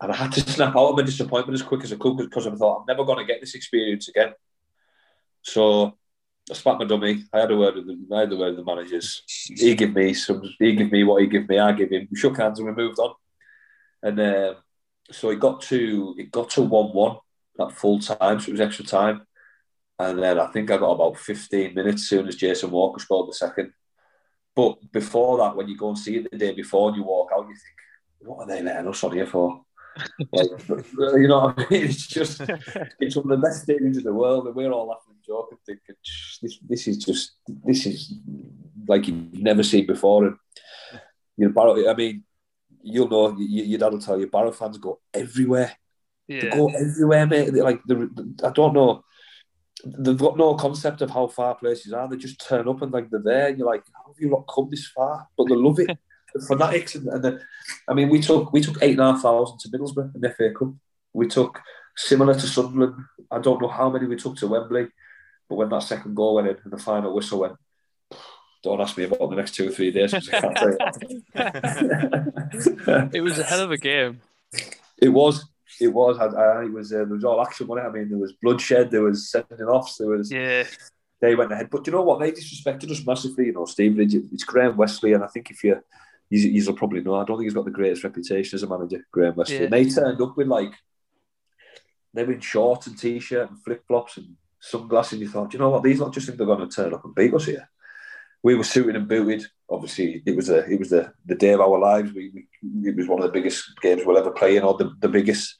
and 0.00 0.12
I 0.12 0.16
had 0.16 0.32
to 0.32 0.40
snap 0.50 0.76
out 0.76 0.90
of 0.90 0.96
my 0.96 1.02
disappointment 1.02 1.54
as 1.54 1.66
quick 1.66 1.84
as 1.84 1.92
I 1.92 1.96
could 1.96 2.16
because 2.16 2.46
I 2.46 2.54
thought 2.54 2.80
I'm 2.80 2.86
never 2.86 3.04
going 3.04 3.18
to 3.18 3.32
get 3.32 3.40
this 3.40 3.54
experience 3.54 4.08
again. 4.08 4.32
So 5.42 5.96
I 6.50 6.54
spat 6.54 6.78
my 6.78 6.84
dummy. 6.84 7.24
I 7.32 7.40
had 7.40 7.50
a 7.50 7.56
word 7.56 7.76
with 7.76 7.86
the, 7.86 8.14
I 8.14 8.20
had 8.20 8.32
a 8.32 8.36
word 8.36 8.56
with 8.56 8.64
the 8.64 8.74
managers. 8.74 9.22
He 9.26 9.74
gave 9.74 9.94
me 9.94 10.14
some. 10.14 10.42
He 10.58 10.74
gave 10.74 10.92
me 10.92 11.04
what 11.04 11.22
he 11.22 11.28
gave 11.28 11.48
me. 11.48 11.58
I 11.58 11.72
gave 11.72 11.90
him. 11.90 12.08
We 12.10 12.18
shook 12.18 12.36
hands 12.36 12.58
and 12.58 12.68
we 12.68 12.74
moved 12.74 12.98
on. 12.98 13.14
And 14.02 14.20
uh, 14.20 14.54
so 15.10 15.30
it 15.30 15.40
got 15.40 15.60
to 15.62 16.14
it 16.18 16.30
got 16.30 16.50
to 16.50 16.62
one 16.62 16.92
one 16.92 17.16
at 17.60 17.72
full 17.72 17.98
time. 17.98 18.40
So 18.40 18.48
it 18.48 18.52
was 18.52 18.60
extra 18.60 18.84
time. 18.84 19.26
And 19.98 20.22
then 20.22 20.38
I 20.38 20.46
think 20.48 20.70
I 20.70 20.76
got 20.76 20.92
about 20.92 21.16
15 21.16 21.74
minutes 21.74 22.02
as 22.02 22.08
soon 22.08 22.28
as 22.28 22.36
Jason 22.36 22.70
Walker 22.70 23.00
scored 23.00 23.28
the 23.28 23.34
second. 23.34 23.72
But 24.54 24.92
before 24.92 25.38
that, 25.38 25.56
when 25.56 25.68
you 25.68 25.76
go 25.76 25.88
and 25.88 25.98
see 25.98 26.16
it 26.16 26.30
the 26.30 26.36
day 26.36 26.52
before 26.52 26.88
and 26.88 26.96
you 26.96 27.02
walk 27.02 27.30
out, 27.32 27.46
you 27.48 27.54
think, 27.54 28.28
what 28.28 28.42
are 28.42 28.46
they 28.46 28.62
letting 28.62 28.88
us 28.88 29.02
on 29.04 29.12
here 29.12 29.26
for? 29.26 29.65
Like, 30.32 30.48
you 30.68 31.28
know, 31.28 31.40
what 31.40 31.58
I 31.58 31.66
mean? 31.70 31.84
it's 31.84 32.06
just 32.06 32.42
it's 33.00 33.16
one 33.16 33.30
of 33.30 33.40
the 33.40 33.46
best 33.46 33.66
stadiums 33.66 33.96
in 33.96 34.04
the 34.04 34.12
world, 34.12 34.46
and 34.46 34.54
we're 34.54 34.70
all 34.70 34.88
laughing 34.88 35.14
and 35.14 35.24
joking, 35.26 35.58
thinking 35.64 35.94
this 36.42 36.58
this 36.68 36.88
is 36.88 37.04
just 37.04 37.32
this 37.64 37.86
is 37.86 38.14
like 38.86 39.08
you've 39.08 39.34
never 39.34 39.62
seen 39.62 39.86
before. 39.86 40.26
And 40.26 40.36
you 41.36 41.46
know, 41.46 41.52
Barrow, 41.52 41.88
I 41.88 41.94
mean, 41.94 42.24
you'll 42.82 43.08
know 43.08 43.36
your 43.38 43.78
dad 43.78 43.92
will 43.92 44.00
tell 44.00 44.18
you, 44.18 44.28
Barrow 44.28 44.52
fans 44.52 44.78
go 44.78 45.00
everywhere. 45.12 45.72
Yeah. 46.28 46.40
They 46.40 46.50
go 46.50 46.68
everywhere, 46.68 47.26
mate. 47.26 47.52
They're 47.52 47.64
like 47.64 47.80
I 48.44 48.50
don't 48.50 48.74
know. 48.74 49.04
They've 49.84 50.16
got 50.16 50.38
no 50.38 50.54
concept 50.54 51.02
of 51.02 51.10
how 51.10 51.28
far 51.28 51.54
places 51.54 51.92
are. 51.92 52.08
They 52.08 52.16
just 52.16 52.40
turn 52.40 52.66
up 52.66 52.82
and 52.82 52.92
like 52.92 53.10
they're 53.10 53.22
there, 53.22 53.48
and 53.48 53.58
you're 53.58 53.66
like, 53.66 53.84
how 53.94 54.10
have 54.10 54.16
you 54.18 54.30
not 54.30 54.48
come 54.52 54.68
this 54.70 54.86
far? 54.88 55.28
But 55.36 55.48
they 55.48 55.54
love 55.54 55.78
it. 55.78 55.90
The 56.34 56.44
fanatics, 56.44 56.96
and, 56.96 57.06
and 57.06 57.22
the, 57.24 57.40
I 57.88 57.94
mean, 57.94 58.08
we 58.08 58.20
took 58.20 58.52
we 58.52 58.60
took 58.60 58.82
eight 58.82 58.92
and 58.92 59.00
a 59.00 59.12
half 59.12 59.22
thousand 59.22 59.58
to 59.58 59.68
Middlesbrough 59.68 60.14
in 60.14 60.20
the 60.20 60.30
FA 60.30 60.50
Cup. 60.50 60.74
We 61.12 61.28
took 61.28 61.60
similar 61.96 62.34
to 62.34 62.46
Sunderland. 62.46 62.94
I 63.30 63.38
don't 63.38 63.60
know 63.60 63.68
how 63.68 63.90
many 63.90 64.06
we 64.06 64.16
took 64.16 64.36
to 64.36 64.46
Wembley, 64.46 64.88
but 65.48 65.56
when 65.56 65.68
that 65.70 65.82
second 65.82 66.14
goal 66.14 66.36
went 66.36 66.48
in 66.48 66.56
and 66.62 66.72
the 66.72 66.78
final 66.78 67.14
whistle 67.14 67.40
went, 67.40 67.56
don't 68.62 68.80
ask 68.80 68.96
me 68.96 69.04
about 69.04 69.30
the 69.30 69.36
next 69.36 69.54
two 69.54 69.68
or 69.68 69.70
three 69.70 69.90
days. 69.90 70.12
it. 70.12 70.24
it 73.14 73.20
was 73.20 73.38
a 73.38 73.44
hell 73.44 73.60
of 73.60 73.70
a 73.70 73.76
game. 73.76 74.20
It 74.98 75.10
was. 75.10 75.44
It 75.80 75.88
was. 75.88 76.18
I, 76.18 76.26
I, 76.26 76.64
it 76.64 76.72
was. 76.72 76.92
Uh, 76.92 76.96
there 76.96 77.06
was 77.06 77.24
all 77.24 77.44
action 77.44 77.68
on 77.70 77.78
it. 77.78 77.82
I 77.82 77.90
mean, 77.90 78.08
there 78.08 78.18
was 78.18 78.32
bloodshed. 78.42 78.90
There 78.90 79.02
was 79.02 79.30
sending 79.30 79.66
offs. 79.66 79.98
There 79.98 80.08
was. 80.08 80.32
Yeah. 80.32 80.64
They 81.20 81.34
went 81.34 81.50
ahead, 81.50 81.70
but 81.70 81.86
you 81.86 81.94
know 81.94 82.02
what? 82.02 82.20
They 82.20 82.30
disrespected 82.30 82.90
us 82.90 83.06
massively. 83.06 83.46
You 83.46 83.52
know, 83.52 83.64
Steve. 83.64 83.98
It's 83.98 84.44
Graham 84.44 84.76
Westley, 84.76 85.14
and 85.14 85.24
I 85.24 85.28
think 85.28 85.50
if 85.50 85.64
you 85.64 85.80
he's, 86.30 86.66
will 86.66 86.76
probably 86.76 87.02
know. 87.02 87.14
I 87.14 87.24
don't 87.24 87.38
think 87.38 87.46
he's 87.46 87.54
got 87.54 87.64
the 87.64 87.70
greatest 87.70 88.04
reputation 88.04 88.56
as 88.56 88.62
a 88.62 88.68
manager, 88.68 89.06
Graham 89.10 89.36
Westley. 89.36 89.60
Yeah. 89.60 89.66
they 89.66 89.88
turned 89.88 90.20
up 90.20 90.36
with 90.36 90.48
like 90.48 90.72
they 92.14 92.24
were 92.24 92.32
in 92.32 92.40
shorts 92.40 92.86
and 92.86 92.98
t-shirt 92.98 93.50
and 93.50 93.62
flip 93.62 93.84
flops 93.86 94.16
and 94.16 94.36
sunglasses. 94.60 95.14
And 95.14 95.22
you 95.22 95.28
thought, 95.28 95.52
you 95.52 95.58
know 95.58 95.70
what? 95.70 95.82
These 95.82 96.00
not 96.00 96.14
just 96.14 96.26
think 96.26 96.38
they're 96.38 96.46
going 96.46 96.66
to 96.66 96.74
turn 96.74 96.94
up 96.94 97.04
and 97.04 97.14
beat 97.14 97.34
us 97.34 97.46
here. 97.46 97.68
We 98.42 98.54
were 98.54 98.64
suited 98.64 98.96
and 98.96 99.08
booted. 99.08 99.44
Obviously, 99.68 100.22
it 100.24 100.36
was 100.36 100.50
a 100.50 100.64
it 100.66 100.78
was 100.78 100.90
the, 100.90 101.12
the 101.24 101.34
day 101.34 101.52
of 101.52 101.60
our 101.60 101.78
lives. 101.78 102.12
We, 102.12 102.30
we 102.62 102.88
it 102.88 102.96
was 102.96 103.08
one 103.08 103.18
of 103.20 103.26
the 103.26 103.32
biggest 103.32 103.64
games 103.80 104.02
we'll 104.04 104.18
ever 104.18 104.30
play 104.30 104.56
in, 104.56 104.62
or 104.62 104.76
the, 104.76 104.92
the 105.00 105.08
biggest. 105.08 105.56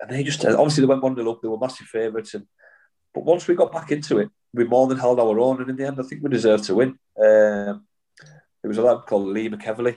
And 0.00 0.10
they 0.10 0.22
just 0.22 0.44
obviously 0.44 0.82
they 0.82 0.86
went 0.86 1.02
one 1.02 1.14
0 1.14 1.30
up. 1.30 1.42
They 1.42 1.48
were 1.48 1.58
massive 1.58 1.86
favourites, 1.86 2.34
and 2.34 2.46
but 3.12 3.24
once 3.24 3.46
we 3.46 3.54
got 3.54 3.72
back 3.72 3.92
into 3.92 4.18
it, 4.18 4.30
we 4.54 4.64
more 4.64 4.86
than 4.86 4.98
held 4.98 5.20
our 5.20 5.38
own. 5.38 5.60
And 5.60 5.70
in 5.70 5.76
the 5.76 5.86
end, 5.86 6.00
I 6.00 6.02
think 6.02 6.22
we 6.22 6.30
deserved 6.30 6.64
to 6.64 6.74
win. 6.74 6.98
Um, 7.22 7.86
there 8.62 8.68
was 8.68 8.78
a 8.78 8.82
lad 8.82 9.06
called 9.06 9.28
Lee 9.28 9.48
McEvilly. 9.48 9.96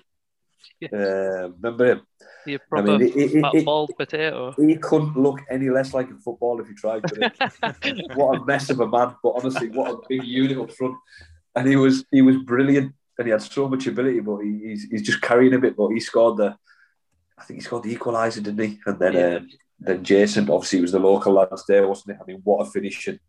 Yeah. 0.79 0.89
Uh, 0.91 1.49
remember 1.59 1.85
him? 1.91 2.01
Proper 2.69 2.91
I 2.91 2.97
mean, 2.97 3.11
he, 3.11 3.27
he, 3.27 3.41
he, 3.51 3.63
bald 3.63 3.91
potato. 3.97 4.53
He 4.57 4.75
couldn't 4.75 5.17
look 5.17 5.39
any 5.49 5.69
less 5.69 5.93
like 5.93 6.11
a 6.11 6.15
football 6.15 6.59
if 6.61 6.67
he 6.67 6.75
tried. 6.75 7.01
what 8.15 8.39
a 8.39 8.45
mess 8.45 8.69
of 8.69 8.79
a 8.79 8.87
man! 8.87 9.15
But 9.23 9.29
honestly, 9.29 9.69
what 9.69 9.91
a 9.91 9.97
big 10.07 10.23
unit 10.23 10.57
up 10.59 10.71
front. 10.71 10.95
And 11.55 11.67
he 11.67 11.75
was 11.75 12.05
he 12.11 12.21
was 12.21 12.37
brilliant, 12.37 12.93
and 13.17 13.27
he 13.27 13.31
had 13.31 13.41
so 13.41 13.67
much 13.67 13.87
ability. 13.87 14.19
But 14.19 14.41
he, 14.41 14.59
he's 14.63 14.83
he's 14.83 15.01
just 15.01 15.21
carrying 15.21 15.55
a 15.55 15.59
bit. 15.59 15.75
But 15.75 15.89
he 15.89 15.99
scored 15.99 16.37
the, 16.37 16.55
I 17.37 17.43
think 17.43 17.59
he 17.59 17.65
scored 17.65 17.83
the 17.83 17.95
equaliser, 17.95 18.43
didn't 18.43 18.63
he? 18.63 18.79
And 18.85 18.99
then 18.99 19.13
yeah. 19.13 19.35
um, 19.37 19.49
then 19.79 20.03
Jason, 20.03 20.49
obviously, 20.49 20.81
was 20.81 20.91
the 20.91 20.99
local 20.99 21.33
lads 21.33 21.65
there, 21.67 21.87
wasn't 21.87 22.15
it? 22.15 22.21
I 22.21 22.25
mean, 22.27 22.41
what 22.43 22.67
a 22.67 22.69
finish! 22.69 23.07
And 23.07 23.19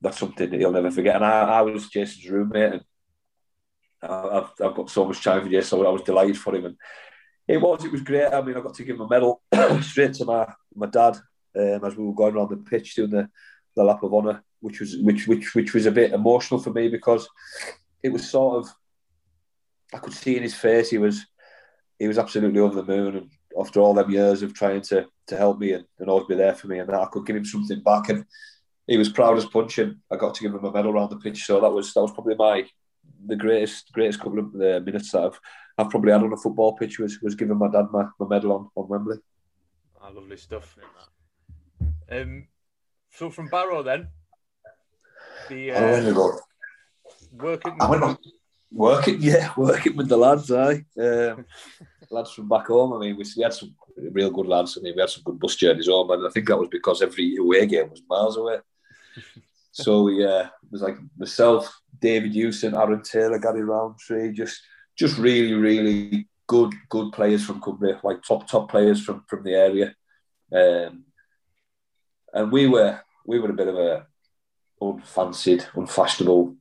that's 0.00 0.18
something 0.18 0.48
that 0.48 0.58
he'll 0.58 0.72
never 0.72 0.90
forget. 0.90 1.16
And 1.16 1.24
I, 1.24 1.40
I 1.40 1.60
was 1.62 1.88
Jason's 1.88 2.30
roommate, 2.30 2.72
and 2.72 2.82
I've, 4.02 4.50
I've 4.64 4.74
got 4.74 4.90
so 4.90 5.04
much 5.04 5.22
time 5.22 5.42
for 5.42 5.48
you, 5.48 5.62
so 5.62 5.86
I 5.86 5.90
was 5.90 6.02
delighted 6.02 6.38
for 6.38 6.54
him. 6.54 6.66
And 6.66 6.76
it 7.46 7.58
was, 7.58 7.84
it 7.84 7.92
was 7.92 8.02
great. 8.02 8.32
I 8.32 8.40
mean, 8.42 8.56
I 8.56 8.60
got 8.60 8.74
to 8.74 8.84
give 8.84 8.96
him 8.96 9.02
a 9.02 9.08
medal 9.08 9.42
straight 9.82 10.14
to 10.14 10.24
my 10.24 10.46
my 10.74 10.86
dad 10.86 11.16
um, 11.56 11.84
as 11.84 11.96
we 11.96 12.04
were 12.04 12.14
going 12.14 12.34
around 12.34 12.50
the 12.50 12.56
pitch 12.56 12.94
doing 12.94 13.10
the, 13.10 13.28
the 13.74 13.82
lap 13.82 14.02
of 14.02 14.14
honour, 14.14 14.42
which 14.60 14.80
was 14.80 14.96
which 14.98 15.26
which 15.26 15.54
which 15.54 15.74
was 15.74 15.86
a 15.86 15.90
bit 15.90 16.12
emotional 16.12 16.60
for 16.60 16.70
me 16.70 16.88
because 16.88 17.28
it 18.02 18.10
was 18.10 18.28
sort 18.28 18.58
of 18.58 18.70
I 19.92 19.98
could 19.98 20.12
see 20.12 20.36
in 20.36 20.42
his 20.42 20.54
face 20.54 20.90
he 20.90 20.98
was 20.98 21.24
he 21.98 22.06
was 22.06 22.18
absolutely 22.18 22.60
over 22.60 22.74
the 22.74 22.84
moon 22.84 23.16
and 23.16 23.30
after 23.58 23.80
all 23.80 23.94
them 23.94 24.10
years 24.10 24.42
of 24.42 24.54
trying 24.54 24.82
to 24.82 25.06
to 25.28 25.36
help 25.36 25.58
me 25.58 25.72
and, 25.72 25.84
and 25.98 26.08
always 26.08 26.26
be 26.26 26.34
there 26.34 26.54
for 26.54 26.68
me 26.68 26.78
and 26.78 26.88
that 26.88 27.00
I 27.00 27.06
could 27.06 27.26
give 27.26 27.36
him 27.36 27.44
something 27.44 27.80
back 27.80 28.08
and 28.08 28.24
he 28.86 28.96
was 28.96 29.08
proud 29.08 29.36
as 29.36 29.46
punch 29.46 29.78
and 29.78 29.96
I 30.10 30.16
got 30.16 30.34
to 30.34 30.42
give 30.42 30.54
him 30.54 30.64
a 30.64 30.72
medal 30.72 30.92
around 30.92 31.10
the 31.10 31.16
pitch 31.16 31.44
so 31.44 31.60
that 31.60 31.70
was 31.70 31.92
that 31.94 32.02
was 32.02 32.12
probably 32.12 32.34
my 32.34 32.68
the 33.26 33.36
greatest 33.36 33.92
greatest 33.92 34.20
couple 34.20 34.38
of 34.38 34.54
uh, 34.54 34.80
minutes 34.80 35.12
that 35.12 35.22
I've, 35.22 35.40
I've 35.76 35.90
probably 35.90 36.12
had 36.12 36.22
on 36.22 36.32
a 36.32 36.36
football 36.36 36.76
pitch 36.76 36.98
was, 36.98 37.20
was 37.20 37.34
giving 37.34 37.58
my 37.58 37.68
dad 37.68 37.86
my, 37.92 38.04
my 38.18 38.26
medal 38.28 38.52
on, 38.52 38.70
on 38.74 38.88
Wembley. 38.88 39.16
Oh, 40.02 40.12
lovely 40.12 40.36
stuff. 40.36 40.76
Um, 42.10 42.46
so 43.10 43.30
from 43.30 43.48
Barrow 43.48 43.82
then, 43.82 44.08
the 45.48 45.72
I 45.72 45.80
went 45.80 46.06
uh, 46.06 46.08
to 46.08 46.14
go. 46.14 46.38
working. 47.32 47.76
I 47.80 47.90
went 47.90 48.02
on 48.02 48.18
working, 48.70 49.16
yeah, 49.20 49.50
working 49.56 49.96
with 49.96 50.08
the 50.08 50.16
lads, 50.16 50.50
aye. 50.50 50.84
Um, 51.00 51.44
lads 52.10 52.32
from 52.32 52.48
back 52.48 52.66
home. 52.66 52.92
I 52.94 52.98
mean, 52.98 53.16
we, 53.16 53.24
we 53.36 53.42
had 53.42 53.52
some 53.52 53.74
real 53.96 54.30
good 54.30 54.46
lads. 54.46 54.76
I 54.76 54.82
mean, 54.82 54.94
we 54.94 55.00
had 55.00 55.10
some 55.10 55.22
good 55.24 55.38
bus 55.38 55.56
journeys 55.56 55.88
home, 55.88 56.10
and 56.10 56.26
I 56.26 56.30
think 56.30 56.48
that 56.48 56.58
was 56.58 56.68
because 56.70 57.02
every 57.02 57.36
away 57.36 57.66
game 57.66 57.90
was 57.90 58.02
miles 58.08 58.36
away. 58.36 58.58
so 59.72 60.04
we, 60.04 60.24
uh, 60.24 60.44
it 60.44 60.50
was 60.70 60.82
like 60.82 60.96
myself, 61.16 61.80
David 62.00 62.32
Hewson, 62.32 62.74
Aaron 62.74 63.02
Taylor, 63.02 63.38
Gary 63.38 63.62
Roundtree, 63.62 64.32
just 64.32 64.60
just 64.96 65.18
really, 65.18 65.54
really 65.54 66.28
good, 66.46 66.74
good 66.88 67.12
players 67.12 67.44
from 67.44 67.60
Cumbria, 67.60 68.00
like 68.02 68.22
top 68.22 68.48
top 68.48 68.70
players 68.70 69.04
from 69.04 69.24
from 69.28 69.44
the 69.44 69.54
area. 69.54 69.94
Um, 70.52 71.04
and 72.32 72.52
we 72.52 72.66
were 72.66 73.00
we 73.26 73.38
were 73.38 73.50
a 73.50 73.54
bit 73.54 73.68
of 73.68 73.76
a 73.76 74.06
unfancied, 74.80 75.66
unfashionable 75.74 76.56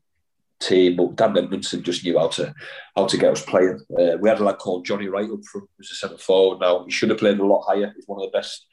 team, 0.60 0.96
but 0.96 1.16
Darren 1.16 1.44
Edmondson 1.44 1.84
just 1.84 2.04
knew 2.04 2.18
how 2.18 2.28
to 2.30 2.54
how 2.96 3.06
to 3.06 3.18
get 3.18 3.32
us 3.32 3.46
playing. 3.46 3.80
Uh, 3.98 4.18
we 4.20 4.30
had 4.30 4.40
a 4.40 4.44
lad 4.44 4.58
called 4.58 4.86
Johnny 4.86 5.08
Wright 5.08 5.30
up 5.30 5.46
front, 5.46 5.70
who's 5.78 5.92
a 5.92 5.96
centre 5.96 6.18
forward 6.18 6.60
now. 6.60 6.84
He 6.86 6.92
should 6.92 7.10
have 7.10 7.20
played 7.20 7.40
a 7.40 7.46
lot 7.46 7.64
higher. 7.64 7.94
He's 7.96 8.08
one 8.08 8.22
of 8.22 8.32
the 8.32 8.38
best. 8.38 8.66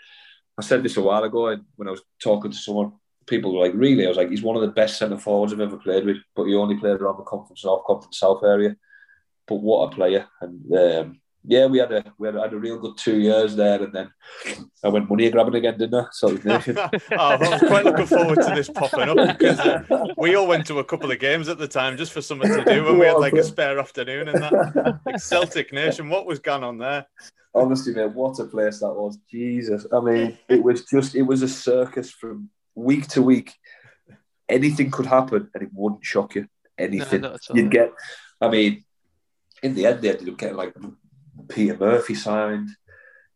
I 0.59 0.62
said 0.62 0.83
this 0.83 0.97
a 0.97 1.03
while 1.03 1.25
ago 1.25 1.57
when 1.77 1.88
I 1.88 1.90
was 1.90 2.03
talking 2.23 2.51
to 2.51 2.57
someone. 2.57 2.92
People 3.27 3.55
were 3.55 3.65
like, 3.67 3.75
really? 3.75 4.05
I 4.05 4.09
was 4.09 4.17
like, 4.17 4.31
he's 4.31 4.43
one 4.43 4.57
of 4.57 4.63
the 4.63 4.69
best 4.69 4.99
centre 4.99 5.19
forwards 5.19 5.53
I've 5.53 5.61
ever 5.61 5.77
played 5.77 6.05
with, 6.05 6.19
but 6.35 6.45
he 6.45 6.55
only 6.55 6.77
played 6.77 7.01
around 7.01 7.19
the 7.19 7.25
Conference 7.25 7.65
North, 7.65 7.85
Conference 7.85 8.19
South 8.19 8.43
area. 8.45 8.77
But 9.47 9.57
what 9.57 9.93
a 9.93 9.95
player! 9.95 10.27
And 10.41 10.77
um, 10.77 11.21
yeah, 11.47 11.67
we 11.67 11.79
had 11.79 11.93
a 11.93 12.05
we 12.19 12.27
had, 12.27 12.37
had 12.37 12.53
a 12.53 12.59
real 12.59 12.79
good 12.79 12.97
two 12.97 13.21
years 13.21 13.55
there, 13.55 13.83
and 13.83 13.93
then 13.93 14.11
I 14.83 14.89
went 14.89 15.11
money 15.11 15.31
grabbing 15.31 15.55
again, 15.55 15.77
didn't 15.77 15.95
I? 15.95 16.07
So 16.13 16.29
oh, 16.29 17.17
I 17.19 17.37
was 17.37 17.61
quite 17.67 17.85
looking 17.85 18.07
forward 18.07 18.37
to 18.37 18.55
this 18.55 18.71
popping 18.71 19.11
up 19.11 19.39
because 19.39 19.61
uh, 19.61 20.07
we 20.17 20.35
all 20.37 20.47
went 20.47 20.67
to 20.69 20.79
a 20.79 20.85
couple 20.85 21.11
of 21.11 21.19
games 21.19 21.49
at 21.49 21.59
the 21.59 21.69
time 21.69 21.99
just 21.99 22.13
for 22.13 22.23
something 22.23 22.51
to 22.51 22.65
do 22.65 22.85
when 22.85 22.99
we 22.99 23.07
had 23.07 23.19
like 23.19 23.35
a 23.35 23.45
spare 23.45 23.79
afternoon 23.79 24.29
and 24.29 24.43
that. 24.43 25.01
Like 25.05 25.21
Celtic 25.21 25.73
Nation, 25.73 26.09
what 26.09 26.27
was 26.27 26.39
going 26.39 26.65
on 26.65 26.79
there? 26.79 27.07
Honestly, 27.55 27.95
mate, 27.95 28.13
what 28.13 28.39
a 28.39 28.45
place 28.45 28.81
that 28.81 28.93
was! 28.93 29.19
Jesus, 29.31 29.87
I 29.93 30.01
mean, 30.01 30.39
it 30.49 30.63
was 30.63 30.87
just 30.87 31.15
it 31.15 31.23
was 31.23 31.43
a 31.43 31.49
circus 31.49 32.11
from 32.11 32.49
week 32.75 33.07
to 33.09 33.23
week. 33.23 33.55
Anything 34.49 34.91
could 34.91 35.07
happen, 35.07 35.51
and 35.55 35.63
it 35.63 35.71
wouldn't 35.73 36.05
shock 36.05 36.35
you. 36.35 36.47
Anything 36.79 37.25
all. 37.25 37.39
you'd 37.55 37.71
get. 37.71 37.93
I 38.41 38.49
mean, 38.49 38.85
in 39.63 39.75
the 39.75 39.87
end, 39.87 40.03
they 40.03 40.11
ended 40.11 40.29
up 40.29 40.39
getting 40.39 40.57
like 40.57 40.75
Peter 41.49 41.77
Murphy 41.77 42.15
signed, 42.15 42.69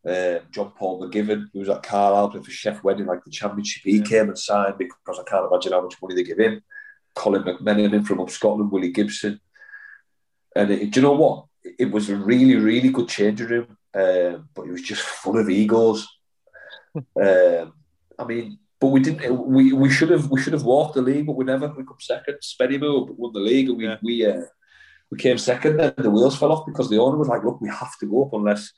uh, 0.06 0.40
John 0.50 0.72
Paul 0.76 1.00
McGovern, 1.00 1.46
who 1.52 1.60
was 1.60 1.68
at 1.68 1.82
Carlisle 1.82 2.30
playing 2.30 2.44
for 2.44 2.50
Sheff 2.50 2.82
Wednesday, 2.82 3.06
like 3.06 3.24
the 3.24 3.30
championship. 3.30 3.82
He 3.84 3.98
Yeah. 3.98 4.04
came 4.04 4.28
and 4.28 4.38
signed 4.38 4.76
because 4.78 5.18
I 5.18 5.22
can't 5.22 5.46
imagine 5.50 5.72
how 5.72 5.82
much 5.82 6.00
money 6.02 6.14
they 6.14 6.24
give 6.24 6.38
him. 6.38 6.62
Colin 7.14 7.42
McMenamin 7.42 8.06
from 8.06 8.20
up 8.20 8.30
Scotland, 8.30 8.70
Willie 8.70 8.92
Gibson. 8.92 9.40
And 10.54 10.70
it, 10.70 10.90
do 10.90 11.00
you 11.00 11.06
know 11.06 11.12
what? 11.12 11.46
It 11.78 11.90
was 11.90 12.08
a 12.10 12.16
really, 12.16 12.56
really 12.56 12.90
good 12.90 13.08
changing 13.08 13.48
room, 13.48 13.76
uh, 13.94 14.38
but 14.54 14.66
it 14.66 14.70
was 14.70 14.82
just 14.82 15.02
full 15.02 15.38
of 15.38 15.50
egos. 15.50 16.06
um, 16.94 17.72
I 18.18 18.24
mean, 18.26 18.58
but 18.80 18.88
we 18.88 19.00
didn't. 19.00 19.46
We, 19.46 19.72
we 19.72 19.90
should 19.90 20.10
have 20.10 20.30
we 20.30 20.40
should 20.40 20.52
have 20.52 20.62
walked 20.62 20.94
the 20.94 21.02
league, 21.02 21.26
but 21.26 21.36
we 21.36 21.44
never. 21.44 21.68
We 21.68 21.84
come 21.84 21.96
second. 22.00 22.36
Spennymoor 22.42 23.10
won 23.16 23.32
the 23.32 23.40
league, 23.40 23.68
and 23.68 23.78
we 23.78 23.86
Yeah. 23.86 23.96
we 24.02 24.26
uh, 24.26 24.42
we 25.10 25.18
came 25.18 25.38
second. 25.38 25.78
Then 25.78 25.94
the 25.96 26.10
wheels 26.10 26.38
fell 26.38 26.52
off 26.52 26.66
because 26.66 26.88
the 26.88 26.98
owner 26.98 27.16
was 27.16 27.28
like, 27.28 27.44
"Look, 27.44 27.60
we 27.60 27.68
have 27.68 27.98
to 27.98 28.06
go 28.06 28.24
up 28.24 28.34
unless 28.34 28.72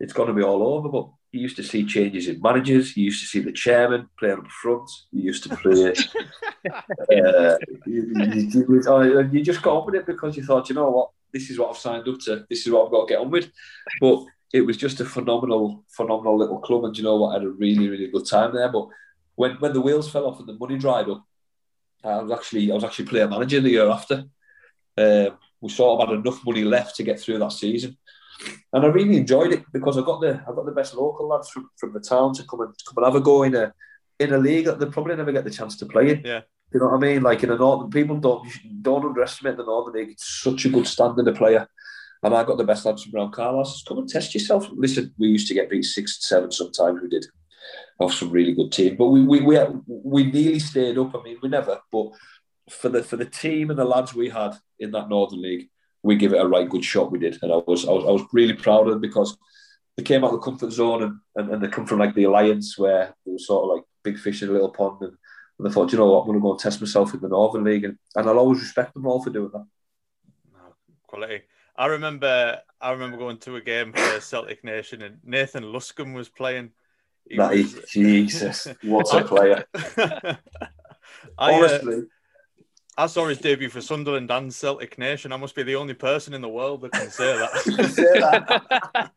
it's 0.00 0.12
going 0.12 0.28
to 0.28 0.34
be 0.34 0.42
all 0.42 0.62
over." 0.62 0.88
But 0.88 1.08
you 1.32 1.40
used 1.40 1.56
to 1.56 1.62
see 1.62 1.84
changes 1.84 2.28
in 2.28 2.40
managers. 2.42 2.96
You 2.96 3.04
used 3.04 3.22
to 3.22 3.26
see 3.26 3.40
the 3.40 3.52
chairman 3.52 4.08
playing 4.18 4.38
up 4.38 4.48
front. 4.48 4.90
You 5.12 5.22
used 5.22 5.42
to 5.44 5.56
play. 5.56 5.94
uh, 6.72 7.56
you, 7.86 8.12
you, 8.16 8.50
you, 8.70 9.30
you 9.32 9.42
just 9.42 9.62
got 9.62 9.78
on 9.78 9.86
with 9.86 9.94
it 9.94 10.06
because 10.06 10.36
you 10.36 10.44
thought, 10.44 10.68
you 10.68 10.74
know 10.74 10.90
what, 10.90 11.10
this 11.32 11.50
is 11.50 11.58
what 11.58 11.70
I've 11.70 11.76
signed 11.76 12.08
up 12.08 12.18
to. 12.20 12.46
This 12.48 12.66
is 12.66 12.72
what 12.72 12.86
I've 12.86 12.92
got 12.92 13.06
to 13.06 13.14
get 13.14 13.20
on 13.20 13.30
with. 13.30 13.50
But 14.00 14.24
it 14.52 14.62
was 14.62 14.76
just 14.76 15.00
a 15.00 15.04
phenomenal, 15.04 15.84
phenomenal 15.88 16.38
little 16.38 16.58
club, 16.58 16.84
and 16.84 16.96
you 16.96 17.04
know 17.04 17.16
what, 17.16 17.30
I 17.30 17.34
had 17.34 17.44
a 17.44 17.50
really, 17.50 17.88
really 17.88 18.08
good 18.08 18.26
time 18.26 18.54
there. 18.54 18.70
But 18.70 18.88
when 19.38 19.52
when 19.60 19.72
the 19.72 19.80
wheels 19.80 20.10
fell 20.10 20.26
off 20.26 20.40
and 20.40 20.48
the 20.48 20.58
money 20.58 20.76
dried 20.76 21.08
up, 21.08 21.24
I 22.04 22.20
was 22.22 22.32
actually 22.32 22.70
I 22.72 22.74
was 22.74 22.84
actually 22.84 23.06
player 23.06 23.28
manager 23.28 23.60
the 23.60 23.70
year 23.70 23.88
after. 23.88 24.24
Um, 24.96 25.38
we 25.60 25.68
sort 25.70 26.00
of 26.00 26.08
had 26.08 26.18
enough 26.18 26.44
money 26.44 26.64
left 26.64 26.96
to 26.96 27.04
get 27.04 27.20
through 27.20 27.38
that 27.38 27.52
season, 27.52 27.96
and 28.72 28.84
I 28.84 28.88
really 28.88 29.16
enjoyed 29.16 29.52
it 29.52 29.62
because 29.72 29.96
I 29.96 30.02
got 30.02 30.20
the 30.20 30.42
I 30.46 30.52
got 30.52 30.66
the 30.66 30.72
best 30.72 30.94
local 30.94 31.28
lads 31.28 31.50
from, 31.50 31.70
from 31.76 31.92
the 31.92 32.00
town 32.00 32.34
to 32.34 32.42
come 32.50 32.62
and 32.62 32.74
come 32.86 32.96
and 32.96 33.06
have 33.06 33.14
a 33.14 33.20
go 33.20 33.44
in 33.44 33.54
a 33.54 33.72
in 34.18 34.32
a 34.32 34.38
league 34.38 34.64
that 34.64 34.80
they 34.80 34.86
probably 34.86 35.14
never 35.14 35.30
get 35.30 35.44
the 35.44 35.56
chance 35.58 35.76
to 35.76 35.86
play 35.86 36.10
in. 36.10 36.22
Yeah. 36.24 36.40
You 36.74 36.80
know 36.80 36.86
what 36.86 36.96
I 36.96 37.06
mean? 37.06 37.22
Like 37.22 37.44
in 37.44 37.50
the 37.50 37.56
northern, 37.56 37.90
people 37.90 38.16
don't 38.16 38.44
don't 38.82 39.04
underestimate 39.04 39.56
the 39.56 39.64
northern 39.64 39.94
league. 39.94 40.10
It's 40.10 40.42
such 40.42 40.64
a 40.64 40.68
good 40.68 40.88
standard 40.88 41.28
of 41.28 41.36
player. 41.36 41.68
And 42.24 42.34
I 42.34 42.42
got 42.42 42.58
the 42.58 42.64
best 42.64 42.84
lads 42.84 43.04
from 43.04 43.14
around 43.14 43.30
Carlisle. 43.30 43.66
So 43.66 43.88
come 43.88 43.98
and 43.98 44.08
test 44.08 44.34
yourself. 44.34 44.68
Listen, 44.72 45.14
we 45.16 45.28
used 45.28 45.46
to 45.46 45.54
get 45.54 45.70
beat 45.70 45.84
six 45.84 46.18
seven 46.26 46.50
sometimes. 46.50 47.00
We 47.00 47.08
did 47.08 47.24
off 47.98 48.14
some 48.14 48.30
really 48.30 48.54
good 48.54 48.72
team, 48.72 48.96
but 48.96 49.06
we 49.06 49.24
we 49.24 49.40
we, 49.40 49.58
we 49.86 50.24
nearly 50.30 50.58
stayed 50.58 50.98
up. 50.98 51.14
I 51.14 51.22
mean, 51.22 51.38
we 51.42 51.48
never. 51.48 51.80
But 51.90 52.10
for 52.70 52.88
the 52.88 53.02
for 53.02 53.16
the 53.16 53.24
team 53.24 53.70
and 53.70 53.78
the 53.78 53.84
lads 53.84 54.14
we 54.14 54.28
had 54.28 54.54
in 54.78 54.90
that 54.92 55.08
Northern 55.08 55.42
League, 55.42 55.68
we 56.02 56.16
give 56.16 56.32
it 56.32 56.40
a 56.40 56.46
right 56.46 56.68
good 56.68 56.84
shot. 56.84 57.10
We 57.10 57.18
did, 57.18 57.38
and 57.42 57.52
I 57.52 57.56
was 57.56 57.86
I 57.86 57.92
was, 57.92 58.04
I 58.04 58.10
was 58.10 58.22
really 58.32 58.54
proud 58.54 58.86
of 58.86 58.92
them 58.92 59.00
because 59.00 59.36
they 59.96 60.02
came 60.02 60.24
out 60.24 60.32
of 60.32 60.40
the 60.40 60.44
comfort 60.44 60.70
zone 60.70 61.02
and, 61.02 61.18
and, 61.36 61.54
and 61.54 61.62
they 61.62 61.68
come 61.68 61.86
from 61.86 61.98
like 61.98 62.14
the 62.14 62.24
alliance 62.24 62.78
where 62.78 63.14
it 63.26 63.30
was 63.30 63.46
sort 63.46 63.64
of 63.64 63.76
like 63.76 63.84
big 64.04 64.18
fish 64.18 64.42
in 64.42 64.48
a 64.48 64.52
little 64.52 64.70
pond 64.70 65.02
and. 65.02 65.16
And 65.60 65.66
I 65.66 65.72
thought, 65.72 65.90
you 65.90 65.98
know 65.98 66.06
what, 66.06 66.20
I'm 66.20 66.26
going 66.26 66.38
to 66.38 66.40
go 66.40 66.52
and 66.52 66.60
test 66.60 66.80
myself 66.80 67.14
in 67.14 67.20
the 67.20 67.26
Northern 67.26 67.64
League, 67.64 67.82
and, 67.82 67.98
and 68.14 68.28
I'll 68.28 68.38
always 68.38 68.60
respect 68.60 68.94
them 68.94 69.08
all 69.08 69.20
for 69.20 69.30
doing 69.30 69.50
that. 69.52 69.66
Quality. 71.08 71.42
I 71.78 71.86
remember 71.86 72.60
I 72.80 72.90
remember 72.90 73.16
going 73.16 73.38
to 73.38 73.56
a 73.56 73.60
game 73.60 73.92
for 73.92 74.20
Celtic 74.20 74.64
Nation 74.64 75.02
and 75.02 75.18
Nathan 75.24 75.64
Luscombe 75.64 76.12
was 76.12 76.28
playing. 76.28 76.70
He 77.28 77.36
That 77.36 77.50
was- 77.52 77.74
is, 77.74 77.84
Jesus, 77.90 78.68
what 78.82 79.12
a 79.14 79.24
player! 79.24 79.64
I, 81.38 81.52
uh, 81.52 81.56
Honestly, 81.56 82.02
I 82.96 83.06
saw 83.06 83.26
his 83.28 83.38
debut 83.38 83.68
for 83.68 83.80
Sunderland 83.80 84.30
and 84.30 84.52
Celtic 84.52 84.98
Nation. 84.98 85.32
I 85.32 85.36
must 85.36 85.54
be 85.54 85.62
the 85.62 85.76
only 85.76 85.94
person 85.94 86.34
in 86.34 86.40
the 86.40 86.48
world 86.48 86.80
that 86.80 86.92
can 86.92 87.10
say 87.10 87.36
that. 87.38 87.50
say 87.94 88.20
that. 88.20 89.12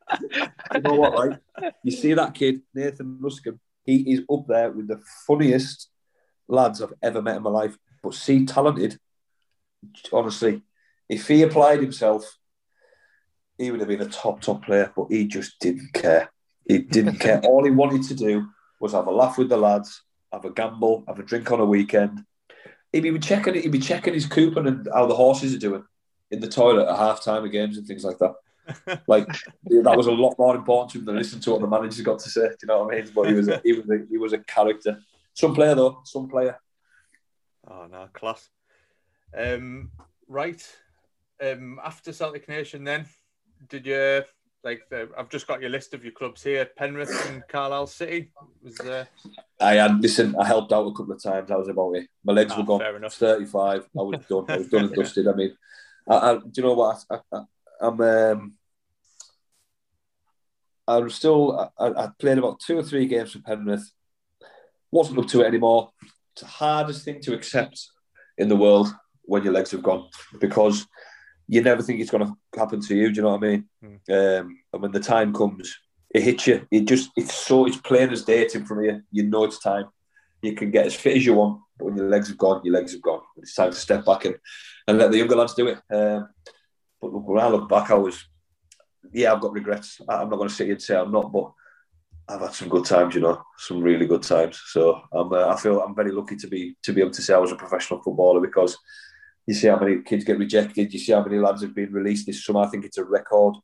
you 0.76 0.82
know 0.82 0.93
what, 0.93 1.13
right? 1.13 1.74
You 1.84 1.91
see 1.91 2.13
that 2.13 2.36
kid, 2.36 2.62
Nathan 2.76 3.17
Luscombe, 3.19 3.60
he 3.84 4.13
is 4.13 4.21
up 4.32 4.45
there 4.47 4.71
with 4.71 4.88
the 4.88 5.02
funniest 5.26 5.89
lads 6.47 6.82
I've 6.82 6.93
ever 7.02 7.21
met 7.24 7.38
in 7.38 7.43
my 7.43 7.50
life. 7.50 7.76
But 8.04 8.13
see, 8.13 8.45
talented, 8.45 9.00
honestly, 10.13 10.62
if 11.10 11.28
he 11.28 11.41
applied 11.41 11.82
himself, 11.82 12.38
he 13.58 13.71
would 13.71 13.80
have 13.80 13.89
been 13.89 14.02
a 14.02 14.08
top, 14.08 14.41
top 14.41 14.63
player, 14.63 14.91
but 14.95 15.08
he 15.10 15.28
just 15.28 15.60
didn't 15.60 15.91
care. 15.93 16.32
He 16.67 16.80
didn't 16.80 17.17
care. 17.17 17.39
All 17.43 17.63
he 17.63 17.71
wanted 17.71 18.04
to 18.04 18.15
do 18.15 18.47
was 18.80 18.93
have 18.93 19.08
a 19.08 19.12
laugh 19.12 19.38
with 19.38 19.50
the 19.50 19.58
lads, 19.58 20.02
have 20.32 20.45
a 20.45 20.52
gamble, 20.52 21.04
have 21.08 21.19
a 21.19 21.24
drink 21.24 21.52
on 21.52 21.60
a 21.60 21.65
weekend. 21.65 22.24
He'd 22.91 23.02
be 23.02 23.19
checking 23.19 23.56
it. 23.56 23.63
he'd 23.63 23.71
be 23.71 23.80
checking 23.80 24.13
his 24.13 24.26
coupon 24.26 24.67
and 24.67 24.88
how 24.93 25.06
the 25.06 25.15
horses 25.15 25.56
are 25.56 25.60
doing 25.60 25.84
in 26.30 26.39
the 26.39 26.47
toilet 26.47 26.89
at 26.89 26.97
half 26.97 27.24
time 27.24 27.43
of 27.45 27.52
games 27.52 27.78
and 27.78 27.86
things 27.86 28.04
like 28.04 28.17
that. 28.19 28.34
Like 29.08 29.28
that 29.65 29.97
was 29.97 30.08
a 30.08 30.12
lot 30.12 30.36
more 30.38 30.56
important 30.56 30.91
to 30.91 31.00
him 31.00 31.06
than 31.06 31.17
listening 31.17 31.41
to 31.41 31.52
what 31.52 31.62
the 31.62 31.67
manager's 31.67 32.02
got 32.02 32.19
to 32.19 32.30
say. 32.30 32.47
Do 32.47 32.56
you 32.62 32.67
know 32.67 32.84
what 32.84 32.93
I 32.93 33.02
mean? 33.02 33.12
But 33.13 33.28
he 33.28 33.34
was 33.34 33.47
a, 33.50 33.62
he 33.63 33.74
was 33.74 33.89
a, 33.89 34.06
he 34.10 34.17
was 34.17 34.34
a 34.34 34.38
character. 34.38 35.00
Some 35.34 35.56
player 35.56 35.76
though, 35.76 36.02
some 36.06 36.30
player. 36.30 36.58
oh 37.67 37.88
no, 37.91 38.08
class. 38.13 38.50
Um, 39.38 39.91
right. 40.28 40.63
Um, 41.43 41.80
after 41.84 42.13
Celtic 42.13 42.47
Nation, 42.47 42.84
then 42.84 43.08
did 43.67 43.86
you 43.86 44.24
like? 44.63 44.82
The, 44.89 45.10
I've 45.17 45.30
just 45.30 45.47
got 45.47 45.62
your 45.62 45.69
list 45.69 45.93
of 45.93 46.04
your 46.04 46.13
clubs 46.13 46.43
here: 46.43 46.65
Penrith 46.78 47.30
and 47.30 47.43
Carlisle 47.47 47.88
City. 47.88 48.32
Was 48.63 48.80
uh, 48.80 49.06
I 49.60 49.74
had 49.76 50.02
listen. 50.02 50.36
I 50.39 50.45
helped 50.45 50.71
out 50.74 50.88
a 50.88 50.91
couple 50.91 51.13
of 51.13 51.21
times. 51.24 51.52
I 51.52 51.56
was 51.56 51.67
about 51.67 51.93
it. 51.95 52.08
My 52.24 52.34
legs 52.34 52.54
Ah, 52.54 52.58
were 52.60 52.65
gone. 52.65 52.80
fair 52.80 52.95
enough. 52.95 53.13
Thirty-five. 53.13 53.82
I 53.97 54.02
was 54.02 54.26
done. 54.28 54.45
I 54.50 54.58
was 54.58 54.67
done 54.74 54.86
and 54.86 54.93
dusted. 54.95 55.28
I 55.28 55.34
mean, 55.34 55.56
I, 56.10 56.15
I, 56.15 56.34
do 56.38 56.50
you 56.56 56.63
know 56.63 56.74
what? 56.74 57.04
I, 57.10 57.19
I, 57.34 57.41
I'm. 57.82 58.02
Um, 58.02 58.54
I 60.88 60.97
was 60.97 61.15
still. 61.15 61.71
I, 61.80 61.88
I 61.88 62.10
played 62.19 62.38
about 62.38 62.60
two 62.60 62.78
or 62.78 62.84
three 62.84 63.06
games 63.06 63.32
for 63.32 63.39
Penrith. 63.39 63.91
Wasn't 64.91 65.17
up 65.19 65.28
to 65.28 65.41
it 65.41 65.47
anymore. 65.47 65.91
It's 66.34 66.41
the 66.41 66.47
hardest 66.47 67.05
thing 67.05 67.22
to 67.22 67.34
accept 67.34 67.88
in 68.38 68.49
the 68.49 68.55
world 68.55 68.88
when 69.24 69.43
your 69.43 69.53
legs 69.53 69.72
have 69.72 69.84
gone 69.84 70.09
because 70.39 70.86
you 71.52 71.62
never 71.62 71.82
think 71.82 71.99
it's 71.99 72.10
going 72.10 72.26
to 72.26 72.34
happen 72.58 72.80
to 72.80 72.95
you. 72.95 73.10
Do 73.10 73.18
you 73.18 73.22
know 73.24 73.36
what 73.36 73.43
I 73.43 73.47
mean? 73.47 73.66
Um, 74.10 74.60
and 74.72 74.82
when 74.82 74.91
the 74.93 75.02
time 75.02 75.34
comes, 75.34 75.78
it 76.10 76.24
hits 76.24 76.47
you. 76.47 76.66
It 76.72 76.86
just 76.86 77.12
it's 77.18 77.34
so 77.34 77.66
it's 77.66 77.76
plain 77.76 78.10
as 78.10 78.24
day. 78.24 78.41
It's 78.41 78.56
in 78.56 78.66
front 78.66 78.86
of 78.86 78.95
you. 78.95 79.02
You 79.12 79.24
know 79.24 79.43
it's 79.43 79.60
time. 79.60 79.88
You 80.41 80.54
can 80.56 80.72
get 80.72 80.86
as 80.86 80.95
fit 80.95 81.18
as 81.18 81.26
you 81.26 81.34
want, 81.34 81.60
but 81.78 81.86
when 81.86 81.97
your 81.97 82.08
legs 82.08 82.30
have 82.30 82.38
gone, 82.38 82.62
your 82.64 82.76
legs 82.76 82.93
have 82.93 83.02
gone. 83.02 83.20
It's 83.36 83.54
time 83.54 83.72
to 83.72 83.78
step 83.78 84.06
back 84.06 84.24
and, 84.24 84.38
and 84.88 84.97
let 84.97 85.12
the 85.12 85.18
younger 85.18 85.36
lads 85.36 85.54
do 85.54 85.68
it. 85.68 85.78
Um, 85.93 86.30
but 87.02 87.12
look, 87.12 87.28
when 87.28 87.43
I 87.43 87.49
look 87.49 87.68
back, 87.68 87.91
I 87.91 87.95
was 87.95 88.24
yeah, 89.12 89.34
I've 89.34 89.41
got 89.41 89.52
regrets. 89.52 89.99
I'm 90.08 90.30
not 90.30 90.38
going 90.38 90.47
to 90.47 90.56
sit 90.56 90.68
here 90.68 90.76
and 90.76 90.82
say 90.82 90.95
I'm 90.95 91.12
not, 91.12 91.34
but 91.34 91.52
I've 92.30 92.39
had 92.39 92.54
some 92.54 92.70
good 92.70 92.86
times, 92.86 93.14
you 93.14 93.20
know, 93.20 93.43
some 93.58 93.82
really 93.82 94.06
good 94.06 94.24
times. 94.24 94.62
So 94.68 95.02
I'm, 95.12 95.34
uh, 95.34 95.47
I 95.47 95.58
feel 95.58 95.82
I'm 95.82 95.95
very 95.95 96.14
lucky 96.14 96.38
to 96.38 96.47
be 96.47 96.78
to 96.84 96.93
be 96.93 97.02
able 97.02 97.12
to 97.12 97.22
say 97.22 97.34
I 97.34 97.39
was 97.39 97.52
a 97.52 97.58
professional 97.58 98.02
footballer 98.02 98.39
because 98.39 98.78
you 99.47 99.53
see 99.53 99.67
how 99.67 99.79
many 99.79 100.01
kids 100.01 100.23
get 100.23 100.37
rejected. 100.37 100.93
You 100.93 100.99
see 100.99 101.11
how 101.11 101.23
many 101.23 101.39
lads 101.39 101.61
have 101.61 101.75
been 101.75 101.91
released 101.91 102.25
this 102.25 102.45
summer. 102.45 102.61
I 102.61 102.67
think 102.67 102.85
it's 102.85 102.97
a 102.97 103.03
record, 103.03 103.55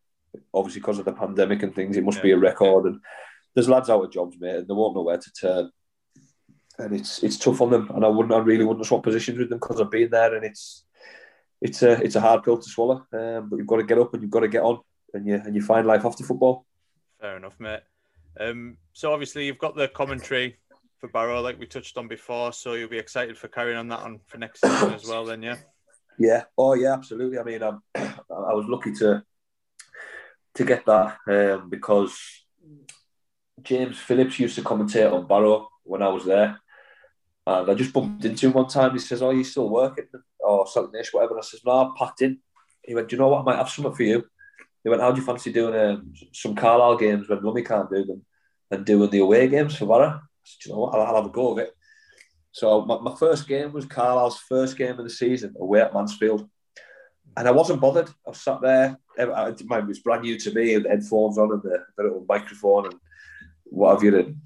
obviously 0.54 0.82
because 0.82 1.00
of 1.00 1.06
the 1.06 1.14
pandemic 1.14 1.64
and 1.64 1.74
things. 1.74 1.98
It 1.98 2.04
must 2.04 2.18
Yeah. 2.18 2.24
be 2.24 2.32
a 2.32 2.38
record, 2.38 2.86
and 2.86 3.00
there's 3.54 3.70
lads 3.70 3.90
out 3.90 4.04
of 4.04 4.12
jobs, 4.12 4.38
mate, 4.40 4.56
and 4.56 4.68
they 4.68 4.74
won't 4.74 4.96
know 4.96 5.04
where 5.04 5.18
to 5.18 5.32
turn. 5.34 5.72
And 6.80 6.96
it's 6.96 7.24
it's 7.24 7.38
tough 7.38 7.62
on 7.62 7.72
them, 7.72 7.90
and 7.94 8.06
I 8.06 8.08
wouldn't, 8.08 8.34
I 8.34 8.40
really 8.40 8.66
wouldn't 8.66 8.86
swap 8.86 9.04
positions 9.04 9.40
with 9.40 9.50
them 9.50 9.60
because 9.60 9.82
I've 9.82 9.92
been 9.92 10.10
there, 10.12 10.36
and 10.36 10.46
it's 10.46 10.84
it's 11.62 11.82
a 11.82 12.02
it's 12.04 12.16
a 12.16 12.22
hard 12.22 12.44
pill 12.44 12.58
to 12.58 12.70
swallow. 12.70 13.06
Um, 13.14 13.50
but 13.50 13.58
you've 13.58 13.68
got 13.68 13.78
to 13.78 13.84
get 13.84 13.98
up 13.98 14.14
and 14.14 14.22
you've 14.22 14.32
got 14.32 14.42
to 14.42 14.48
get 14.48 14.62
on, 14.62 14.80
and 15.14 15.28
you 15.28 15.36
and 15.36 15.56
you 15.56 15.62
find 15.62 15.88
life 15.88 16.06
after 16.06 16.24
football. 16.24 16.66
Fair 17.20 17.38
enough, 17.38 17.60
mate. 17.60 17.82
Um, 18.40 18.78
so 18.94 19.12
obviously 19.12 19.48
you've 19.48 19.58
got 19.58 19.76
the 19.76 19.88
commentary 19.88 20.58
for 21.00 21.10
Barrow, 21.10 21.42
like 21.42 21.60
we 21.60 21.68
touched 21.68 21.98
on 21.98 22.08
before. 22.08 22.52
So 22.54 22.74
you'll 22.74 22.90
be 22.90 22.98
excited 22.98 23.38
for 23.38 23.48
carrying 23.48 23.78
on 23.78 23.88
that 23.90 24.00
on 24.00 24.20
for 24.26 24.38
next 24.38 24.62
season 24.62 24.94
as 24.94 25.06
well, 25.06 25.26
then, 25.26 25.42
yeah. 25.42 25.58
Yeah. 26.18 26.44
Oh, 26.58 26.74
yeah. 26.74 26.94
Absolutely. 26.94 27.38
I 27.40 27.44
mean, 27.44 27.64
I'm, 27.64 27.82
I 27.96 28.54
was 28.54 28.66
lucky 28.68 28.94
to 28.96 29.24
to 30.56 30.66
get 30.66 30.86
that 30.88 31.18
um, 31.28 31.70
because 31.70 32.20
James 33.62 33.98
Phillips 33.98 34.40
used 34.40 34.56
to 34.56 34.64
commentate 34.64 35.12
on 35.12 35.28
Barrow 35.28 35.70
when 35.84 36.02
I 36.02 36.08
was 36.10 36.26
there, 36.26 36.60
and 37.46 37.70
I 37.70 37.74
just 37.76 37.94
bumped 37.94 38.26
into 38.26 38.48
him 38.48 38.54
one 38.54 38.68
time. 38.68 38.92
He 38.94 39.00
says, 39.00 39.22
"Oh, 39.22 39.30
you 39.30 39.44
still 39.44 39.70
working?" 39.70 40.06
Or 40.40 40.66
something 40.66 41.00
ish, 41.00 41.14
whatever. 41.14 41.34
And 41.34 41.44
I 41.44 41.46
says, 41.46 41.62
"No, 41.64 41.74
I'm 41.74 41.96
packed 41.96 42.24
in." 42.24 42.40
He 42.84 42.96
went, 42.96 43.08
"Do 43.08 43.16
you 43.16 43.20
know 43.20 43.28
what? 43.28 43.42
I 43.42 43.44
might 43.44 43.58
have 43.58 43.70
something 43.70 43.94
for 43.94 44.04
you." 44.04 44.26
He 44.84 44.90
went, 44.90 45.02
"How 45.02 45.12
do 45.12 45.20
you 45.20 45.26
fancy 45.26 45.52
doing 45.52 45.80
um, 45.80 46.14
some 46.34 46.56
Carlisle 46.56 46.98
games 46.98 47.30
when 47.30 47.44
Lummy 47.44 47.62
can't 47.62 47.90
do 47.90 48.04
them, 48.04 48.26
and 48.72 48.84
doing 48.84 49.12
the 49.12 49.20
away 49.20 49.48
games 49.48 49.76
for 49.76 49.86
Barrow?" 49.86 50.22
I 50.48 50.50
said, 50.50 50.64
"Do 50.64 50.70
you 50.70 50.76
know? 50.76 50.86
I'll, 50.86 51.02
I'll 51.02 51.16
have 51.16 51.26
a 51.26 51.30
go 51.30 51.52
of 51.52 51.58
it." 51.60 51.74
So 52.52 52.86
my, 52.86 53.00
my 53.00 53.16
first 53.16 53.48
game 53.48 53.72
was 53.72 53.86
Carlisle's 53.86 54.40
first 54.40 54.78
game 54.78 54.98
of 54.98 55.04
the 55.04 55.10
season 55.10 55.54
away 55.60 55.82
at 55.82 55.94
Mansfield. 55.94 56.50
And 57.36 57.48
I 57.48 57.52
wasn't 57.52 57.82
bothered. 57.82 58.10
I 58.26 58.30
was 58.30 58.42
sat 58.42 58.62
there. 58.62 58.98
It 59.16 59.30
was 59.30 60.00
brand 60.00 60.24
new 60.24 60.40
to 60.40 60.52
me, 60.54 60.74
and 60.74 60.86
the 60.86 60.90
headphones 60.90 61.38
on 61.38 61.52
and 61.52 61.62
the, 61.62 61.84
the 61.96 62.04
little 62.04 62.26
microphone 62.28 62.86
and 62.86 62.96
what 63.66 63.94
have 63.94 64.04
you. 64.04 64.18
And 64.18 64.38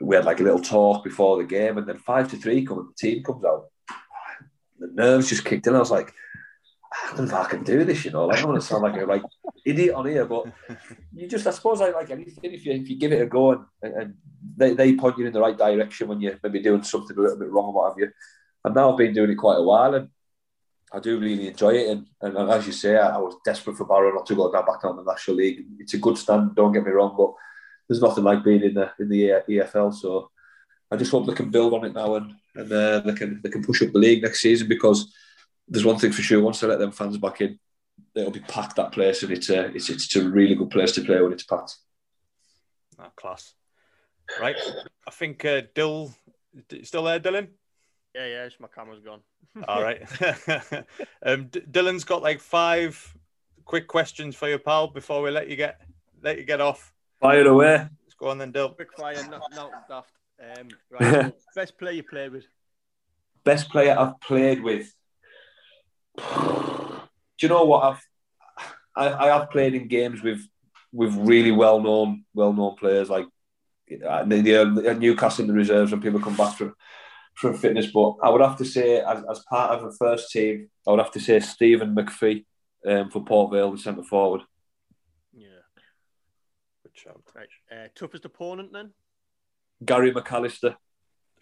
we 0.00 0.16
had 0.16 0.24
like 0.24 0.40
a 0.40 0.42
little 0.42 0.60
talk 0.60 1.04
before 1.04 1.36
the 1.36 1.44
game. 1.44 1.76
And 1.76 1.86
then 1.86 1.98
five 1.98 2.30
to 2.30 2.38
three 2.38 2.64
come 2.64 2.78
the 2.78 2.94
team 2.96 3.22
comes 3.22 3.44
out. 3.44 3.66
The 4.78 4.90
nerves 4.94 5.28
just 5.28 5.44
kicked 5.44 5.66
in. 5.66 5.76
I 5.76 5.80
was 5.80 5.90
like, 5.90 6.14
I 6.92 7.16
don't 7.16 7.28
know 7.28 7.40
if 7.40 7.46
I 7.46 7.50
can 7.50 7.62
do 7.62 7.84
this, 7.84 8.06
you 8.06 8.10
know. 8.10 8.24
Like, 8.24 8.38
I 8.38 8.40
don't 8.40 8.50
want 8.50 8.62
to 8.62 8.66
sound 8.66 8.82
like 8.82 8.96
a 9.00 9.04
like 9.04 9.22
idiot 9.64 9.94
on 9.94 10.06
here, 10.06 10.24
but 10.24 10.46
you 11.12 11.28
just, 11.28 11.46
I 11.46 11.50
suppose, 11.50 11.80
like, 11.80 11.94
like 11.94 12.10
anything, 12.10 12.52
if 12.52 12.64
you 12.64 12.72
if 12.72 12.88
you 12.88 12.96
give 12.98 13.12
it 13.12 13.22
a 13.22 13.26
go 13.26 13.52
and, 13.52 13.64
and 13.82 14.14
they, 14.56 14.74
they 14.74 14.94
point 14.94 15.18
you 15.18 15.26
in 15.26 15.32
the 15.32 15.40
right 15.40 15.56
direction 15.56 16.08
when 16.08 16.20
you're 16.20 16.38
maybe 16.42 16.60
doing 16.60 16.82
something 16.82 17.16
a 17.16 17.20
little 17.20 17.38
bit 17.38 17.50
wrong 17.50 17.66
or 17.66 17.72
what 17.72 17.90
have 17.90 17.98
you. 17.98 18.10
And 18.64 18.74
now 18.74 18.90
I've 18.90 18.98
been 18.98 19.14
doing 19.14 19.30
it 19.30 19.36
quite 19.36 19.58
a 19.58 19.62
while, 19.62 19.94
and 19.94 20.08
I 20.92 20.98
do 20.98 21.18
really 21.18 21.48
enjoy 21.48 21.74
it. 21.74 21.88
And, 21.88 22.06
and, 22.20 22.36
and 22.36 22.50
as 22.50 22.66
you 22.66 22.72
say, 22.72 22.96
I, 22.96 23.16
I 23.16 23.18
was 23.18 23.36
desperate 23.44 23.76
for 23.76 23.86
Barrow 23.86 24.14
not 24.14 24.26
to 24.26 24.34
go 24.34 24.52
down 24.52 24.66
back 24.66 24.84
on 24.84 24.96
the 24.96 25.04
National 25.04 25.36
League. 25.36 25.64
It's 25.78 25.94
a 25.94 25.98
good 25.98 26.18
stand, 26.18 26.54
don't 26.54 26.72
get 26.72 26.84
me 26.84 26.90
wrong, 26.90 27.14
but 27.16 27.32
there's 27.88 28.02
nothing 28.02 28.24
like 28.24 28.44
being 28.44 28.62
in 28.62 28.74
the 28.74 28.90
in 28.98 29.08
the 29.08 29.42
EFL. 29.48 29.94
So 29.94 30.30
I 30.90 30.96
just 30.96 31.10
hope 31.10 31.26
they 31.26 31.34
can 31.34 31.50
build 31.50 31.74
on 31.74 31.84
it 31.84 31.94
now 31.94 32.16
and 32.16 32.34
and 32.54 32.72
uh, 32.72 33.00
they 33.00 33.14
can 33.14 33.40
they 33.42 33.50
can 33.50 33.62
push 33.62 33.82
up 33.82 33.92
the 33.92 33.98
league 33.98 34.22
next 34.22 34.40
season 34.40 34.68
because 34.68 35.12
there's 35.68 35.84
one 35.84 35.98
thing 35.98 36.12
for 36.12 36.22
sure. 36.22 36.42
Once 36.42 36.60
they 36.60 36.66
let 36.66 36.78
them 36.78 36.92
fans 36.92 37.16
back 37.16 37.40
in, 37.40 37.58
it'll 38.14 38.30
be 38.30 38.40
packed 38.40 38.76
that 38.76 38.92
place, 38.92 39.22
and 39.22 39.32
it's 39.32 39.50
a 39.50 39.66
it's 39.66 39.88
it's 39.88 40.14
a 40.16 40.28
really 40.28 40.54
good 40.54 40.70
place 40.70 40.92
to 40.92 41.02
play 41.02 41.20
when 41.20 41.32
it's 41.32 41.44
packed. 41.44 41.76
Ah, 42.98 43.10
class. 43.16 43.54
Right. 44.40 44.56
I 45.06 45.10
think 45.10 45.44
uh, 45.44 45.62
Dill, 45.74 46.14
still 46.82 47.04
there, 47.04 47.18
Dylan? 47.18 47.48
Yeah, 48.14 48.26
yeah, 48.26 48.44
it's 48.44 48.60
my 48.60 48.68
camera's 48.68 49.00
gone. 49.00 49.20
All 49.68 49.82
right. 49.82 50.02
um, 51.24 51.46
D- 51.46 51.62
Dylan's 51.70 52.04
got 52.04 52.22
like 52.22 52.40
five 52.40 53.16
quick 53.64 53.86
questions 53.86 54.36
for 54.36 54.48
you, 54.48 54.58
pal, 54.58 54.88
before 54.88 55.22
we 55.22 55.30
let 55.30 55.48
you 55.48 55.56
get 55.56 55.80
let 56.22 56.38
you 56.38 56.44
get 56.44 56.60
off. 56.60 56.92
Fire 57.20 57.46
away. 57.46 57.88
Let's 58.04 58.14
go 58.18 58.28
on 58.28 58.38
then, 58.38 58.52
Dill. 58.52 58.70
Quick 58.70 58.92
fire, 58.96 59.14
not, 59.28 59.42
not 59.54 59.88
daft. 59.88 60.12
Um, 60.40 60.68
right, 60.90 61.32
best 61.54 61.78
player 61.78 61.92
you 61.92 62.02
played 62.02 62.32
with? 62.32 62.44
Best 63.44 63.70
player 63.70 63.96
I've 63.98 64.20
played 64.20 64.62
with. 64.62 64.94
Do 67.40 67.46
you 67.46 67.48
know 67.48 67.64
what 67.64 67.84
I've 67.84 68.00
I, 68.94 69.26
I 69.26 69.38
have 69.38 69.50
played 69.50 69.74
in 69.74 69.88
games 69.88 70.22
with 70.22 70.46
with 70.92 71.14
really 71.14 71.52
well 71.52 71.80
known 71.80 72.24
well 72.34 72.52
known 72.52 72.76
players 72.76 73.08
like 73.08 73.26
uh, 74.06 74.24
the, 74.24 74.40
the, 74.42 74.94
Newcastle 74.94 75.42
in 75.42 75.48
the 75.48 75.54
reserves 75.54 75.90
when 75.90 76.00
people 76.00 76.20
come 76.20 76.36
back 76.36 76.56
from 76.56 76.74
from 77.34 77.56
fitness. 77.56 77.86
But 77.86 78.16
I 78.22 78.28
would 78.28 78.42
have 78.42 78.58
to 78.58 78.64
say, 78.64 79.00
as, 79.00 79.24
as 79.28 79.40
part 79.48 79.72
of 79.72 79.82
the 79.82 79.96
first 79.96 80.30
team, 80.30 80.68
I 80.86 80.90
would 80.90 81.00
have 81.00 81.12
to 81.12 81.20
say 81.20 81.40
Stephen 81.40 81.94
McPhee 81.94 82.44
um, 82.86 83.10
for 83.10 83.24
Port 83.24 83.52
Vale, 83.52 83.72
the 83.72 83.78
centre 83.78 84.02
forward. 84.02 84.42
Yeah. 85.32 85.48
Good 86.82 86.92
shout. 86.94 87.22
Right. 87.34 87.48
Uh, 87.72 87.88
toughest 87.94 88.24
opponent 88.26 88.72
then? 88.72 88.90
Gary 89.84 90.12
McAllister. 90.12 90.76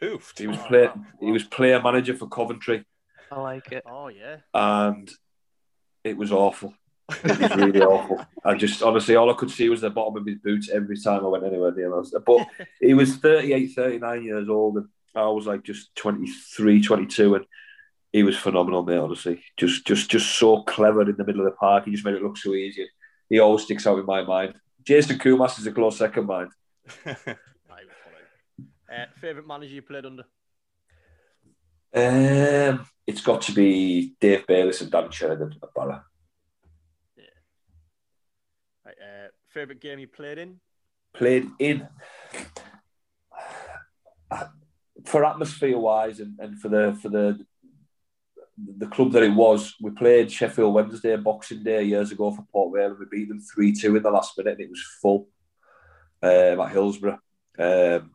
Oof. 0.02 0.32
He 0.38 0.46
was 0.46 0.58
Oh, 0.58 0.68
play, 0.68 0.88
he 1.20 1.32
was 1.32 1.42
player 1.42 1.82
manager 1.82 2.14
for 2.14 2.28
Coventry, 2.28 2.84
I 3.30 3.40
like 3.40 3.72
it. 3.72 3.82
Oh 3.86 4.08
yeah. 4.08 4.36
and 4.54 5.10
it 6.08 6.16
was 6.16 6.32
awful. 6.32 6.74
It 7.24 7.38
was 7.38 7.56
really 7.56 7.80
awful. 7.80 8.24
I 8.44 8.54
just 8.54 8.82
honestly, 8.82 9.16
all 9.16 9.30
I 9.30 9.34
could 9.34 9.50
see 9.50 9.68
was 9.68 9.80
the 9.80 9.90
bottom 9.90 10.16
of 10.16 10.26
his 10.26 10.38
boots 10.38 10.68
every 10.68 10.98
time 10.98 11.24
I 11.24 11.28
went 11.28 11.44
anywhere 11.44 11.72
near 11.72 11.94
him. 11.94 12.04
But 12.26 12.46
he 12.80 12.94
was 12.94 13.16
38, 13.16 13.68
39 13.68 14.24
years 14.24 14.48
old, 14.48 14.76
and 14.76 14.88
I 15.14 15.26
was 15.28 15.46
like 15.46 15.62
just 15.62 15.94
23, 15.96 16.82
22, 16.82 17.34
and 17.36 17.44
he 18.12 18.22
was 18.22 18.36
phenomenal, 18.36 18.82
mate. 18.82 18.98
Honestly, 18.98 19.42
just, 19.56 19.86
just, 19.86 20.10
just 20.10 20.38
so 20.38 20.62
clever 20.62 21.02
in 21.02 21.16
the 21.16 21.24
middle 21.24 21.46
of 21.46 21.52
the 21.52 21.56
park. 21.56 21.84
He 21.84 21.92
just 21.92 22.04
made 22.04 22.14
it 22.14 22.22
look 22.22 22.36
so 22.36 22.54
easy. 22.54 22.86
He 23.28 23.38
always 23.38 23.64
sticks 23.64 23.86
out 23.86 23.98
in 23.98 24.06
my 24.06 24.22
mind. 24.22 24.54
Jason 24.84 25.18
Koumas 25.18 25.58
is 25.58 25.66
a 25.66 25.72
close 25.72 25.98
second 25.98 26.26
mind. 26.26 26.50
Uh, 28.90 29.04
favorite 29.20 29.46
manager 29.46 29.74
you 29.74 29.82
played 29.82 30.06
under? 30.06 30.24
Um, 31.94 32.86
it's 33.06 33.20
got 33.22 33.42
to 33.42 33.52
be 33.52 34.14
Dave 34.20 34.46
Bayliss 34.46 34.80
and 34.80 34.90
Dan 34.90 35.10
Sheridan 35.10 35.54
at 35.62 35.74
Barra. 35.74 36.04
Right, 38.84 38.96
uh, 39.02 39.28
favorite 39.48 39.80
game 39.80 39.98
you 39.98 40.08
played 40.08 40.38
in? 40.38 40.60
Played 41.14 41.48
in 41.58 41.88
for 45.08 45.24
atmosphere 45.24 45.78
wise 45.78 46.20
and, 46.20 46.38
and 46.38 46.60
for 46.60 46.68
the 46.68 46.96
for 47.00 47.08
the 47.08 47.44
the 48.76 48.88
club 48.88 49.12
that 49.12 49.22
it 49.22 49.32
was, 49.32 49.76
we 49.80 49.90
played 49.92 50.32
Sheffield 50.32 50.74
Wednesday 50.74 51.14
Boxing 51.14 51.62
Day 51.62 51.84
years 51.84 52.10
ago 52.10 52.32
for 52.32 52.44
Port 52.50 52.74
Vale 52.74 52.90
and 52.90 52.98
we 52.98 53.06
beat 53.08 53.28
them 53.28 53.40
3 53.40 53.72
2 53.72 53.96
in 53.96 54.02
the 54.02 54.10
last 54.10 54.36
minute 54.36 54.54
and 54.54 54.62
it 54.62 54.70
was 54.70 54.82
full 55.00 55.28
um, 56.24 56.60
at 56.60 56.72
Hillsborough. 56.72 57.20
Um, 57.56 58.10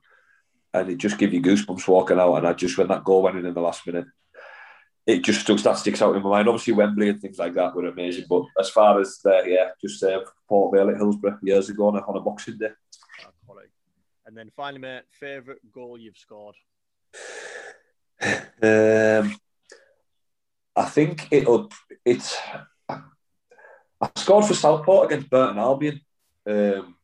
and 0.74 0.90
it 0.90 0.98
just 0.98 1.18
gave 1.18 1.34
you 1.34 1.42
goosebumps 1.42 1.88
walking 1.88 2.20
out. 2.20 2.36
And 2.36 2.48
I 2.48 2.54
just, 2.54 2.78
when 2.78 2.88
that 2.88 3.04
goal 3.04 3.22
went 3.22 3.38
in 3.38 3.46
in 3.46 3.54
the 3.54 3.62
last 3.62 3.86
minute, 3.86 4.06
it 5.06 5.24
just 5.24 5.42
stuck, 5.42 5.60
that 5.60 5.78
sticks 5.78 6.02
out 6.02 6.16
in 6.16 6.24
my 6.24 6.30
mind. 6.30 6.48
Obviously, 6.48 6.74
Wembley 6.74 7.10
and 7.10 7.22
things 7.22 7.38
like 7.38 7.54
that 7.54 7.76
were 7.76 7.88
amazing. 7.88 8.26
But 8.30 8.44
as 8.60 8.70
far 8.70 9.00
as 9.00 9.20
there, 9.24 9.48
yeah, 9.48 9.70
just 9.82 10.02
uh, 10.04 10.22
Port 10.48 10.74
Vale 10.74 10.90
at 10.90 10.98
Hillsborough 10.98 11.40
years 11.42 11.70
ago 11.70 11.88
on 11.88 11.98
a, 11.98 12.00
on 12.00 12.18
a 12.18 12.22
Boxing 12.22 12.58
Day. 12.58 12.70
And 14.26 14.38
then 14.38 14.52
finally, 14.56 14.80
mate, 14.80 15.04
favorite 15.12 15.60
goal 15.72 15.98
you've 15.98 16.18
scored? 16.18 16.56
Um, 18.62 19.36
I 20.78 20.86
think 20.86 21.28
it'll. 21.30 21.70
It's. 22.06 22.38
I 22.90 24.10
scored 24.16 24.46
for 24.46 24.54
Southport 24.54 25.12
against 25.12 25.30
Burton 25.30 25.58
Albion. 25.58 26.00
Um, 26.48 26.96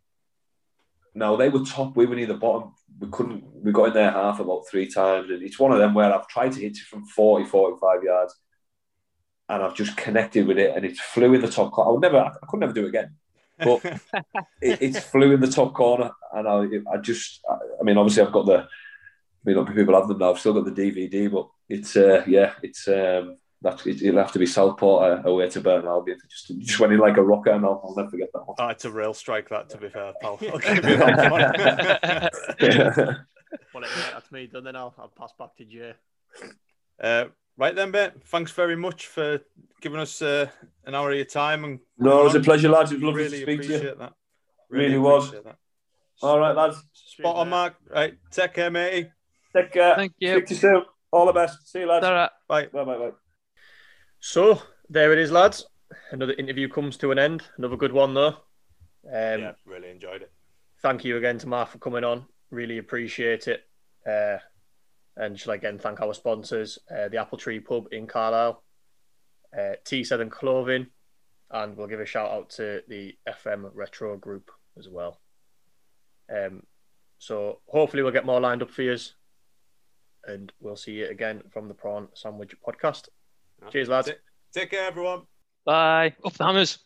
now 1.13 1.35
they 1.35 1.49
were 1.49 1.65
top. 1.65 1.97
We 1.97 2.05
were 2.05 2.15
near 2.15 2.27
the 2.27 2.35
bottom. 2.35 2.71
We 2.99 3.07
couldn't. 3.09 3.43
We 3.63 3.71
got 3.71 3.87
in 3.87 3.93
their 3.93 4.11
half 4.11 4.39
about 4.39 4.67
three 4.69 4.87
times, 4.87 5.29
and 5.29 5.41
it's 5.41 5.59
one 5.59 5.71
of 5.71 5.79
them 5.79 5.93
where 5.93 6.13
I've 6.13 6.27
tried 6.27 6.51
to 6.53 6.59
hit 6.59 6.73
it 6.73 6.87
from 6.89 7.05
40, 7.05 7.45
45 7.45 8.03
yards, 8.03 8.35
and 9.47 9.63
I've 9.63 9.75
just 9.75 9.95
connected 9.97 10.47
with 10.47 10.57
it, 10.57 10.75
and 10.75 10.85
it 10.85 10.97
flew 10.97 11.33
in 11.33 11.41
the 11.41 11.49
top 11.49 11.71
corner. 11.71 11.89
I 11.89 11.93
would 11.93 12.01
never. 12.01 12.19
I 12.19 12.45
could 12.47 12.59
never 12.59 12.73
do 12.73 12.85
it 12.85 12.89
again. 12.89 13.15
But 13.57 13.83
it, 14.61 14.81
it 14.81 14.97
flew 14.97 15.33
in 15.33 15.41
the 15.41 15.47
top 15.47 15.73
corner, 15.73 16.11
and 16.33 16.47
I, 16.47 16.65
I 16.93 16.97
just. 16.97 17.41
I, 17.49 17.55
I 17.79 17.83
mean, 17.83 17.97
obviously, 17.97 18.23
I've 18.23 18.31
got 18.31 18.45
the. 18.45 18.59
I 18.59 19.41
mean, 19.45 19.55
not 19.55 19.65
many 19.65 19.77
people 19.77 19.95
have 19.95 20.07
them 20.07 20.17
now. 20.17 20.31
I've 20.31 20.39
still 20.39 20.53
got 20.53 20.65
the 20.65 20.81
DVD, 20.81 21.31
but 21.31 21.47
it's 21.69 21.95
uh, 21.95 22.23
yeah, 22.27 22.53
it's 22.61 22.87
um, 22.87 23.37
that's 23.61 23.85
it, 23.85 24.01
it'll 24.01 24.21
have 24.21 24.31
to 24.31 24.39
be 24.39 24.45
Southport 24.45 25.25
uh, 25.25 25.29
away 25.29 25.49
to 25.49 25.59
Burton 25.61 25.87
Albion. 25.87 26.17
It 26.23 26.29
Just 26.29 26.59
just 26.59 26.79
went 26.79 26.93
in 26.93 26.99
like 26.99 27.17
a 27.17 27.23
rocket, 27.23 27.55
and 27.55 27.65
I'll, 27.65 27.81
I'll 27.83 27.95
never 27.95 28.09
forget 28.09 28.29
that 28.33 28.47
one. 28.47 28.55
Oh, 28.59 28.67
it's 28.67 28.85
a 28.85 28.91
real 28.91 29.13
strike, 29.13 29.49
that, 29.49 29.69
to 29.69 29.77
be 29.77 29.89
fair, 29.89 30.13
pal. 30.21 30.39
I'll 30.53 30.59
give 30.59 30.75
you 30.85 30.97
that 30.97 32.31
one. 32.59 33.25
Well, 33.73 33.81
mate, 33.81 33.89
that's 34.13 34.31
me 34.31 34.45
done. 34.47 34.63
Then 34.63 34.75
I'll, 34.75 34.93
I'll 34.97 35.07
pass 35.07 35.31
back 35.37 35.55
to 35.57 35.65
Jay. 35.65 35.93
uh, 37.01 37.25
right 37.57 37.75
then, 37.75 37.89
mate. 37.91 38.11
Thanks 38.25 38.51
very 38.51 38.75
much 38.75 39.07
for 39.07 39.39
giving 39.81 39.99
us 39.99 40.21
uh, 40.21 40.47
an 40.85 40.93
hour 40.93 41.09
of 41.09 41.15
your 41.15 41.25
time. 41.25 41.63
And 41.63 41.79
no, 41.97 42.21
it 42.21 42.23
was 42.25 42.35
a 42.35 42.41
pleasure, 42.41 42.69
lads. 42.69 42.91
It 42.91 42.95
was 42.95 43.03
lovely 43.03 43.23
really 43.23 43.37
to 43.39 43.43
speak 43.43 43.61
to 43.61 43.65
appreciate 43.65 43.83
you. 43.93 43.95
that. 43.99 44.13
Really 44.69 44.97
was. 44.99 45.31
That. 45.31 45.57
All 46.21 46.39
right, 46.39 46.55
lads. 46.55 46.83
Spot 46.93 47.35
on, 47.37 47.49
Mark. 47.49 47.75
Right, 47.89 48.17
take 48.29 48.53
care, 48.53 48.69
matey. 48.69 49.09
Take 49.55 49.71
care. 49.71 49.95
Thank 49.95 50.13
you. 50.19 50.33
Speak 50.33 50.45
to 50.47 50.53
you 50.53 50.59
soon. 50.59 50.83
All 51.11 51.25
the 51.25 51.33
best. 51.33 51.67
See 51.67 51.79
you, 51.79 51.87
lads. 51.87 52.05
All 52.05 52.13
right. 52.13 52.29
Bye. 52.47 52.67
Bye, 52.67 52.83
bye, 52.83 52.97
bye. 52.97 53.11
So 54.19 54.61
there 54.89 55.13
it 55.13 55.19
is, 55.19 55.31
lads. 55.31 55.65
Another 56.11 56.33
interview 56.33 56.67
comes 56.67 56.97
to 56.97 57.11
an 57.11 57.19
end. 57.19 57.43
Another 57.57 57.77
good 57.77 57.91
one, 57.91 58.13
though. 58.13 58.35
Um, 59.07 59.41
yeah, 59.41 59.51
really 59.65 59.89
enjoyed 59.89 60.21
it. 60.21 60.31
Thank 60.81 61.03
you 61.03 61.17
again 61.17 61.37
to 61.39 61.47
Mark 61.47 61.69
for 61.69 61.77
coming 61.77 62.03
on. 62.03 62.25
Really 62.51 62.77
appreciate 62.77 63.47
it. 63.47 63.65
Uh, 64.05 64.37
and 65.17 65.39
shall 65.39 65.51
I 65.51 65.55
again 65.55 65.77
thank 65.77 66.01
our 66.01 66.13
sponsors, 66.13 66.79
uh, 66.89 67.09
the 67.09 67.17
Apple 67.17 67.37
Tree 67.37 67.59
Pub 67.59 67.87
in 67.91 68.07
Carlisle, 68.07 68.63
uh, 69.53 69.73
T7 69.83 70.31
Clothing, 70.31 70.87
and 71.51 71.75
we'll 71.75 71.87
give 71.87 71.99
a 71.99 72.05
shout 72.05 72.31
out 72.31 72.49
to 72.51 72.81
the 72.87 73.17
FM 73.27 73.69
Retro 73.73 74.15
Group 74.17 74.49
as 74.77 74.87
well. 74.87 75.19
Um, 76.33 76.63
so 77.17 77.59
hopefully 77.67 78.03
we'll 78.03 78.13
get 78.13 78.25
more 78.25 78.39
lined 78.39 78.61
up 78.61 78.71
for 78.71 78.83
you, 78.83 78.97
and 80.25 80.51
we'll 80.61 80.77
see 80.77 80.93
you 80.93 81.07
again 81.07 81.43
from 81.51 81.67
the 81.67 81.73
Prawn 81.73 82.07
Sandwich 82.13 82.55
Podcast. 82.65 83.09
Cheers, 83.71 83.89
lads. 83.89 84.07
Take, 84.07 84.17
take 84.53 84.71
care, 84.71 84.87
everyone. 84.87 85.21
Bye. 85.65 86.15
Up 86.25 86.33
the 86.33 86.43
hammers. 86.45 86.79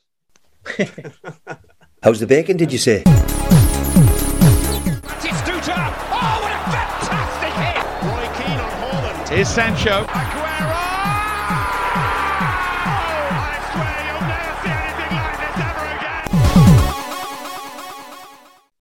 How's 2.03 2.19
the 2.19 2.27
bacon, 2.27 2.57
did 2.57 2.71
you 2.71 2.77
say? 2.77 3.03
It's 3.05 3.13
Duta. 5.47 5.75
Oh, 6.11 6.39
what 6.41 6.51
a 6.51 6.59
fantastic 6.71 7.53
hit! 7.63 7.83
Roy 8.03 8.27
Keane 8.37 8.59
on 8.59 8.71
Holland. 8.81 9.29
Here's 9.29 9.47
Sancho. 9.47 10.03
Aguero. 10.05 10.42